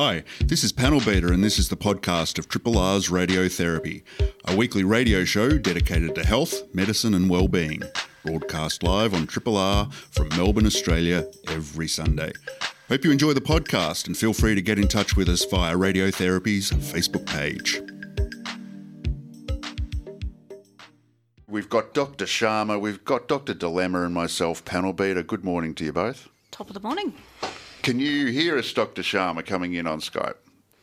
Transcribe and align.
Hi, 0.00 0.22
this 0.38 0.62
is 0.62 0.70
Panel 0.70 1.00
Beater, 1.00 1.32
and 1.32 1.42
this 1.42 1.58
is 1.58 1.70
the 1.70 1.76
podcast 1.76 2.38
of 2.38 2.48
Triple 2.48 2.78
R's 2.78 3.08
Radiotherapy, 3.08 4.04
a 4.44 4.54
weekly 4.54 4.84
radio 4.84 5.24
show 5.24 5.58
dedicated 5.58 6.14
to 6.14 6.24
health, 6.24 6.72
medicine, 6.72 7.14
and 7.14 7.28
well-being. 7.28 7.82
Broadcast 8.24 8.84
live 8.84 9.12
on 9.12 9.26
Triple 9.26 9.56
R 9.56 9.90
from 9.90 10.28
Melbourne, 10.36 10.66
Australia, 10.66 11.26
every 11.48 11.88
Sunday. 11.88 12.30
Hope 12.88 13.04
you 13.04 13.10
enjoy 13.10 13.32
the 13.32 13.40
podcast 13.40 14.06
and 14.06 14.16
feel 14.16 14.32
free 14.32 14.54
to 14.54 14.62
get 14.62 14.78
in 14.78 14.86
touch 14.86 15.16
with 15.16 15.28
us 15.28 15.44
via 15.44 15.74
Radiotherapy's 15.74 16.70
Facebook 16.70 17.26
page. 17.26 17.82
We've 21.48 21.68
got 21.68 21.92
Dr. 21.92 22.26
Sharma, 22.26 22.80
we've 22.80 23.04
got 23.04 23.26
Dr. 23.26 23.52
Dilemma, 23.52 24.04
and 24.04 24.14
myself, 24.14 24.64
Panel 24.64 24.92
Beater. 24.92 25.24
Good 25.24 25.44
morning 25.44 25.74
to 25.74 25.84
you 25.84 25.92
both. 25.92 26.28
Top 26.52 26.70
of 26.70 26.74
the 26.74 26.80
morning. 26.80 27.14
Can 27.88 28.00
you 28.00 28.26
hear 28.26 28.58
us, 28.58 28.70
Dr. 28.70 29.00
Sharma, 29.00 29.42
coming 29.46 29.72
in 29.72 29.86
on 29.86 30.00
Skype? 30.00 30.34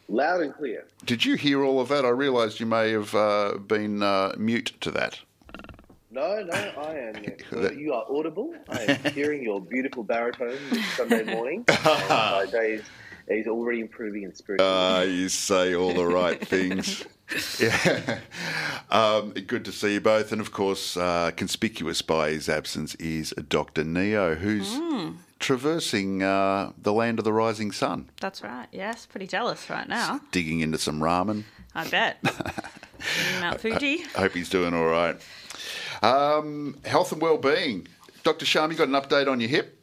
Loud 0.09 0.41
and 0.41 0.52
clear. 0.52 0.88
Did 1.05 1.23
you 1.23 1.35
hear 1.35 1.63
all 1.63 1.79
of 1.79 1.88
that? 1.89 2.03
I 2.03 2.09
realised 2.09 2.59
you 2.59 2.66
may 2.66 2.93
have 2.93 3.13
uh, 3.13 3.59
been 3.59 4.02
uh, 4.02 4.34
mute 4.39 4.73
to 4.81 4.89
that. 4.89 5.20
No, 6.09 6.41
no, 6.41 6.52
I 6.52 6.95
am. 6.95 7.15
Uh, 7.53 7.71
you 7.77 7.93
are 7.93 8.05
audible. 8.09 8.55
I 8.70 8.81
am 8.81 9.03
hearing 9.13 9.43
your 9.43 9.62
beautiful 9.62 10.02
baritone 10.03 10.57
Sunday 10.95 11.21
morning. 11.35 11.63
and 11.67 12.09
my 12.09 12.48
day 12.52 12.71
is, 12.71 12.85
is 13.27 13.45
already 13.45 13.81
improving 13.81 14.23
in 14.23 14.34
spirit. 14.34 14.62
Ah, 14.62 15.01
you 15.01 15.29
say 15.29 15.76
all 15.76 15.93
the 15.93 16.07
right 16.07 16.43
things. 16.43 17.05
Yeah. 17.59 18.17
Um, 18.90 19.29
good 19.31 19.63
to 19.65 19.71
see 19.71 19.93
you 19.93 20.01
both. 20.01 20.31
And 20.31 20.41
of 20.41 20.51
course, 20.51 20.98
uh, 20.98 21.29
conspicuous 21.35 22.01
by 22.01 22.31
his 22.31 22.49
absence 22.49 22.95
is 22.95 23.29
Dr. 23.48 23.84
Neo, 23.84 24.34
who's 24.34 24.79
traversing 25.39 26.23
uh, 26.23 26.71
the 26.77 26.94
land 26.94 27.20
of 27.20 27.25
the 27.25 27.34
rising 27.34 27.71
sun, 27.71 28.09
That's 28.20 28.41
right. 28.41 28.67
Yes, 28.71 29.05
pretty 29.05 29.27
jealous 29.27 29.70
right 29.70 29.88
now. 29.88 30.21
digging 30.31 30.62
into 30.62 30.77
some 30.77 30.99
ramen. 30.99 31.43
I 31.73 31.87
bet. 31.87 32.18
Mount 33.41 33.59
Fuji. 33.62 34.04
I 34.15 34.21
hope 34.21 34.32
he's 34.32 34.49
doing 34.49 34.74
all 34.74 34.85
right. 34.85 35.15
Um, 36.01 36.77
health 36.85 37.12
and 37.12 37.21
well-being. 37.21 37.87
Dr. 38.24 38.46
Sharma, 38.46 38.71
you 38.71 38.77
got 38.77 38.87
an 38.87 38.93
update 38.93 39.29
on 39.29 39.40
your 39.40 39.49
hip? 39.49 39.77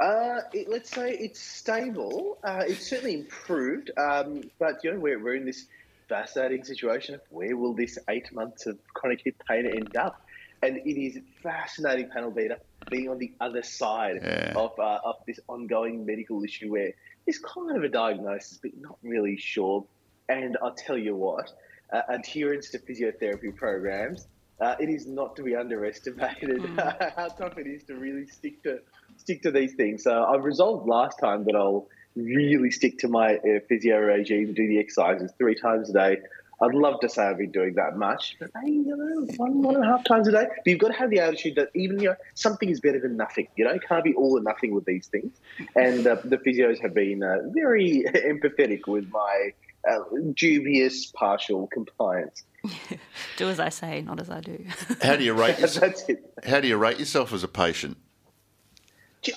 Uh, 0.00 0.40
it, 0.52 0.68
let's 0.68 0.90
say 0.90 1.12
it's 1.12 1.40
stable. 1.40 2.38
Uh, 2.44 2.62
it's 2.66 2.88
certainly 2.88 3.14
improved, 3.14 3.90
um, 3.96 4.42
but 4.58 4.82
you 4.84 4.92
know 4.92 5.00
we're, 5.00 5.18
we're 5.22 5.34
in 5.34 5.44
this 5.44 5.66
fascinating 6.08 6.64
situation 6.64 7.14
of 7.16 7.20
where 7.30 7.56
will 7.56 7.74
this 7.74 7.98
eight 8.08 8.32
months 8.32 8.66
of 8.66 8.78
chronic 8.94 9.20
hip 9.24 9.34
pain 9.48 9.66
end 9.66 9.96
up? 9.96 10.22
And 10.62 10.76
it 10.78 11.00
is 11.00 11.18
fascinating, 11.42 12.08
panel 12.10 12.30
beater, 12.30 12.58
being 12.90 13.08
on 13.08 13.18
the 13.18 13.32
other 13.40 13.62
side 13.62 14.16
Yeah. 14.22 14.52
of 14.56 14.72
uh, 14.78 14.98
of 15.04 15.16
this 15.26 15.40
ongoing 15.48 16.04
medical 16.06 16.42
issue 16.44 16.70
where 16.70 16.92
there's 17.26 17.38
kind 17.38 17.76
of 17.76 17.84
a 17.84 17.88
diagnosis, 17.88 18.58
but 18.62 18.72
not 18.78 18.98
really 19.02 19.36
sure. 19.38 19.86
And 20.28 20.56
I'll 20.62 20.74
tell 20.74 20.98
you 20.98 21.14
what, 21.16 21.50
uh, 21.92 22.02
adherence 22.08 22.70
to 22.70 22.78
physiotherapy 22.78 23.54
programs. 23.56 24.26
Uh, 24.60 24.74
it 24.80 24.88
is 24.88 25.06
not 25.06 25.36
to 25.36 25.42
be 25.42 25.54
underestimated 25.54 26.60
how 27.16 27.28
tough 27.28 27.56
it 27.58 27.66
is 27.68 27.84
to 27.84 27.94
really 27.94 28.26
stick 28.26 28.62
to 28.64 28.78
stick 29.16 29.42
to 29.42 29.50
these 29.52 29.74
things. 29.74 30.02
So 30.02 30.24
I've 30.24 30.44
resolved 30.44 30.88
last 30.88 31.18
time 31.20 31.44
that 31.44 31.54
I'll 31.54 31.86
really 32.16 32.70
stick 32.72 32.98
to 32.98 33.08
my 33.08 33.36
uh, 33.36 33.60
physio 33.68 33.98
regime, 33.98 34.54
do 34.54 34.66
the 34.66 34.80
exercises 34.80 35.32
three 35.38 35.54
times 35.54 35.90
a 35.90 35.92
day. 35.92 36.16
I'd 36.60 36.74
love 36.74 37.00
to 37.00 37.08
say 37.08 37.22
I've 37.22 37.38
been 37.38 37.52
doing 37.52 37.74
that 37.74 37.96
much, 37.96 38.36
but 38.40 38.50
maybe 38.56 38.76
you 38.76 38.96
know, 38.96 39.26
one, 39.36 39.62
one 39.62 39.76
and 39.76 39.84
a 39.84 39.86
half 39.86 40.04
times 40.04 40.26
a 40.26 40.32
day. 40.32 40.46
But 40.48 40.66
you've 40.66 40.80
got 40.80 40.88
to 40.88 40.94
have 40.94 41.10
the 41.10 41.20
attitude 41.20 41.54
that 41.54 41.68
even 41.74 42.00
you 42.00 42.08
know 42.10 42.16
something 42.34 42.68
is 42.68 42.80
better 42.80 42.98
than 42.98 43.16
nothing. 43.16 43.46
You 43.56 43.64
know, 43.64 43.70
it 43.70 43.82
can't 43.86 44.02
be 44.02 44.14
all 44.14 44.36
or 44.38 44.42
nothing 44.42 44.74
with 44.74 44.84
these 44.84 45.06
things. 45.06 45.32
And 45.76 46.06
uh, 46.06 46.16
the 46.24 46.38
physios 46.38 46.80
have 46.80 46.94
been 46.94 47.22
uh, 47.22 47.38
very 47.50 48.04
empathetic 48.08 48.88
with 48.88 49.08
my 49.10 49.52
uh, 49.88 50.00
dubious 50.34 51.06
partial 51.06 51.68
compliance. 51.68 52.42
Do 53.36 53.48
as 53.48 53.60
I 53.60 53.68
say, 53.68 54.02
not 54.02 54.20
as 54.20 54.30
I 54.30 54.40
do. 54.40 54.64
How 55.02 55.16
do 55.16 55.24
you 55.24 55.34
rate 55.34 55.60
yourself? 55.60 55.80
That's 55.80 56.08
it. 56.08 56.32
How 56.44 56.60
do 56.60 56.66
you 56.66 56.76
rate 56.76 56.98
yourself 56.98 57.32
as 57.32 57.44
a 57.44 57.48
patient? 57.48 57.96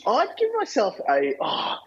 I'd 0.07 0.29
give 0.37 0.49
myself 0.57 0.99
a. 1.09 1.35
Oh, 1.39 1.77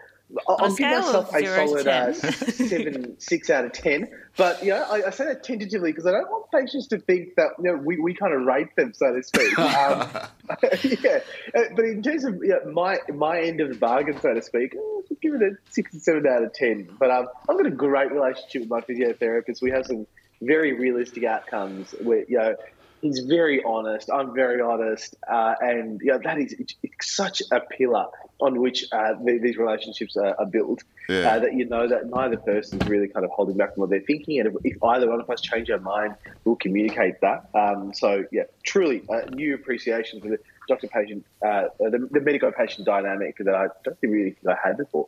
I'll 0.48 0.74
give 0.74 0.90
myself 0.90 1.34
a 1.34 1.44
solid 1.46 1.86
uh, 1.86 2.12
seven, 2.12 3.20
six 3.20 3.50
out 3.50 3.64
of 3.64 3.72
ten. 3.72 4.08
But 4.36 4.62
you 4.62 4.70
know, 4.70 4.82
I, 4.82 5.06
I 5.06 5.10
say 5.10 5.26
that 5.26 5.44
tentatively 5.44 5.92
because 5.92 6.06
I 6.06 6.12
don't 6.12 6.30
want 6.30 6.50
patients 6.50 6.88
to 6.88 6.98
think 6.98 7.36
that 7.36 7.50
you 7.58 7.64
know 7.64 7.76
we, 7.76 7.98
we 7.98 8.14
kind 8.14 8.32
of 8.34 8.42
rate 8.42 8.74
them, 8.76 8.92
so 8.94 9.14
to 9.14 9.22
speak. 9.22 9.52
Um, 9.64 10.08
yeah, 10.82 11.20
Uh, 11.54 11.62
but 11.74 11.84
in 11.84 12.02
terms 12.02 12.24
of 12.24 12.40
yeah, 12.44 12.56
my 12.70 12.98
my 13.12 13.40
end 13.40 13.60
of 13.60 13.68
the 13.70 13.76
bargain, 13.76 14.20
so 14.20 14.34
to 14.34 14.42
speak, 14.42 14.74
I'd 14.74 15.20
give 15.20 15.34
it 15.34 15.42
a 15.42 15.56
six 15.70 15.94
or 15.94 15.98
seven 16.00 16.26
out 16.26 16.42
of 16.42 16.52
ten. 16.52 16.88
But 16.98 17.10
um, 17.10 17.28
I've 17.48 17.56
got 17.56 17.66
a 17.66 17.70
great 17.70 18.12
relationship 18.12 18.62
with 18.62 18.70
my 18.70 18.80
physiotherapist. 18.80 19.62
We 19.62 19.70
have 19.70 19.86
some 19.86 20.06
very 20.42 20.72
realistic 20.72 21.24
outcomes. 21.24 21.94
Where 22.02 22.24
you 22.28 22.38
know 22.38 22.56
he's 23.04 23.20
very 23.20 23.62
honest. 23.64 24.10
I'm 24.10 24.34
very 24.34 24.60
honest, 24.62 25.14
uh, 25.30 25.54
and 25.60 26.00
know, 26.02 26.18
that 26.24 26.38
is 26.38 26.54
it's, 26.54 26.74
it's 26.82 27.14
such 27.14 27.42
a 27.52 27.60
pillar 27.60 28.06
on 28.40 28.60
which 28.60 28.86
uh, 28.92 29.12
the, 29.22 29.38
these 29.38 29.58
relationships 29.58 30.16
are, 30.16 30.34
are 30.40 30.46
built. 30.46 30.82
Yeah. 31.08 31.28
Uh, 31.28 31.38
that 31.40 31.52
you 31.52 31.66
know 31.66 31.86
that 31.86 32.08
neither 32.08 32.38
person 32.38 32.80
is 32.80 32.88
really 32.88 33.08
kind 33.08 33.24
of 33.26 33.30
holding 33.30 33.58
back 33.58 33.74
from 33.74 33.82
what 33.82 33.90
they're 33.90 34.00
thinking, 34.00 34.40
and 34.40 34.48
if, 34.48 34.54
if 34.64 34.82
either 34.82 35.08
one 35.08 35.20
of 35.20 35.28
us 35.28 35.42
change 35.42 35.70
our 35.70 35.78
mind, 35.78 36.14
we'll 36.44 36.56
communicate 36.56 37.20
that. 37.20 37.50
Um, 37.54 37.92
so 37.92 38.24
yeah, 38.32 38.44
truly 38.62 39.02
a 39.10 39.30
new 39.30 39.54
appreciation 39.54 40.22
for 40.22 40.28
the 40.28 40.38
doctor-patient, 40.66 41.26
uh, 41.46 41.64
the, 41.78 42.08
the 42.10 42.20
medico-patient 42.20 42.86
dynamic 42.86 43.36
that 43.38 43.54
I 43.54 43.66
don't 43.84 43.98
think 44.00 44.12
really 44.14 44.36
I 44.48 44.56
had 44.64 44.78
before. 44.78 45.06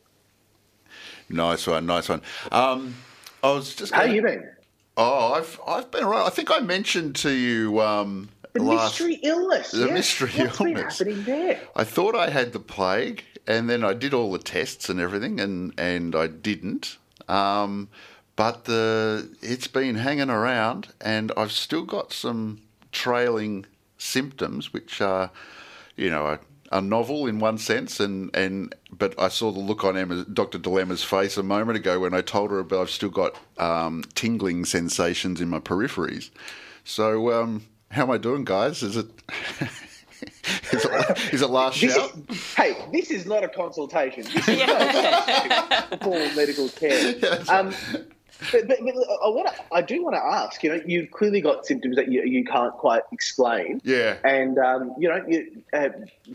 Nice 1.29 1.65
one, 1.65 1.87
nice 1.87 2.07
one. 2.07 2.21
Um, 2.51 2.93
I 3.41 3.51
was 3.51 3.73
just. 3.73 3.91
How 3.91 4.01
gonna- 4.01 4.13
you 4.13 4.21
been? 4.21 4.49
Oh, 4.97 5.33
I've 5.33 5.59
I've 5.67 5.91
been 5.91 6.03
around. 6.03 6.25
I 6.25 6.29
think 6.29 6.49
I 6.51 6.59
mentioned 6.59 7.15
to 7.17 7.29
you 7.31 7.79
um, 7.81 8.29
The 8.53 8.63
last. 8.63 8.99
mystery 8.99 9.19
illness. 9.23 9.71
the 9.71 9.87
yeah. 9.87 9.93
mystery 9.93 10.31
What's 10.35 10.59
illness. 10.59 10.97
been 10.99 11.13
happening 11.15 11.23
there? 11.23 11.59
I 11.75 11.83
thought 11.83 12.15
I 12.15 12.29
had 12.29 12.51
the 12.53 12.59
plague, 12.59 13.23
and 13.45 13.69
then 13.69 13.83
I 13.83 13.93
did 13.93 14.13
all 14.13 14.31
the 14.31 14.39
tests 14.39 14.89
and 14.89 14.99
everything, 14.99 15.39
and 15.39 15.73
and 15.77 16.15
I 16.15 16.27
didn't. 16.27 16.97
Um, 17.29 17.89
but 18.35 18.65
the 18.65 19.29
it's 19.41 19.67
been 19.67 19.95
hanging 19.95 20.29
around, 20.31 20.87
and 20.99 21.31
I've 21.37 21.51
still 21.51 21.83
got 21.85 22.11
some 22.11 22.61
trailing 22.91 23.65
symptoms, 23.99 24.73
which 24.73 25.01
are, 25.01 25.29
you 25.95 26.09
know, 26.09 26.37
are, 26.71 26.77
are 26.77 26.81
novel 26.81 27.27
in 27.27 27.39
one 27.39 27.57
sense, 27.57 27.99
and 27.99 28.35
and 28.35 28.73
but 28.91 29.19
I 29.19 29.27
saw 29.29 29.51
the 29.51 29.59
look 29.59 29.83
on 29.83 29.97
Emma, 29.97 30.25
Dr. 30.25 30.57
Dilemma's 30.57 31.03
face 31.03 31.37
a 31.37 31.43
moment 31.43 31.77
ago 31.77 31.99
when 31.99 32.13
I 32.13 32.21
told 32.21 32.51
her 32.51 32.59
about 32.59 32.81
I've 32.81 32.89
still 32.89 33.09
got 33.09 33.35
um, 33.57 34.03
tingling 34.15 34.65
sensations 34.65 35.41
in 35.41 35.49
my 35.49 35.59
peripheries. 35.59 36.29
So 36.83 37.33
um, 37.33 37.65
how 37.91 38.03
am 38.03 38.11
I 38.11 38.17
doing, 38.17 38.43
guys? 38.45 38.83
Is 38.83 38.97
it? 38.97 39.07
is, 40.71 40.85
it 40.85 41.33
is 41.33 41.41
it 41.41 41.49
last 41.49 41.79
This 41.81 41.95
shout? 41.95 42.11
is, 42.29 42.53
hey, 42.55 42.75
this 42.91 43.11
is 43.11 43.25
not 43.25 43.43
a 43.43 43.47
consultation. 43.49 44.23
This 44.23 44.47
is 44.47 44.57
not 44.67 46.03
full 46.03 46.35
medical 46.35 46.69
care. 46.69 47.15
Um, 47.49 47.73
but, 48.51 48.67
but, 48.67 48.77
but 48.81 48.93
I, 49.23 49.29
want 49.29 49.47
to, 49.47 49.53
I 49.71 49.81
do 49.81 50.03
want 50.03 50.15
to 50.15 50.23
ask. 50.23 50.63
You 50.63 50.75
know, 50.75 50.81
you've 50.85 51.11
clearly 51.11 51.41
got 51.41 51.65
symptoms 51.65 51.95
that 51.95 52.11
you, 52.11 52.23
you 52.23 52.43
can't 52.43 52.73
quite 52.73 53.03
explain. 53.11 53.81
Yeah. 53.83 54.17
And 54.23 54.57
um, 54.57 54.95
you 54.97 55.09
know, 55.09 55.23
you, 55.27 55.63
uh, 55.73 55.89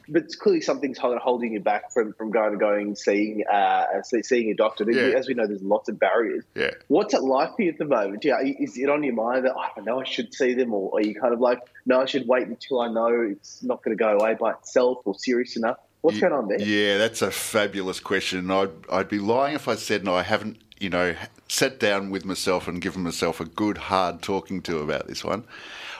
but 0.08 0.24
it's 0.24 0.36
clearly 0.36 0.60
something's 0.60 0.98
hold- 0.98 1.18
holding 1.18 1.52
you 1.52 1.60
back 1.60 1.92
from, 1.92 2.12
from 2.14 2.30
going 2.30 2.52
and 2.52 2.60
going 2.60 2.86
and 2.88 2.98
seeing 2.98 3.44
uh, 3.46 4.02
see- 4.02 4.22
seeing 4.22 4.50
a 4.50 4.54
doctor. 4.54 4.84
Yeah. 4.90 5.18
As 5.18 5.28
we 5.28 5.34
know, 5.34 5.46
there's 5.46 5.62
lots 5.62 5.88
of 5.88 5.98
barriers. 5.98 6.44
Yeah. 6.54 6.70
What's 6.88 7.14
it 7.14 7.22
like 7.22 7.56
for 7.56 7.62
you 7.62 7.70
at 7.70 7.78
the 7.78 7.84
moment? 7.84 8.24
Yeah, 8.24 8.40
is 8.42 8.76
it 8.76 8.88
on 8.88 9.02
your 9.02 9.14
mind 9.14 9.44
that 9.44 9.54
oh, 9.56 9.60
I 9.76 9.80
know 9.80 10.00
I 10.00 10.04
should 10.04 10.34
see 10.34 10.54
them, 10.54 10.74
or 10.74 10.98
are 10.98 11.02
you 11.02 11.18
kind 11.18 11.32
of 11.32 11.40
like, 11.40 11.60
no, 11.86 12.00
I 12.00 12.06
should 12.06 12.26
wait 12.26 12.46
until 12.46 12.80
I 12.80 12.88
know 12.88 13.28
it's 13.30 13.62
not 13.62 13.82
going 13.82 13.96
to 13.96 14.02
go 14.02 14.18
away 14.18 14.34
by 14.34 14.52
itself 14.52 14.98
or 15.04 15.14
serious 15.14 15.56
enough? 15.56 15.78
What's 16.02 16.20
going 16.20 16.32
on 16.32 16.48
there? 16.48 16.60
Yeah, 16.60 16.98
that's 16.98 17.22
a 17.22 17.30
fabulous 17.30 18.00
question. 18.00 18.50
I'd 18.50 18.70
I'd 18.90 19.08
be 19.08 19.18
lying 19.18 19.54
if 19.54 19.68
I 19.68 19.76
said 19.76 20.04
no. 20.04 20.14
I 20.14 20.22
haven't, 20.22 20.58
you 20.78 20.90
know, 20.90 21.14
sat 21.48 21.78
down 21.78 22.10
with 22.10 22.24
myself 22.24 22.68
and 22.68 22.82
given 22.82 23.02
myself 23.02 23.40
a 23.40 23.44
good 23.44 23.78
hard 23.78 24.20
talking 24.20 24.60
to 24.62 24.78
about 24.78 25.06
this 25.06 25.24
one. 25.24 25.44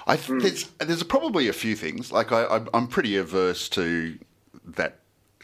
I 0.06 0.16
th- 0.16 0.42
there's 0.42 0.64
there's 0.78 1.02
probably 1.04 1.48
a 1.48 1.52
few 1.52 1.76
things. 1.76 2.10
Like 2.10 2.32
I, 2.32 2.44
I 2.44 2.66
I'm 2.74 2.88
pretty 2.88 3.16
averse 3.16 3.68
to 3.70 4.18
that 4.64 4.98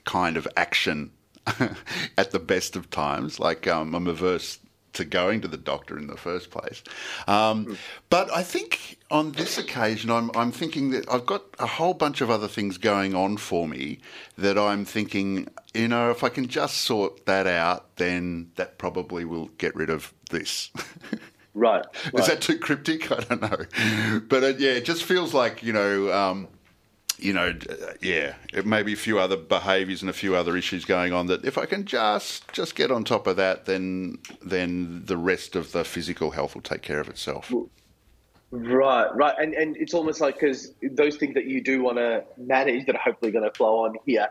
kind 0.05 0.37
of 0.37 0.49
action 0.57 1.13
at 2.19 2.33
the 2.33 2.41
best 2.41 2.75
of 2.75 2.91
times. 2.91 3.39
Like 3.39 3.69
um, 3.69 3.95
I'm 3.95 4.09
averse 4.09 4.59
to 4.95 5.05
going 5.05 5.41
to 5.41 5.49
the 5.49 5.57
doctor 5.57 5.99
in 5.99 6.07
the 6.07 6.17
first 6.17 6.51
place. 6.51 6.83
Um, 7.27 7.77
but 8.11 8.33
I 8.33 8.43
think 8.43 8.99
on 9.11 9.33
this 9.33 9.59
occasion, 9.59 10.11
I'm, 10.11 10.31
I'm 10.35 10.53
thinking 10.53 10.91
that 10.91 11.11
I've 11.11 11.27
got 11.27 11.43
a 11.59 11.67
whole 11.67 11.95
bunch 11.95 12.21
of 12.21 12.31
other 12.31 12.49
things 12.49 12.79
going 12.79 13.15
on 13.15 13.37
for 13.37 13.69
me 13.69 13.99
that 14.37 14.59
I'm 14.59 14.85
thinking, 14.85 15.49
you 15.75 15.89
know, 15.89 16.11
if 16.11 16.25
I 16.25 16.29
can 16.29 16.49
just 16.49 16.79
sort 16.79 17.27
that 17.27 17.47
out, 17.47 17.97
then 17.97 18.51
that 18.57 18.79
probably 18.79 19.25
will 19.25 19.49
get 19.59 19.75
rid 19.75 19.91
of 19.91 20.13
this. 20.31 20.71
Right. 21.55 21.85
Is 22.15 22.27
that 22.27 22.41
too 22.41 22.59
cryptic? 22.59 23.11
I 23.11 23.21
don't 23.21 23.43
know. 23.43 24.21
But 24.29 24.45
uh, 24.45 24.47
yeah, 24.59 24.73
it 24.73 24.85
just 24.85 25.05
feels 25.05 25.35
like, 25.35 25.63
you 25.63 25.73
know, 25.73 26.13
um, 26.13 26.49
you 27.19 27.33
know, 27.33 27.49
uh, 27.69 27.93
yeah, 28.01 28.35
it 28.53 28.65
may 28.65 28.83
be 28.83 28.93
a 28.93 28.97
few 28.97 29.19
other 29.19 29.37
behaviours 29.37 30.03
and 30.03 30.11
a 30.11 30.15
few 30.15 30.35
other 30.37 30.57
issues 30.57 30.85
going 30.85 31.13
on. 31.13 31.27
That 31.27 31.45
if 31.45 31.59
I 31.59 31.67
can 31.67 31.85
just 31.85 32.51
just 32.53 32.75
get 32.75 32.91
on 32.91 33.05
top 33.05 33.27
of 33.27 33.37
that, 33.37 33.67
then 33.67 34.19
then 34.41 35.03
the 35.05 35.17
rest 35.17 35.57
of 35.57 35.73
the 35.73 35.85
physical 35.85 36.31
health 36.31 36.55
will 36.55 36.63
take 36.63 36.83
care 36.83 37.01
of 37.01 37.09
itself. 37.09 37.53
Right, 38.51 39.09
right, 39.15 39.35
and 39.39 39.53
and 39.53 39.77
it's 39.77 39.93
almost 39.93 40.21
like 40.21 40.37
because 40.37 40.73
those 40.83 41.17
things 41.17 41.35
that 41.35 41.45
you 41.45 41.63
do 41.63 41.83
want 41.83 41.99
to 41.99 42.25
manage 42.39 42.87
that 42.87 42.95
are 42.95 43.01
hopefully 43.01 43.31
going 43.31 43.45
to 43.45 43.51
flow 43.51 43.85
on 43.85 43.97
here, 44.07 44.29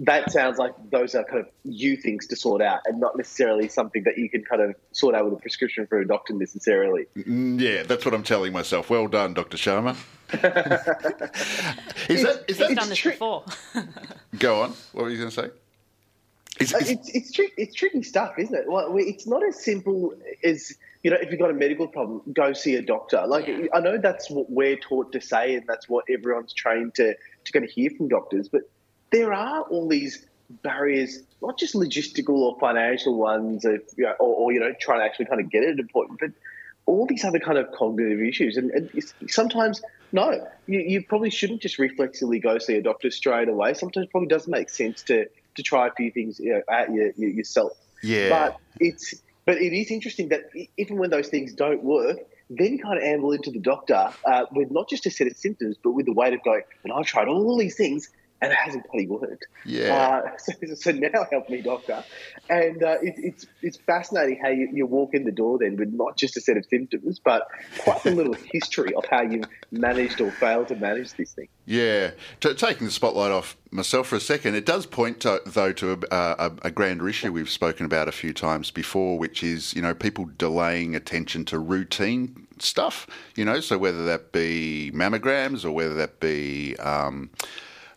that 0.00 0.30
sounds 0.30 0.58
like 0.58 0.74
those 0.90 1.14
are 1.14 1.24
kind 1.24 1.40
of 1.40 1.48
you 1.64 1.96
things 1.96 2.26
to 2.26 2.36
sort 2.36 2.60
out, 2.60 2.80
and 2.84 3.00
not 3.00 3.16
necessarily 3.16 3.68
something 3.68 4.02
that 4.04 4.18
you 4.18 4.28
can 4.28 4.44
kind 4.44 4.60
of 4.60 4.74
sort 4.92 5.14
out 5.14 5.24
with 5.24 5.32
a 5.34 5.40
prescription 5.40 5.86
for 5.86 6.00
a 6.00 6.06
doctor 6.06 6.34
necessarily. 6.34 7.06
Mm, 7.16 7.58
Yeah, 7.58 7.82
that's 7.84 8.04
what 8.04 8.12
I'm 8.12 8.22
telling 8.22 8.52
myself. 8.52 8.90
Well 8.90 9.06
done, 9.06 9.32
Dr. 9.32 9.56
Sharma. 9.56 9.96
is 10.32 12.22
that 12.22 12.44
is 12.48 12.58
He's 12.58 12.58
that 12.58 12.74
done 12.76 12.88
this 12.88 12.98
tri- 12.98 13.12
before. 13.12 13.44
go 14.38 14.62
on? 14.62 14.72
What 14.92 15.04
were 15.04 15.10
you 15.10 15.18
going 15.18 15.30
to 15.30 15.34
say? 15.34 15.50
Is, 16.60 16.74
Uh, 16.74 16.78
is- 16.78 16.90
It's 16.90 17.08
it's, 17.10 17.32
tri- 17.32 17.52
it's 17.56 17.74
tricky 17.74 18.02
stuff, 18.02 18.38
isn't 18.38 18.54
it? 18.54 18.64
Well, 18.66 18.94
it's 18.98 19.26
not 19.26 19.46
as 19.46 19.62
simple 19.62 20.14
as 20.42 20.72
you 21.02 21.10
know. 21.10 21.16
If 21.20 21.30
you've 21.30 21.40
got 21.40 21.50
a 21.50 21.54
medical 21.54 21.86
problem, 21.88 22.22
go 22.32 22.52
see 22.52 22.74
a 22.76 22.82
doctor. 22.82 23.24
Like 23.26 23.46
Yeah. 23.46 23.66
I 23.74 23.80
know 23.80 23.98
that's 23.98 24.30
what 24.30 24.50
we're 24.50 24.76
taught 24.76 25.12
to 25.12 25.20
say, 25.20 25.54
and 25.54 25.66
that's 25.66 25.88
what 25.88 26.04
everyone's 26.10 26.52
trained 26.52 26.94
to 26.96 27.14
to 27.44 27.52
kind 27.52 27.64
of 27.64 27.70
hear 27.70 27.90
from 27.90 28.08
doctors. 28.08 28.48
But 28.48 28.62
there 29.12 29.32
are 29.32 29.62
all 29.62 29.88
these 29.88 30.24
barriers, 30.62 31.20
not 31.42 31.58
just 31.58 31.74
logistical 31.74 32.36
or 32.36 32.58
financial 32.58 33.16
ones, 33.16 33.64
of, 33.64 33.80
you 33.96 34.04
know, 34.04 34.12
or, 34.20 34.34
or 34.36 34.52
you 34.52 34.60
know, 34.60 34.72
trying 34.80 35.00
to 35.00 35.04
actually 35.04 35.26
kind 35.26 35.40
of 35.40 35.50
get 35.50 35.62
an 35.64 35.78
appointment, 35.80 36.20
but 36.20 36.30
all 36.86 37.06
these 37.06 37.24
other 37.24 37.40
kind 37.40 37.58
of 37.58 37.70
cognitive 37.72 38.20
issues. 38.20 38.56
And, 38.56 38.70
and 38.70 38.90
sometimes, 39.28 39.82
no, 40.12 40.48
you, 40.66 40.80
you 40.80 41.04
probably 41.04 41.30
shouldn't 41.30 41.60
just 41.60 41.78
reflexively 41.78 42.38
go 42.38 42.58
see 42.58 42.76
a 42.76 42.82
doctor 42.82 43.10
straight 43.10 43.48
away. 43.48 43.74
Sometimes 43.74 44.06
it 44.06 44.10
probably 44.10 44.28
doesn't 44.28 44.50
make 44.50 44.70
sense 44.70 45.02
to 45.04 45.26
to 45.56 45.62
try 45.62 45.88
a 45.88 45.92
few 45.92 46.10
things 46.10 46.38
you 46.38 46.52
know, 46.52 46.62
at 46.70 46.92
your, 46.92 47.12
your, 47.16 47.30
yourself. 47.30 47.72
yeah, 48.02 48.28
But 48.28 48.58
it's 48.78 49.14
but 49.46 49.56
it 49.56 49.72
is 49.72 49.90
interesting 49.90 50.28
that 50.28 50.50
even 50.76 50.98
when 50.98 51.10
those 51.10 51.28
things 51.28 51.54
don't 51.54 51.82
work, 51.82 52.18
then 52.50 52.72
you 52.72 52.78
kind 52.78 52.98
of 52.98 53.04
amble 53.04 53.32
into 53.32 53.50
the 53.50 53.58
doctor 53.58 54.10
uh, 54.24 54.44
with 54.52 54.70
not 54.70 54.88
just 54.88 55.06
a 55.06 55.10
set 55.10 55.26
of 55.26 55.36
symptoms, 55.36 55.76
but 55.82 55.92
with 55.92 56.06
the 56.06 56.12
weight 56.12 56.34
of 56.34 56.42
going, 56.44 56.62
and 56.84 56.92
I've 56.92 57.06
tried 57.06 57.28
all 57.28 57.56
these 57.56 57.76
things 57.76 58.10
and 58.40 58.52
it 58.52 58.58
hasn't 58.58 58.84
bloody 58.90 59.06
worked. 59.06 59.46
yeah. 59.64 60.22
Uh, 60.24 60.36
so, 60.38 60.74
so 60.74 60.90
now 60.92 61.26
help 61.30 61.48
me, 61.48 61.62
doctor. 61.62 62.04
And 62.48 62.82
uh, 62.82 62.96
it, 63.02 63.14
it's 63.16 63.46
it's 63.62 63.76
fascinating 63.78 64.38
how 64.42 64.50
you, 64.50 64.68
you 64.72 64.86
walk 64.86 65.14
in 65.14 65.24
the 65.24 65.32
door 65.32 65.58
then 65.58 65.76
with 65.76 65.92
not 65.92 66.16
just 66.16 66.36
a 66.36 66.40
set 66.40 66.56
of 66.56 66.64
symptoms, 66.66 67.18
but 67.18 67.48
quite 67.78 68.04
a 68.04 68.10
little 68.10 68.34
history 68.52 68.94
of 68.94 69.04
how 69.06 69.22
you've 69.22 69.48
managed 69.70 70.20
or 70.20 70.30
failed 70.30 70.68
to 70.68 70.76
manage 70.76 71.14
this 71.14 71.32
thing. 71.32 71.48
Yeah, 71.64 72.12
T- 72.40 72.54
taking 72.54 72.86
the 72.86 72.92
spotlight 72.92 73.32
off 73.32 73.56
myself 73.70 74.08
for 74.08 74.16
a 74.16 74.20
second, 74.20 74.54
it 74.54 74.64
does 74.64 74.86
point 74.86 75.20
to, 75.20 75.42
though 75.44 75.72
to 75.72 75.92
a, 75.92 75.98
a, 76.14 76.52
a 76.62 76.70
grander 76.70 77.08
issue 77.08 77.32
we've 77.32 77.50
spoken 77.50 77.86
about 77.86 78.06
a 78.06 78.12
few 78.12 78.32
times 78.32 78.70
before, 78.70 79.18
which 79.18 79.42
is 79.42 79.74
you 79.74 79.82
know 79.82 79.94
people 79.94 80.28
delaying 80.38 80.94
attention 80.94 81.44
to 81.46 81.58
routine 81.58 82.46
stuff. 82.58 83.06
You 83.34 83.44
know, 83.44 83.60
so 83.60 83.78
whether 83.78 84.04
that 84.04 84.32
be 84.32 84.92
mammograms 84.94 85.64
or 85.64 85.72
whether 85.72 85.94
that 85.94 86.20
be 86.20 86.76
um, 86.76 87.30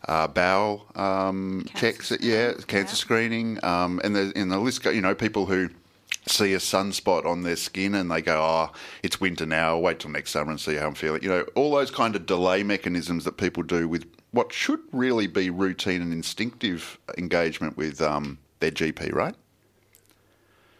uh, 0.08 0.26
bowel 0.28 0.86
um, 0.94 1.66
checks, 1.74 2.12
yeah, 2.20 2.52
cancer 2.66 2.92
yeah. 2.92 2.94
screening, 2.94 3.62
um, 3.64 4.00
and 4.02 4.14
the 4.14 4.32
in 4.36 4.48
the 4.48 4.58
list, 4.58 4.82
go, 4.82 4.90
you 4.90 5.00
know, 5.00 5.14
people 5.14 5.46
who 5.46 5.70
see 6.26 6.54
a 6.54 6.58
sunspot 6.58 7.24
on 7.24 7.42
their 7.42 7.56
skin 7.56 7.94
and 7.94 8.10
they 8.10 8.22
go, 8.22 8.40
oh, 8.40 8.72
it's 9.02 9.20
winter 9.20 9.46
now, 9.46 9.70
I'll 9.70 9.82
wait 9.82 10.00
till 10.00 10.10
next 10.10 10.30
summer 10.30 10.50
and 10.50 10.60
see 10.60 10.76
how 10.76 10.86
I'm 10.86 10.94
feeling. 10.94 11.22
You 11.22 11.28
know, 11.28 11.46
all 11.54 11.72
those 11.72 11.90
kind 11.90 12.14
of 12.14 12.26
delay 12.26 12.62
mechanisms 12.62 13.24
that 13.24 13.36
people 13.36 13.62
do 13.62 13.88
with 13.88 14.06
what 14.32 14.52
should 14.52 14.80
really 14.92 15.26
be 15.26 15.50
routine 15.50 16.02
and 16.02 16.12
instinctive 16.12 16.98
engagement 17.18 17.76
with 17.76 18.00
um, 18.00 18.38
their 18.60 18.70
GP, 18.70 19.12
right? 19.12 19.34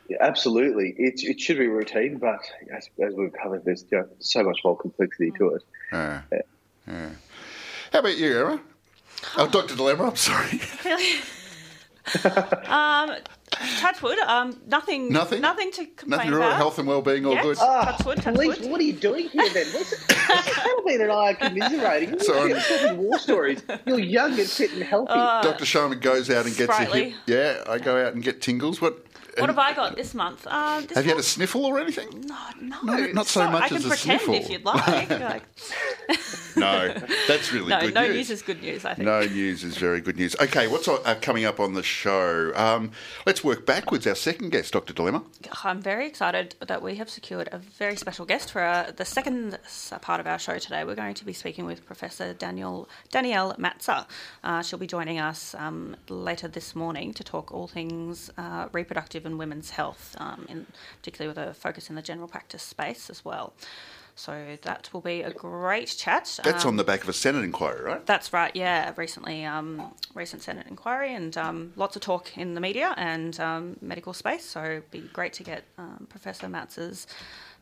Yeah, 0.08 0.18
absolutely. 0.20 0.94
It, 0.98 1.22
it 1.22 1.40
should 1.40 1.58
be 1.58 1.68
routine, 1.68 2.18
but 2.18 2.40
as, 2.74 2.90
as 3.00 3.14
we've 3.14 3.32
covered, 3.32 3.64
there's 3.64 3.84
you 3.90 3.98
know, 3.98 4.08
so 4.18 4.42
much 4.42 4.60
more 4.64 4.76
complexity 4.76 5.30
to 5.38 5.54
it. 5.54 5.62
Yeah. 5.92 6.22
yeah. 6.86 7.08
How 7.92 8.00
about 8.00 8.16
you, 8.16 8.38
Emma? 8.38 8.60
Oh, 9.36 9.46
Dr. 9.48 9.76
Dilemma, 9.76 10.04
I'm 10.08 10.16
sorry. 10.16 10.60
um, 12.66 13.14
touch 13.78 14.02
wood. 14.02 14.18
Um, 14.20 14.58
nothing. 14.66 15.12
Nothing? 15.12 15.40
Nothing 15.42 15.70
to 15.72 15.84
complain 15.86 16.18
Nothing 16.18 16.32
about. 16.34 16.56
Health 16.56 16.78
and 16.78 16.88
well-being, 16.88 17.24
all 17.26 17.34
Yes. 17.34 17.44
good. 17.44 17.56
Ah. 17.60 17.94
Touch 17.96 18.06
wood, 18.06 18.16
touch 18.22 18.34
Police, 18.34 18.58
wood. 18.60 18.70
what 18.70 18.80
are 18.80 18.84
you 18.84 18.92
doing 18.94 19.28
here 19.28 19.48
then? 19.50 19.66
What's 19.72 20.12
Halloween 20.12 21.02
and 21.02 21.12
I 21.12 21.30
are 21.30 21.34
commiserating. 21.34 22.12
We're 22.12 22.18
Sorry. 22.24 22.54
talking 22.54 22.96
war 22.98 23.18
stories. 23.18 23.62
You're 23.86 24.00
young 24.00 24.38
and 24.38 24.48
fit 24.48 24.72
and 24.72 24.82
healthy. 24.82 25.12
Dr. 25.14 25.64
Sharma 25.64 26.00
goes 26.00 26.30
out 26.30 26.46
and 26.46 26.56
gets 26.56 26.70
a 26.70 26.74
Sprightly. 26.74 27.10
hip. 27.10 27.18
Yeah, 27.26 27.62
I 27.68 27.78
go 27.78 28.04
out 28.04 28.14
and 28.14 28.22
get 28.22 28.40
tingles. 28.40 28.80
What? 28.80 29.04
What 29.38 29.48
have 29.48 29.58
I 29.58 29.72
got 29.74 29.96
this 29.96 30.14
month? 30.14 30.46
Um, 30.46 30.86
this 30.86 30.96
Have 30.96 31.04
you 31.04 31.10
had 31.10 31.14
a 31.14 31.18
month- 31.18 31.24
sniffle 31.26 31.64
or 31.66 31.78
anything? 31.78 32.08
No, 32.26 32.36
no, 32.60 32.80
No, 32.82 33.06
not 33.12 33.26
so 33.26 33.48
much 33.50 33.62
I 33.64 33.68
can 33.68 33.76
as 33.78 33.84
a 33.84 33.88
pretend 33.88 34.20
sniffle. 34.20 34.34
if 34.34 34.50
you'd 34.50 34.64
like. 34.64 35.10
like 35.20 35.42
No, 36.56 36.92
that's 37.28 37.52
really 37.52 37.68
no, 37.70 37.80
good 37.80 37.94
no 37.94 38.02
news. 38.02 38.16
news 38.16 38.30
is 38.30 38.42
good 38.42 38.60
news. 38.62 38.84
I 38.84 38.94
think. 38.94 39.06
No 39.06 39.20
news 39.20 39.62
is 39.62 39.76
very 39.76 40.00
good 40.00 40.16
news. 40.16 40.34
Okay, 40.40 40.66
what's 40.66 40.88
uh, 40.88 41.16
coming 41.22 41.44
up 41.44 41.60
on 41.60 41.74
the 41.74 41.82
show? 41.82 42.52
Um, 42.56 42.90
let's 43.24 43.44
work 43.44 43.64
backwards. 43.66 44.06
Our 44.06 44.14
second 44.16 44.50
guest, 44.50 44.72
Dr. 44.72 44.92
Dilemma. 44.92 45.22
I'm 45.64 45.80
very 45.80 46.06
excited 46.06 46.56
that 46.66 46.82
we 46.82 46.96
have 46.96 47.08
secured 47.08 47.48
a 47.52 47.58
very 47.58 47.96
special 47.96 48.26
guest 48.26 48.50
for 48.50 48.62
uh, 48.62 48.90
the 48.94 49.04
second 49.04 49.58
part 50.02 50.18
of 50.20 50.26
our 50.26 50.38
show 50.38 50.58
today. 50.58 50.82
We're 50.84 50.96
going 50.96 51.14
to 51.14 51.24
be 51.24 51.32
speaking 51.32 51.66
with 51.66 51.86
Professor 51.86 52.34
Daniel 52.34 52.88
Danielle 53.10 53.54
Mazza. 53.54 54.06
Uh, 54.42 54.62
she'll 54.62 54.78
be 54.78 54.86
joining 54.88 55.18
us 55.20 55.54
um, 55.54 55.96
later 56.08 56.48
this 56.48 56.74
morning 56.74 57.14
to 57.14 57.22
talk 57.22 57.52
all 57.54 57.68
things 57.68 58.30
uh, 58.36 58.68
and 59.26 59.38
women's 59.38 59.70
health, 59.70 60.16
um, 60.18 60.46
in 60.48 60.66
particularly 60.98 61.28
with 61.28 61.38
a 61.38 61.54
focus 61.54 61.88
in 61.90 61.96
the 61.96 62.02
general 62.02 62.28
practice 62.28 62.62
space 62.62 63.10
as 63.10 63.24
well. 63.24 63.52
So 64.16 64.58
that 64.62 64.90
will 64.92 65.00
be 65.00 65.22
a 65.22 65.30
great 65.30 65.94
chat. 65.96 66.40
That's 66.44 66.64
Um, 66.64 66.70
on 66.70 66.76
the 66.76 66.84
back 66.84 67.02
of 67.02 67.08
a 67.08 67.12
Senate 67.12 67.42
inquiry, 67.42 67.82
right? 67.82 68.04
that's 68.04 68.32
right. 68.34 68.54
Yeah, 68.54 68.92
recently, 68.96 69.46
um, 69.46 69.94
recent 70.14 70.42
Senate 70.42 70.66
inquiry, 70.66 71.14
and 71.14 71.34
um, 71.38 71.72
lots 71.76 71.96
of 71.96 72.02
talk 72.02 72.36
in 72.36 72.52
the 72.54 72.60
media 72.60 72.92
and 72.98 73.38
um, 73.40 73.76
medical 73.80 74.12
space. 74.12 74.44
So 74.44 74.62
it'd 74.62 74.90
be 74.90 75.08
great 75.12 75.32
to 75.34 75.42
get 75.42 75.64
um, 75.78 76.06
Professor 76.10 76.48
Mazza's 76.48 77.06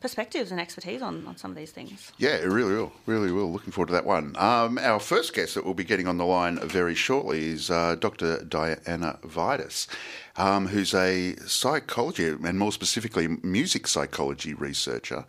perspectives 0.01 0.51
and 0.51 0.61
expertise 0.61 1.03
on, 1.03 1.27
on 1.27 1.37
some 1.37 1.51
of 1.51 1.57
these 1.57 1.71
things. 1.71 2.13
Yeah, 2.19 2.37
it 2.37 2.49
really 2.49 2.75
will. 2.75 2.93
Really 3.07 3.33
will. 3.33 3.51
Looking 3.51 3.73
forward 3.73 3.89
to 3.89 3.93
that 3.95 4.07
one. 4.07 4.37
Um, 4.37 4.79
our 4.79 5.01
first 5.01 5.35
guest 5.35 5.55
that 5.55 5.65
we'll 5.65 5.75
be 5.75 5.85
getting 5.85 6.07
on 6.07 6.19
the 6.19 6.25
line 6.25 6.59
very 6.61 6.95
shortly 6.95 7.49
is 7.51 7.71
uh, 7.71 7.97
Dr. 7.97 8.39
Dianna 8.39 9.21
Vidas, 9.21 9.89
um, 10.37 10.69
who's 10.69 10.95
a 10.95 11.37
psychology, 11.47 12.29
and 12.29 12.59
more 12.59 12.73
specifically, 12.73 13.29
music 13.43 13.87
psychology 13.87 14.55
researcher. 14.55 15.25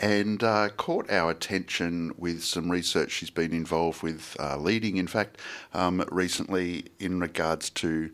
And 0.00 0.44
uh, 0.44 0.68
caught 0.76 1.10
our 1.10 1.30
attention 1.32 2.12
with 2.16 2.44
some 2.44 2.70
research 2.70 3.10
she's 3.10 3.30
been 3.30 3.52
involved 3.52 4.02
with, 4.02 4.36
uh, 4.38 4.56
leading, 4.56 4.96
in 4.96 5.08
fact, 5.08 5.38
um, 5.74 6.04
recently 6.12 6.84
in 7.00 7.18
regards 7.18 7.68
to 7.70 8.10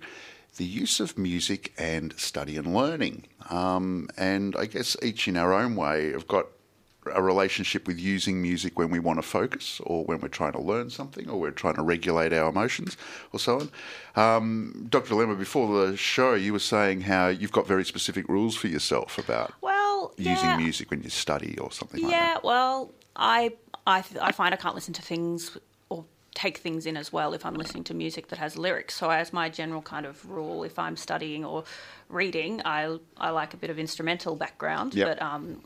the 0.57 0.65
use 0.65 1.01
of 1.01 1.19
music 1.19 1.73
and 1.77 2.19
study 2.19 2.57
and 2.57 2.75
learning. 2.75 3.25
Um, 3.51 4.09
and 4.17 4.55
I 4.57 4.67
guess 4.67 4.97
each 5.03 5.29
in 5.29 5.37
our 5.37 5.53
own 5.53 5.77
way 5.77 6.13
have 6.13 6.27
got 6.27 6.47
a 7.15 7.21
relationship 7.21 7.87
with 7.87 7.99
using 8.01 8.41
music 8.41 8.79
when 8.79 8.89
we 8.89 8.99
want 8.99 9.19
to 9.19 9.23
focus 9.23 9.79
or 9.85 10.05
when 10.05 10.21
we're 10.21 10.29
trying 10.29 10.53
to 10.53 10.61
learn 10.61 10.89
something 10.89 11.29
or 11.29 11.39
we're 11.39 11.51
trying 11.51 11.75
to 11.75 11.83
regulate 11.83 12.33
our 12.33 12.49
emotions 12.49 12.97
or 13.33 13.39
so 13.39 13.61
on. 14.17 14.37
Um, 14.37 14.87
Dr. 14.89 15.15
Lemmer, 15.15 15.39
before 15.39 15.87
the 15.87 15.97
show, 15.99 16.33
you 16.33 16.55
were 16.55 16.59
saying 16.59 17.03
how 17.03 17.29
you've 17.29 17.53
got 17.53 17.67
very 17.67 17.85
specific 17.85 18.27
rules 18.29 18.57
for 18.57 18.69
yourself 18.69 19.19
about 19.19 19.53
Well, 19.61 20.15
using 20.17 20.49
yeah, 20.49 20.57
music 20.57 20.91
when 20.91 21.03
you 21.03 21.11
study 21.11 21.59
or 21.59 21.71
something 21.71 22.01
like 22.03 22.11
that. 22.11 22.17
Yeah, 22.17 22.33
that. 22.35 22.45
well, 22.45 22.91
I, 23.17 23.53
I, 23.87 24.03
I 24.23 24.33
find 24.33 24.55
I 24.55 24.57
can't 24.57 24.75
listen 24.75 24.95
to 24.95 25.03
things 25.03 25.59
take 26.35 26.59
things 26.59 26.85
in 26.85 26.97
as 26.97 27.13
well 27.13 27.33
if 27.33 27.47
I'm 27.47 27.55
listening 27.55 27.85
to 27.85 27.95
music 27.95 28.29
that 28.29 28.39
has 28.39 28.59
lyrics. 28.59 28.95
So, 28.95 29.11
as 29.11 29.33
my 29.33 29.49
general 29.49 29.83
kind 29.83 30.05
of 30.05 30.29
rule, 30.29 30.65
if 30.65 30.79
I'm 30.79 30.97
studying 30.97 31.45
or 31.45 31.65
reading, 32.09 32.61
I, 32.65 32.99
I 33.17 33.31
like 33.31 33.55
a 33.55 33.57
bit 33.57 33.71
of 33.71 33.79
instrumental 33.79 34.37
background. 34.37 34.95
Yep. 34.95 35.07
But 35.09 35.23
um, 35.23 35.63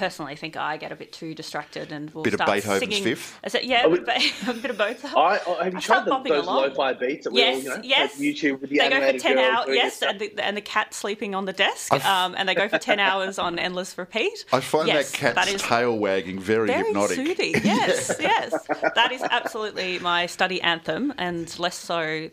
personally, 0.00 0.34
think 0.34 0.56
I 0.56 0.78
get 0.78 0.92
a 0.92 0.96
bit 0.96 1.12
too 1.12 1.34
distracted 1.34 1.92
and 1.92 2.10
will 2.12 2.22
Bit 2.22 2.32
of 2.34 2.38
start 2.38 2.50
Beethoven's 2.52 2.80
singing. 2.80 3.04
Fifth? 3.04 3.38
Is 3.44 3.54
it, 3.54 3.64
yeah, 3.64 3.82
Oh, 3.84 3.94
a 3.94 4.00
bit, 4.00 4.32
a 4.48 4.54
bit 4.54 4.70
of 4.70 4.78
both. 4.78 5.04
I, 5.04 5.38
I 5.60 5.64
have 5.64 5.72
you 5.74 5.78
I 5.78 5.80
tried 5.82 6.04
the, 6.06 6.18
those 6.26 6.44
along. 6.46 6.56
lo-fi 6.70 6.94
beats 6.94 7.24
that 7.24 7.32
we 7.34 7.40
Yes, 7.40 7.56
all, 7.56 7.62
you 7.62 7.68
know, 7.68 7.80
yes. 7.84 8.18
YouTube 8.18 8.60
with 8.62 8.70
the 8.70 8.78
they 8.78 8.88
go 8.88 9.12
for 9.12 9.18
ten 9.18 9.38
hours. 9.38 9.68
Yes, 9.68 10.02
and 10.02 10.18
the, 10.18 10.32
and 10.42 10.56
the 10.56 10.62
cat 10.62 10.94
sleeping 10.94 11.34
on 11.34 11.44
the 11.44 11.52
desk, 11.52 11.92
um, 12.06 12.34
and 12.38 12.48
they 12.48 12.54
go 12.54 12.66
for 12.68 12.78
ten 12.78 12.98
hours 13.08 13.38
on 13.38 13.58
endless 13.58 13.96
repeat. 13.98 14.46
I 14.52 14.60
find 14.60 14.88
yes, 14.88 15.10
that 15.12 15.18
cat's 15.18 15.34
that 15.34 15.48
is 15.48 15.60
tail 15.62 15.98
wagging 15.98 16.38
very, 16.40 16.68
very 16.68 16.84
hypnotic. 16.86 17.16
soothing. 17.16 17.54
Yes, 17.70 18.16
yes, 18.18 18.52
that 18.94 19.12
is 19.12 19.22
absolutely 19.22 19.98
my 19.98 20.24
study 20.26 20.62
anthem, 20.62 21.12
and 21.18 21.56
less 21.58 21.76
so 21.76 22.30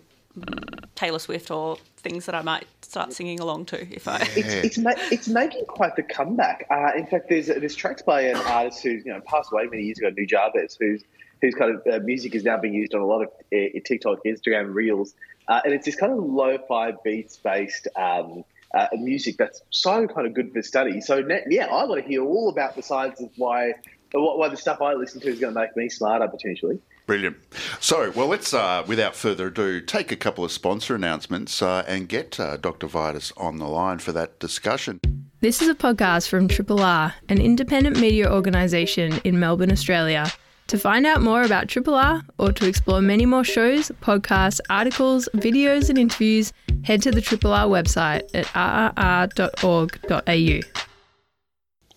Taylor 0.96 1.20
Swift 1.20 1.52
or 1.52 1.78
things 1.98 2.26
that 2.26 2.36
I 2.36 2.42
might 2.42 2.66
start 2.82 3.14
singing 3.14 3.40
along 3.40 3.66
to 3.68 3.82
if 3.94 4.08
I. 4.08 4.18
It's, 4.36 4.54
it's, 4.54 4.78
ma- 4.78 4.94
it's 5.12 5.28
making 5.28 5.66
quite 5.66 5.96
the 5.96 6.04
comeback. 6.04 6.66
Uh, 6.70 6.92
in 6.98 7.06
fact, 7.06 7.30
there's 7.30 7.48
there's 7.48 7.76
tracks 7.76 8.02
by 8.02 8.22
an 8.22 8.38
artist 8.38 8.82
who's 8.84 9.06
you 9.06 9.14
know 9.14 9.22
passed 9.22 9.52
away 9.52 9.68
many 9.68 9.84
years 9.84 10.00
ago, 10.00 10.10
Nujabes, 10.12 10.78
who's 10.80 11.04
whose 11.42 11.54
kind 11.54 11.76
of 11.76 11.82
uh, 11.94 12.00
music 12.04 12.34
is 12.34 12.44
now 12.44 12.58
being 12.58 12.74
used 12.74 12.96
on 12.96 13.02
a 13.02 13.06
lot 13.06 13.22
of 13.22 13.30
uh, 13.54 13.80
TikTok, 13.86 14.20
Instagram 14.26 14.74
reels, 14.74 15.14
uh, 15.48 15.62
and 15.64 15.74
it's 15.74 15.86
this 15.86 15.96
kind 15.96 16.12
of 16.12 16.20
lo-fi 16.20 16.94
beats 17.04 17.38
based. 17.38 17.88
Um, 17.96 18.44
uh, 18.74 18.88
music 18.98 19.38
that's 19.38 19.62
so 19.70 20.08
kind 20.08 20.28
of 20.28 20.34
good 20.34 20.52
for 20.52 20.62
study. 20.62 21.00
So 21.00 21.26
yeah, 21.48 21.68
I 21.68 21.86
want 21.86 22.04
to 22.04 22.08
hear 22.08 22.22
all 22.22 22.50
about 22.50 22.76
the 22.76 22.84
science 22.84 23.22
of 23.22 23.30
why 23.38 23.74
why 24.12 24.50
the 24.50 24.58
stuff 24.58 24.82
I 24.82 24.94
listen 24.94 25.22
to 25.22 25.30
is 25.30 25.40
going 25.40 25.54
to 25.54 25.60
make 25.60 25.76
me 25.78 25.90
smarter 25.90 26.28
potentially. 26.28 26.80
Brilliant. 27.08 27.38
So, 27.80 28.12
well, 28.12 28.28
let's, 28.28 28.54
uh, 28.54 28.84
without 28.86 29.16
further 29.16 29.48
ado, 29.48 29.80
take 29.80 30.12
a 30.12 30.18
couple 30.18 30.44
of 30.44 30.52
sponsor 30.52 30.94
announcements 30.94 31.62
uh, 31.62 31.86
and 31.88 32.10
get 32.10 32.38
uh, 32.38 32.58
Dr. 32.58 32.88
Vidas 32.88 33.32
on 33.38 33.60
the 33.60 33.68
line 33.68 34.00
for 34.00 34.12
that 34.12 34.40
discussion. 34.40 35.00
This 35.40 35.62
is 35.62 35.70
a 35.70 35.76
podcast 35.76 36.28
from 36.28 36.50
Triple 36.50 36.82
R, 36.82 37.14
an 37.30 37.40
independent 37.40 37.98
media 37.98 38.30
organisation 38.30 39.22
in 39.24 39.40
Melbourne, 39.40 39.72
Australia. 39.72 40.30
To 40.68 40.78
find 40.78 41.06
out 41.06 41.22
more 41.22 41.44
about 41.44 41.70
Triple 41.70 41.96
R 41.96 42.24
or 42.40 42.52
to 42.52 42.68
explore 42.68 43.00
many 43.00 43.26
more 43.26 43.46
shows, 43.46 43.90
podcasts, 44.02 44.60
articles, 44.70 45.30
videos, 45.34 45.90
and 45.90 45.98
interviews, 45.98 46.52
head 46.84 47.02
to 47.04 47.12
the 47.12 47.22
Triple 47.22 47.54
R 47.54 47.68
website 47.68 48.24
at 48.34 48.48
rrr.org.au. 48.48 49.28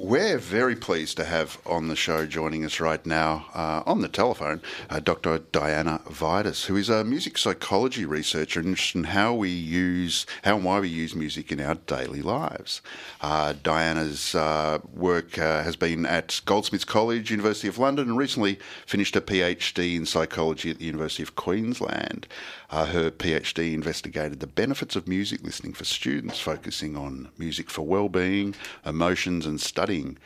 We're 0.03 0.39
very 0.39 0.77
pleased 0.77 1.19
to 1.19 1.27
have 1.27 1.61
on 1.67 1.89
the 1.89 1.95
show 1.95 2.25
joining 2.25 2.65
us 2.65 2.81
right 2.81 3.05
now 3.05 3.45
uh, 3.55 3.83
on 3.85 4.01
the 4.01 4.09
telephone 4.09 4.63
uh, 4.89 4.99
Dr. 4.99 5.41
Dianna 5.41 6.03
Vidas, 6.05 6.65
who 6.65 6.77
is 6.77 6.89
a 6.89 7.05
music 7.05 7.37
psychology 7.37 8.07
researcher 8.07 8.61
interested 8.61 8.97
in 8.97 9.05
how 9.05 9.35
we 9.35 9.51
use, 9.51 10.25
how 10.43 10.57
and 10.57 10.65
why 10.65 10.81
we 10.81 10.89
use 10.89 11.15
music 11.15 11.53
in 11.53 11.61
our 11.61 11.75
daily 11.75 12.23
lives. 12.23 12.81
Uh, 13.21 13.53
Dianna's 13.63 14.35
uh, 14.35 14.79
work 14.95 15.39
uh, 15.39 15.63
has 15.65 15.77
been 15.77 16.07
at 16.07 16.41
Goldsmiths 16.47 16.87
College, 16.87 17.31
University 17.31 17.69
of 17.69 17.77
London, 17.77 18.09
and 18.09 18.17
recently 18.17 18.59
finished 18.87 19.17
a 19.17 19.21
PhD 19.21 19.97
in 19.97 20.07
psychology 20.07 20.71
at 20.71 20.79
the 20.79 20.87
University 20.87 21.23
of 21.23 21.37
Queensland. 21.37 22.27
Uh, 22.71 22.87
her 22.87 23.11
PhD 23.11 23.75
investigated 23.75 24.41
the 24.41 24.47
benefits 24.47 24.97
of 24.97 25.09
music 25.09 25.43
listening 25.43 25.75
for 25.75 25.85
students, 25.85 26.41
focusing 26.41 26.97
on 26.97 27.29
music 27.37 27.69
for 27.69 27.83
well-being, 27.83 28.55
emotions, 28.87 29.45
and 29.45 29.61
studying. 29.91 30.17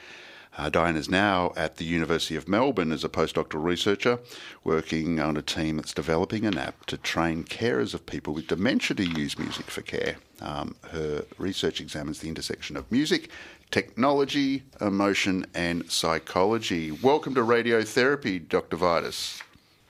Uh, 0.56 0.68
Diane 0.68 0.94
is 0.94 1.08
now 1.08 1.52
at 1.56 1.76
the 1.76 1.86
University 1.86 2.36
of 2.36 2.46
Melbourne 2.46 2.92
as 2.92 3.02
a 3.02 3.08
postdoctoral 3.08 3.64
researcher, 3.64 4.20
working 4.62 5.18
on 5.18 5.38
a 5.38 5.42
team 5.42 5.76
that's 5.78 5.94
developing 5.94 6.44
an 6.44 6.58
app 6.58 6.84
to 6.86 6.98
train 6.98 7.44
carers 7.44 7.94
of 7.94 8.04
people 8.04 8.34
with 8.34 8.46
dementia 8.46 8.94
to 8.96 9.04
use 9.04 9.38
music 9.38 9.70
for 9.70 9.80
care. 9.80 10.16
Um, 10.42 10.76
her 10.90 11.24
research 11.38 11.80
examines 11.80 12.20
the 12.20 12.28
intersection 12.28 12.76
of 12.76 12.92
music, 12.92 13.30
technology, 13.70 14.62
emotion, 14.82 15.46
and 15.54 15.90
psychology. 15.90 16.92
Welcome 16.92 17.34
to 17.34 17.40
Radiotherapy, 17.40 18.46
Dr. 18.46 18.76
Vidas. 18.76 19.42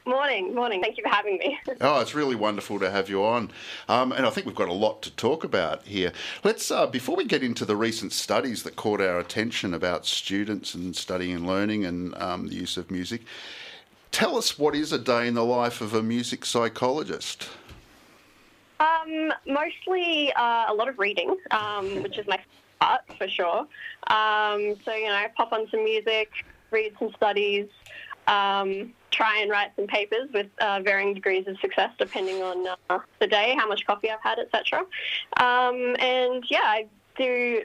Morning, 0.07 0.55
morning. 0.55 0.83
Thank 0.83 0.99
you 0.99 1.03
for 1.03 1.09
having 1.09 1.39
me. 1.39 1.59
oh, 1.81 2.01
it's 2.01 2.15
really 2.15 2.35
wonderful 2.35 2.79
to 2.79 2.91
have 2.91 3.09
you 3.09 3.25
on. 3.25 3.51
Um, 3.89 4.13
and 4.13 4.27
I 4.27 4.31
think 4.31 4.47
we've 4.47 4.55
got 4.55 4.69
a 4.69 4.73
lot 4.73 5.01
to 5.03 5.11
talk 5.11 5.45
about 5.45 5.83
here. 5.87 6.13
Let's, 6.43 6.71
uh, 6.71 6.87
before 6.87 7.17
we 7.17 7.25
get 7.25 7.43
into 7.43 7.65
the 7.65 7.75
recent 7.75 8.13
studies 8.13 8.65
that 8.65 8.77
caught 8.77 9.01
our 9.01 9.19
attention 9.19 9.73
about 9.73 10.05
students 10.05 10.75
and 10.75 10.95
studying 10.95 11.37
and 11.37 11.47
learning 11.47 11.87
and 11.87 12.15
um, 12.17 12.49
the 12.49 12.55
use 12.55 12.77
of 12.77 12.91
music, 12.91 13.23
tell 14.11 14.37
us 14.37 14.59
what 14.59 14.75
is 14.75 14.93
a 14.93 14.99
day 14.99 15.27
in 15.27 15.33
the 15.33 15.45
life 15.45 15.81
of 15.81 15.95
a 15.95 16.03
music 16.03 16.45
psychologist? 16.45 17.49
Um, 18.81 19.33
mostly 19.47 20.35
uh, 20.35 20.67
a 20.69 20.75
lot 20.75 20.89
of 20.89 20.99
reading, 20.99 21.35
um, 21.51 22.03
which 22.03 22.19
is 22.19 22.27
my 22.27 22.39
part 22.79 23.01
for 23.17 23.27
sure. 23.27 23.61
Um, 24.09 24.77
so, 24.85 24.93
you 24.93 25.07
know, 25.07 25.15
I 25.15 25.31
pop 25.35 25.55
on 25.55 25.67
some 25.71 25.83
music, 25.83 26.31
read 26.71 26.95
some 26.99 27.11
studies. 27.17 27.69
Try 29.15 29.39
and 29.39 29.51
write 29.51 29.71
some 29.77 29.87
papers 29.87 30.29
with 30.35 30.49
uh, 30.61 30.81
varying 30.81 31.15
degrees 31.15 31.47
of 31.47 31.57
success 31.61 31.91
depending 31.99 32.43
on 32.43 32.67
uh, 32.91 32.99
the 33.21 33.29
day, 33.29 33.55
how 33.57 33.69
much 33.69 33.87
coffee 33.87 34.11
I've 34.11 34.21
had, 34.21 34.41
etc. 34.41 34.81
Um, 35.37 35.95
and 36.01 36.45
yeah, 36.51 36.65
I 36.65 36.87
do 37.17 37.63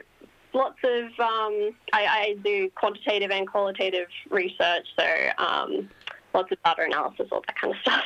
lots 0.52 0.78
of 0.84 1.04
um, 1.18 1.74
I, 1.92 2.06
I, 2.06 2.36
do 2.44 2.70
quantitative 2.76 3.30
and 3.30 3.48
qualitative 3.48 4.08
research, 4.30 4.86
so 4.96 5.06
um, 5.38 5.88
lots 6.34 6.52
of 6.52 6.62
data 6.64 6.82
analysis, 6.84 7.28
all 7.32 7.42
that 7.46 7.56
kind 7.56 7.74
of 7.74 7.80
stuff. 7.82 8.04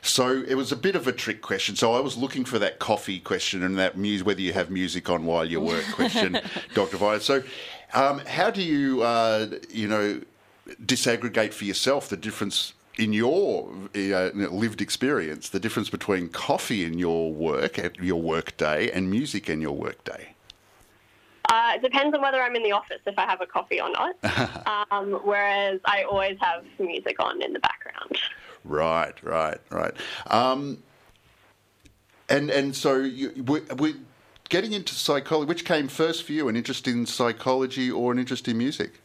So 0.00 0.42
it 0.46 0.54
was 0.54 0.72
a 0.72 0.76
bit 0.76 0.96
of 0.96 1.06
a 1.06 1.12
trick 1.12 1.42
question. 1.42 1.76
So 1.76 1.94
I 1.94 2.00
was 2.00 2.16
looking 2.16 2.44
for 2.44 2.58
that 2.58 2.78
coffee 2.78 3.20
question 3.20 3.62
and 3.62 3.78
that 3.78 3.96
music, 3.96 4.26
whether 4.26 4.40
you 4.40 4.52
have 4.52 4.70
music 4.70 5.08
on 5.08 5.24
while 5.24 5.44
you 5.44 5.60
work 5.60 5.84
question, 5.92 6.38
Dr. 6.74 6.96
Vidas. 6.96 7.22
So 7.22 7.42
um, 7.94 8.20
how 8.20 8.50
do 8.50 8.62
you, 8.62 9.02
uh, 9.02 9.48
you 9.70 9.88
know, 9.88 10.20
disaggregate 10.84 11.52
for 11.52 11.64
yourself 11.64 12.08
the 12.08 12.16
difference 12.16 12.74
in 12.98 13.12
your 13.12 13.70
uh, 13.94 14.30
lived 14.34 14.80
experience, 14.80 15.48
the 15.48 15.60
difference 15.60 15.88
between 15.88 16.28
coffee 16.28 16.84
in 16.84 16.98
your 16.98 17.32
work 17.32 17.78
at 17.78 17.96
your 17.96 18.20
work 18.20 18.56
day 18.56 18.90
and 18.90 19.10
music 19.10 19.48
in 19.48 19.60
your 19.60 19.72
work 19.72 20.04
day? 20.04 20.34
Uh, 21.48 21.72
it 21.74 21.82
depends 21.82 22.14
on 22.14 22.22
whether 22.22 22.40
I'm 22.40 22.54
in 22.54 22.62
the 22.62 22.72
office 22.72 23.00
if 23.06 23.18
I 23.18 23.26
have 23.26 23.40
a 23.40 23.46
coffee 23.46 23.80
or 23.80 23.90
not. 23.90 24.86
um, 24.90 25.20
whereas 25.24 25.80
I 25.84 26.04
always 26.04 26.38
have 26.40 26.64
music 26.78 27.16
on 27.18 27.42
in 27.42 27.52
the 27.52 27.60
background. 27.60 28.18
Right, 28.64 29.14
right, 29.22 29.58
right. 29.70 29.92
Um, 30.28 30.82
and 32.28 32.48
and 32.50 32.74
so 32.74 32.96
you, 32.98 33.44
we, 33.46 33.60
we 33.76 33.96
getting 34.48 34.72
into 34.72 34.94
psychology. 34.94 35.48
Which 35.48 35.64
came 35.64 35.88
first 35.88 36.22
for 36.22 36.32
you, 36.32 36.48
an 36.48 36.56
interest 36.56 36.86
in 36.86 37.04
psychology 37.06 37.90
or 37.90 38.12
an 38.12 38.18
interest 38.18 38.48
in 38.48 38.56
music? 38.56 39.01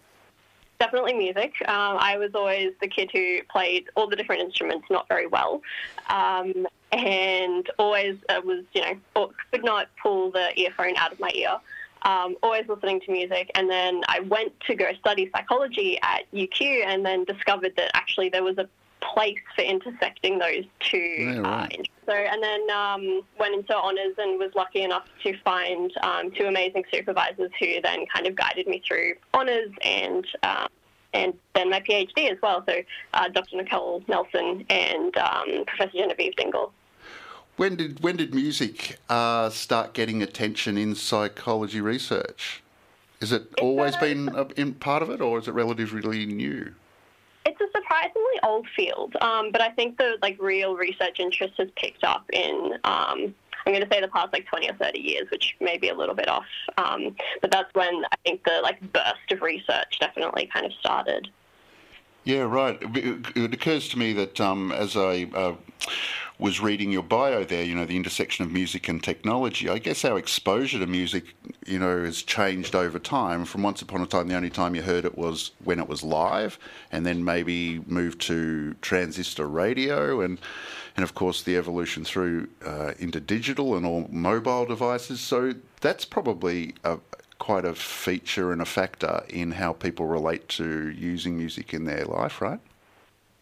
Definitely 0.79 1.13
music. 1.13 1.53
Um, 1.67 1.97
I 1.99 2.17
was 2.17 2.35
always 2.35 2.73
the 2.81 2.87
kid 2.87 3.09
who 3.11 3.39
played 3.49 3.89
all 3.95 4.07
the 4.07 4.15
different 4.15 4.41
instruments 4.41 4.85
not 4.91 5.07
very 5.07 5.25
well, 5.25 5.61
um, 6.07 6.67
and 6.91 7.67
always 7.79 8.17
uh, 8.29 8.41
was, 8.43 8.63
you 8.73 8.81
know, 8.81 9.31
could 9.51 9.63
not 9.63 9.87
pull 10.01 10.29
the 10.29 10.57
earphone 10.59 10.95
out 10.97 11.11
of 11.11 11.19
my 11.19 11.31
ear. 11.33 11.57
Um, 12.03 12.35
always 12.43 12.67
listening 12.67 13.01
to 13.01 13.11
music, 13.11 13.49
and 13.55 13.67
then 13.67 14.01
I 14.07 14.19
went 14.19 14.53
to 14.67 14.75
go 14.75 14.93
study 14.99 15.31
psychology 15.35 15.97
at 16.03 16.31
UQ, 16.31 16.85
and 16.85 17.03
then 17.03 17.23
discovered 17.23 17.73
that 17.75 17.89
actually 17.95 18.29
there 18.29 18.43
was 18.43 18.59
a 18.59 18.69
place 19.13 19.39
for 19.55 19.63
intersecting 19.63 20.39
those 20.39 20.65
two 20.79 20.97
yeah, 20.97 21.39
right. 21.39 21.79
uh, 21.79 21.83
so, 22.07 22.13
and 22.13 22.41
then 22.41 22.69
um, 22.71 23.21
went 23.37 23.53
into 23.53 23.75
honours 23.75 24.15
and 24.17 24.39
was 24.39 24.51
lucky 24.55 24.81
enough 24.81 25.05
to 25.23 25.37
find 25.43 25.91
um, 26.03 26.31
two 26.31 26.45
amazing 26.45 26.85
supervisors 26.91 27.51
who 27.59 27.81
then 27.81 28.05
kind 28.13 28.25
of 28.25 28.35
guided 28.35 28.65
me 28.65 28.81
through 28.87 29.15
honours 29.33 29.71
and 29.81 30.25
um, 30.43 30.67
and 31.13 31.33
then 31.55 31.69
my 31.69 31.81
PhD 31.81 32.31
as 32.31 32.37
well. 32.41 32.63
So, 32.67 32.81
uh, 33.13 33.29
Dr. 33.29 33.57
Nicole 33.57 34.03
Nelson 34.07 34.65
and 34.69 35.17
um, 35.17 35.65
Professor 35.65 35.97
Genevieve 35.97 36.35
Dingle. 36.35 36.71
When 37.57 37.75
did 37.75 38.01
when 38.01 38.15
did 38.17 38.33
music 38.33 38.99
uh, 39.09 39.49
start 39.49 39.93
getting 39.93 40.21
attention 40.21 40.77
in 40.77 40.95
psychology 40.95 41.81
research? 41.81 42.63
Is 43.19 43.31
it 43.31 43.47
it's 43.51 43.61
always 43.61 43.95
a, 43.95 43.99
been 43.99 44.29
a, 44.29 44.47
in 44.55 44.75
part 44.75 45.01
of 45.01 45.09
it, 45.09 45.19
or 45.19 45.39
is 45.39 45.47
it 45.47 45.53
relatively 45.53 46.25
new? 46.25 46.73
Surprisingly 47.87 48.39
old 48.43 48.67
field, 48.75 49.15
um, 49.21 49.51
but 49.51 49.61
I 49.61 49.69
think 49.69 49.97
the 49.97 50.17
like 50.21 50.37
real 50.41 50.75
research 50.75 51.19
interest 51.19 51.53
has 51.57 51.69
picked 51.77 52.03
up 52.03 52.25
in 52.33 52.73
um, 52.83 53.33
I'm 53.65 53.73
going 53.73 53.81
to 53.81 53.89
say 53.91 53.99
the 53.99 54.07
past 54.07 54.31
like 54.31 54.45
20 54.45 54.69
or 54.69 54.73
30 54.75 54.99
years, 54.99 55.27
which 55.29 55.55
may 55.59 55.77
be 55.77 55.89
a 55.89 55.93
little 55.93 56.15
bit 56.15 56.29
off. 56.29 56.45
Um, 56.77 57.15
but 57.41 57.51
that's 57.51 57.73
when 57.73 58.03
I 58.11 58.15
think 58.25 58.43
the 58.45 58.61
like 58.63 58.79
burst 58.93 59.31
of 59.31 59.41
research 59.41 59.99
definitely 59.99 60.49
kind 60.53 60.65
of 60.65 60.71
started. 60.73 61.29
Yeah, 62.23 62.41
right. 62.41 62.77
It 62.81 63.53
occurs 63.53 63.89
to 63.89 63.99
me 63.99 64.13
that 64.13 64.39
um, 64.41 64.71
as 64.71 64.95
I 64.97 65.29
uh, 65.33 65.55
was 66.39 66.59
reading 66.59 66.91
your 66.91 67.03
bio 67.03 67.43
there, 67.43 67.63
you 67.63 67.73
know, 67.73 67.85
the 67.85 67.95
intersection 67.95 68.45
of 68.45 68.51
music 68.51 68.87
and 68.87 69.03
technology, 69.03 69.69
I 69.69 69.79
guess 69.79 70.05
our 70.05 70.19
exposure 70.19 70.77
to 70.77 70.85
music, 70.85 71.35
you 71.65 71.79
know, 71.79 72.03
has 72.03 72.21
changed 72.21 72.75
over 72.75 72.99
time. 72.99 73.43
From 73.45 73.63
once 73.63 73.81
upon 73.81 74.01
a 74.01 74.05
time, 74.05 74.27
the 74.27 74.35
only 74.35 74.51
time 74.51 74.75
you 74.75 74.83
heard 74.83 75.03
it 75.03 75.17
was 75.17 75.51
when 75.63 75.79
it 75.79 75.89
was 75.89 76.03
live, 76.03 76.59
and 76.91 77.05
then 77.05 77.23
maybe 77.23 77.79
moved 77.87 78.21
to 78.21 78.75
transistor 78.81 79.47
radio, 79.47 80.21
and 80.21 80.39
and 80.95 81.03
of 81.03 81.13
course 81.13 81.43
the 81.43 81.57
evolution 81.57 82.03
through 82.03 82.49
uh, 82.65 82.93
into 82.99 83.19
digital 83.19 83.75
and 83.75 83.85
all 83.85 84.07
mobile 84.11 84.65
devices. 84.65 85.19
So 85.19 85.53
that's 85.81 86.05
probably 86.05 86.75
a, 86.83 86.99
quite 87.39 87.65
a 87.65 87.73
feature 87.75 88.51
and 88.51 88.61
a 88.61 88.65
factor 88.65 89.23
in 89.29 89.51
how 89.51 89.73
people 89.73 90.05
relate 90.05 90.49
to 90.49 90.89
using 90.89 91.37
music 91.37 91.73
in 91.73 91.85
their 91.85 92.05
life, 92.05 92.41
right? 92.41 92.59